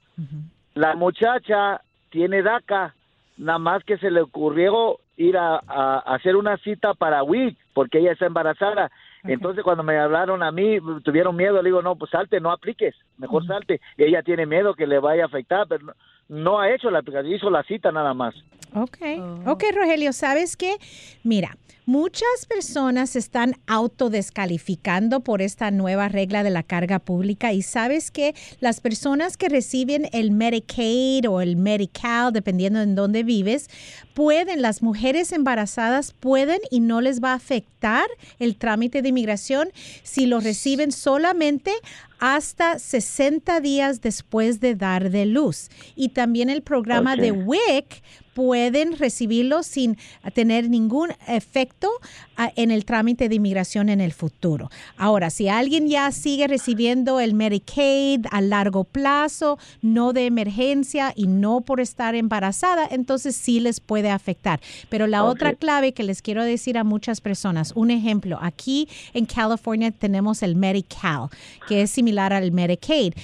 La 0.73 0.95
muchacha 0.95 1.81
tiene 2.09 2.41
DACA. 2.41 2.93
Nada 3.37 3.59
más 3.59 3.83
que 3.83 3.97
se 3.99 4.09
le 4.09 4.21
ocurrió 4.21 4.97
ir 5.15 5.37
a, 5.37 5.57
a- 5.57 5.99
a 6.05 6.15
hacer 6.15 6.35
una 6.35 6.57
cita 6.57 6.95
para 6.95 7.21
WIC, 7.23 7.55
porque 7.73 7.99
ella 7.99 8.13
está 8.13 8.25
embarazada. 8.25 8.89
Entonces, 9.23 9.63
cuando 9.63 9.83
me 9.83 9.97
hablaron 9.99 10.41
a 10.41 10.51
mí, 10.51 10.79
tuvieron 11.03 11.35
miedo. 11.35 11.61
Le 11.61 11.69
digo, 11.69 11.81
no, 11.83 11.95
pues 11.97 12.09
salte, 12.09 12.39
no 12.39 12.51
apliques. 12.51 12.95
Mejor 13.17 13.45
salte. 13.45 13.79
Y 13.97 14.03
ella 14.05 14.23
tiene 14.23 14.45
miedo 14.47 14.73
que 14.73 14.87
le 14.87 14.97
vaya 14.99 15.23
a 15.23 15.27
afectar, 15.27 15.67
pero 15.67 15.85
no, 15.85 15.93
no 16.29 16.59
ha 16.59 16.73
hecho 16.73 16.89
la 16.89 16.99
aplicación, 16.99 17.33
hizo 17.33 17.49
la 17.49 17.63
cita 17.63 17.91
nada 17.91 18.13
más. 18.13 18.35
Ok, 18.73 18.97
ok, 19.45 19.63
Rogelio, 19.73 20.11
¿sabes 20.13 20.57
qué? 20.57 20.75
Mira, 21.23 21.57
muchas 21.85 22.45
personas 22.47 23.11
se 23.11 23.19
están 23.19 23.53
autodescalificando 23.65 25.21
por 25.21 25.41
esta 25.41 25.71
nueva 25.71 26.09
regla 26.09 26.43
de 26.43 26.49
la 26.49 26.63
carga 26.63 26.99
pública 26.99 27.53
y 27.53 27.61
sabes 27.61 28.11
que 28.11 28.35
las 28.59 28.81
personas 28.81 29.37
que 29.37 29.47
reciben 29.47 30.09
el 30.11 30.31
Medicaid 30.31 31.29
o 31.29 31.39
el 31.39 31.55
Medical, 31.55 32.33
dependiendo 32.33 32.81
en 32.81 32.93
dónde 32.93 33.23
vives, 33.23 33.69
pueden, 34.13 34.61
las 34.61 34.83
mujeres 34.83 35.31
embarazadas 35.31 36.11
pueden 36.11 36.59
y 36.69 36.81
no 36.81 36.99
les 36.99 37.23
va 37.23 37.31
a 37.31 37.35
afectar 37.35 38.07
el 38.37 38.57
trámite 38.57 39.01
de 39.01 39.09
inmigración 39.09 39.69
si 40.03 40.25
lo 40.25 40.41
reciben 40.41 40.91
solamente 40.91 41.71
hasta 42.19 42.79
60 42.79 43.59
días 43.61 44.01
después 44.01 44.59
de 44.59 44.75
dar 44.75 45.09
de 45.09 45.25
luz. 45.25 45.69
Y 45.95 46.09
también 46.09 46.49
el 46.49 46.61
programa 46.61 47.15
de. 47.15 47.31
WIC 47.31 48.03
pueden 48.37 48.95
recibirlo 48.95 49.63
sin 49.63 49.97
tener 50.35 50.69
ningún 50.69 51.09
efecto 51.27 51.89
ah, 52.35 52.51
en 52.55 52.69
el 52.69 52.85
trámite 52.85 53.29
de 53.29 53.33
inmigración 53.33 53.89
en 53.89 53.99
el 53.99 54.13
futuro. 54.13 54.69
Ahora, 54.95 55.31
si 55.31 55.49
alguien 55.49 55.87
ya 55.87 56.11
sigue 56.11 56.47
recibiendo 56.47 57.19
el 57.19 57.33
Medicaid 57.33 58.27
a 58.29 58.41
largo 58.41 58.83
plazo, 58.83 59.57
no 59.81 60.13
de 60.13 60.27
emergencia 60.27 61.13
y 61.15 61.25
no 61.25 61.61
por 61.61 61.81
estar 61.81 62.13
embarazada, 62.13 62.87
entonces 62.91 63.35
sí 63.35 63.59
les 63.59 63.79
puede 63.79 64.11
afectar. 64.11 64.61
Pero 64.87 65.07
la 65.07 65.23
otra 65.23 65.55
clave 65.55 65.93
que 65.93 66.03
les 66.03 66.21
quiero 66.21 66.43
decir 66.43 66.77
a 66.77 66.83
muchas 66.83 67.21
personas, 67.21 67.73
un 67.73 67.89
ejemplo, 67.89 68.37
aquí 68.39 68.87
en 69.15 69.25
California 69.25 69.89
tenemos 69.89 70.43
el 70.43 70.55
Medi-Cal, 70.55 71.29
que 71.67 71.81
es 71.81 71.89
similar 71.89 72.33
al 72.33 72.51
Medicaid. 72.51 73.15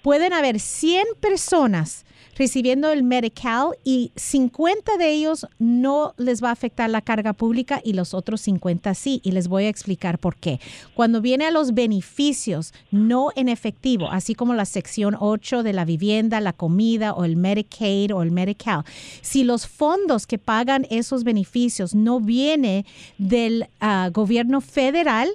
Pueden 0.00 0.32
haber 0.32 0.60
100 0.60 1.06
personas 1.18 2.04
recibiendo 2.40 2.90
el 2.90 3.02
Medi-Cal 3.02 3.76
y 3.84 4.12
50 4.16 4.96
de 4.96 5.10
ellos 5.10 5.46
no 5.58 6.14
les 6.16 6.42
va 6.42 6.48
a 6.48 6.52
afectar 6.52 6.88
la 6.88 7.02
carga 7.02 7.34
pública 7.34 7.82
y 7.84 7.92
los 7.92 8.14
otros 8.14 8.40
50 8.40 8.94
sí. 8.94 9.20
Y 9.22 9.32
les 9.32 9.46
voy 9.46 9.64
a 9.64 9.68
explicar 9.68 10.18
por 10.18 10.36
qué. 10.36 10.58
Cuando 10.94 11.20
viene 11.20 11.44
a 11.44 11.50
los 11.50 11.74
beneficios 11.74 12.72
no 12.90 13.28
en 13.36 13.50
efectivo, 13.50 14.10
así 14.10 14.34
como 14.34 14.54
la 14.54 14.64
sección 14.64 15.18
8 15.20 15.62
de 15.62 15.74
la 15.74 15.84
vivienda, 15.84 16.40
la 16.40 16.54
comida 16.54 17.12
o 17.12 17.26
el 17.26 17.36
Medicaid 17.36 18.14
o 18.14 18.22
el 18.22 18.30
Medi-Cal, 18.30 18.84
si 19.20 19.44
los 19.44 19.66
fondos 19.66 20.26
que 20.26 20.38
pagan 20.38 20.86
esos 20.88 21.24
beneficios 21.24 21.94
no 21.94 22.20
viene 22.20 22.86
del 23.18 23.66
ah, 23.80 24.08
gobierno 24.10 24.62
federal, 24.62 25.28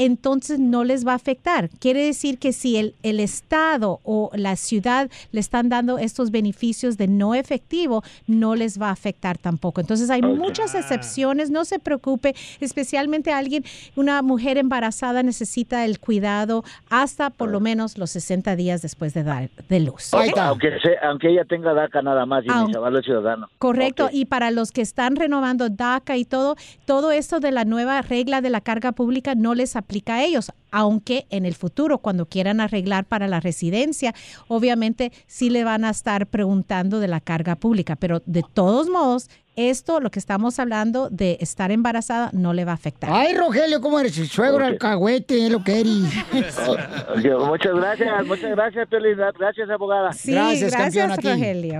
entonces 0.00 0.58
no 0.58 0.82
les 0.82 1.06
va 1.06 1.12
a 1.12 1.16
afectar. 1.16 1.68
Quiere 1.78 2.02
decir 2.02 2.38
que 2.38 2.54
si 2.54 2.78
el, 2.78 2.94
el 3.02 3.20
Estado 3.20 4.00
o 4.02 4.30
la 4.34 4.56
ciudad 4.56 5.10
le 5.30 5.40
están 5.40 5.68
dando 5.68 5.98
estos 5.98 6.30
beneficios 6.30 6.96
de 6.96 7.06
no 7.06 7.34
efectivo, 7.34 8.02
no 8.26 8.56
les 8.56 8.80
va 8.80 8.88
a 8.88 8.92
afectar 8.92 9.36
tampoco. 9.36 9.82
Entonces 9.82 10.08
hay 10.08 10.22
muchas 10.22 10.74
excepciones, 10.74 11.50
no 11.50 11.66
se 11.66 11.78
preocupe, 11.78 12.34
especialmente 12.60 13.30
alguien, 13.30 13.62
una 13.94 14.22
mujer 14.22 14.56
embarazada 14.56 15.22
necesita 15.22 15.84
el 15.84 16.00
cuidado 16.00 16.64
hasta 16.88 17.28
por 17.28 17.50
lo 17.50 17.60
menos 17.60 17.98
los 17.98 18.10
60 18.10 18.56
días 18.56 18.80
después 18.80 19.12
de 19.12 19.22
dar 19.22 19.50
de 19.68 19.80
luz. 19.80 20.14
Aunque, 20.48 20.70
se- 20.82 20.96
aunque 21.02 21.28
ella 21.28 21.44
tenga 21.44 21.74
DACA 21.74 22.00
nada 22.00 22.24
más 22.24 22.42
y 22.44 22.48
mi 22.48 22.54
es 22.98 23.04
ciudadano. 23.04 23.48
Correcto, 23.58 24.08
y 24.12 24.24
para 24.24 24.50
los 24.50 24.72
que 24.72 24.80
están 24.80 25.16
renovando 25.16 25.68
DACA 25.68 26.16
y 26.16 26.24
todo, 26.24 26.56
todo 26.86 27.12
esto 27.12 27.38
de 27.38 27.50
la 27.50 27.66
nueva 27.66 28.00
regla 28.00 28.40
de 28.40 28.48
la 28.48 28.62
carga 28.62 28.92
pública 28.92 29.34
no 29.34 29.54
les 29.54 29.76
aplica 29.76 29.89
a 30.06 30.24
ellos, 30.24 30.52
aunque 30.70 31.26
en 31.30 31.44
el 31.44 31.54
futuro, 31.54 31.98
cuando 31.98 32.26
quieran 32.26 32.60
arreglar 32.60 33.04
para 33.04 33.26
la 33.26 33.40
residencia, 33.40 34.14
obviamente 34.48 35.12
sí 35.26 35.50
le 35.50 35.64
van 35.64 35.84
a 35.84 35.90
estar 35.90 36.26
preguntando 36.28 37.00
de 37.00 37.08
la 37.08 37.20
carga 37.20 37.56
pública, 37.56 37.96
pero 37.96 38.22
de 38.24 38.42
todos 38.42 38.88
modos, 38.88 39.28
esto, 39.60 40.00
lo 40.00 40.10
que 40.10 40.18
estamos 40.18 40.58
hablando 40.58 41.08
de 41.10 41.38
estar 41.40 41.70
embarazada, 41.70 42.30
no 42.32 42.52
le 42.52 42.64
va 42.64 42.72
a 42.72 42.74
afectar. 42.74 43.10
Ay, 43.12 43.34
Rogelio, 43.34 43.80
¿cómo 43.80 44.00
eres? 44.00 44.18
El 44.18 44.28
suegro 44.28 44.64
alcahuete, 44.64 45.46
es 45.46 45.52
lo 45.52 45.62
que 45.62 45.80
eres. 45.80 45.92
Muchas 47.46 47.74
gracias, 47.74 48.26
muchas 48.26 48.50
gracias, 48.50 48.88
Piolín. 48.88 49.16
Gracias, 49.38 49.70
abogada. 49.70 50.10
gracias, 50.24 50.74
campeón, 50.74 51.12
a 51.12 51.16
ti. 51.16 51.28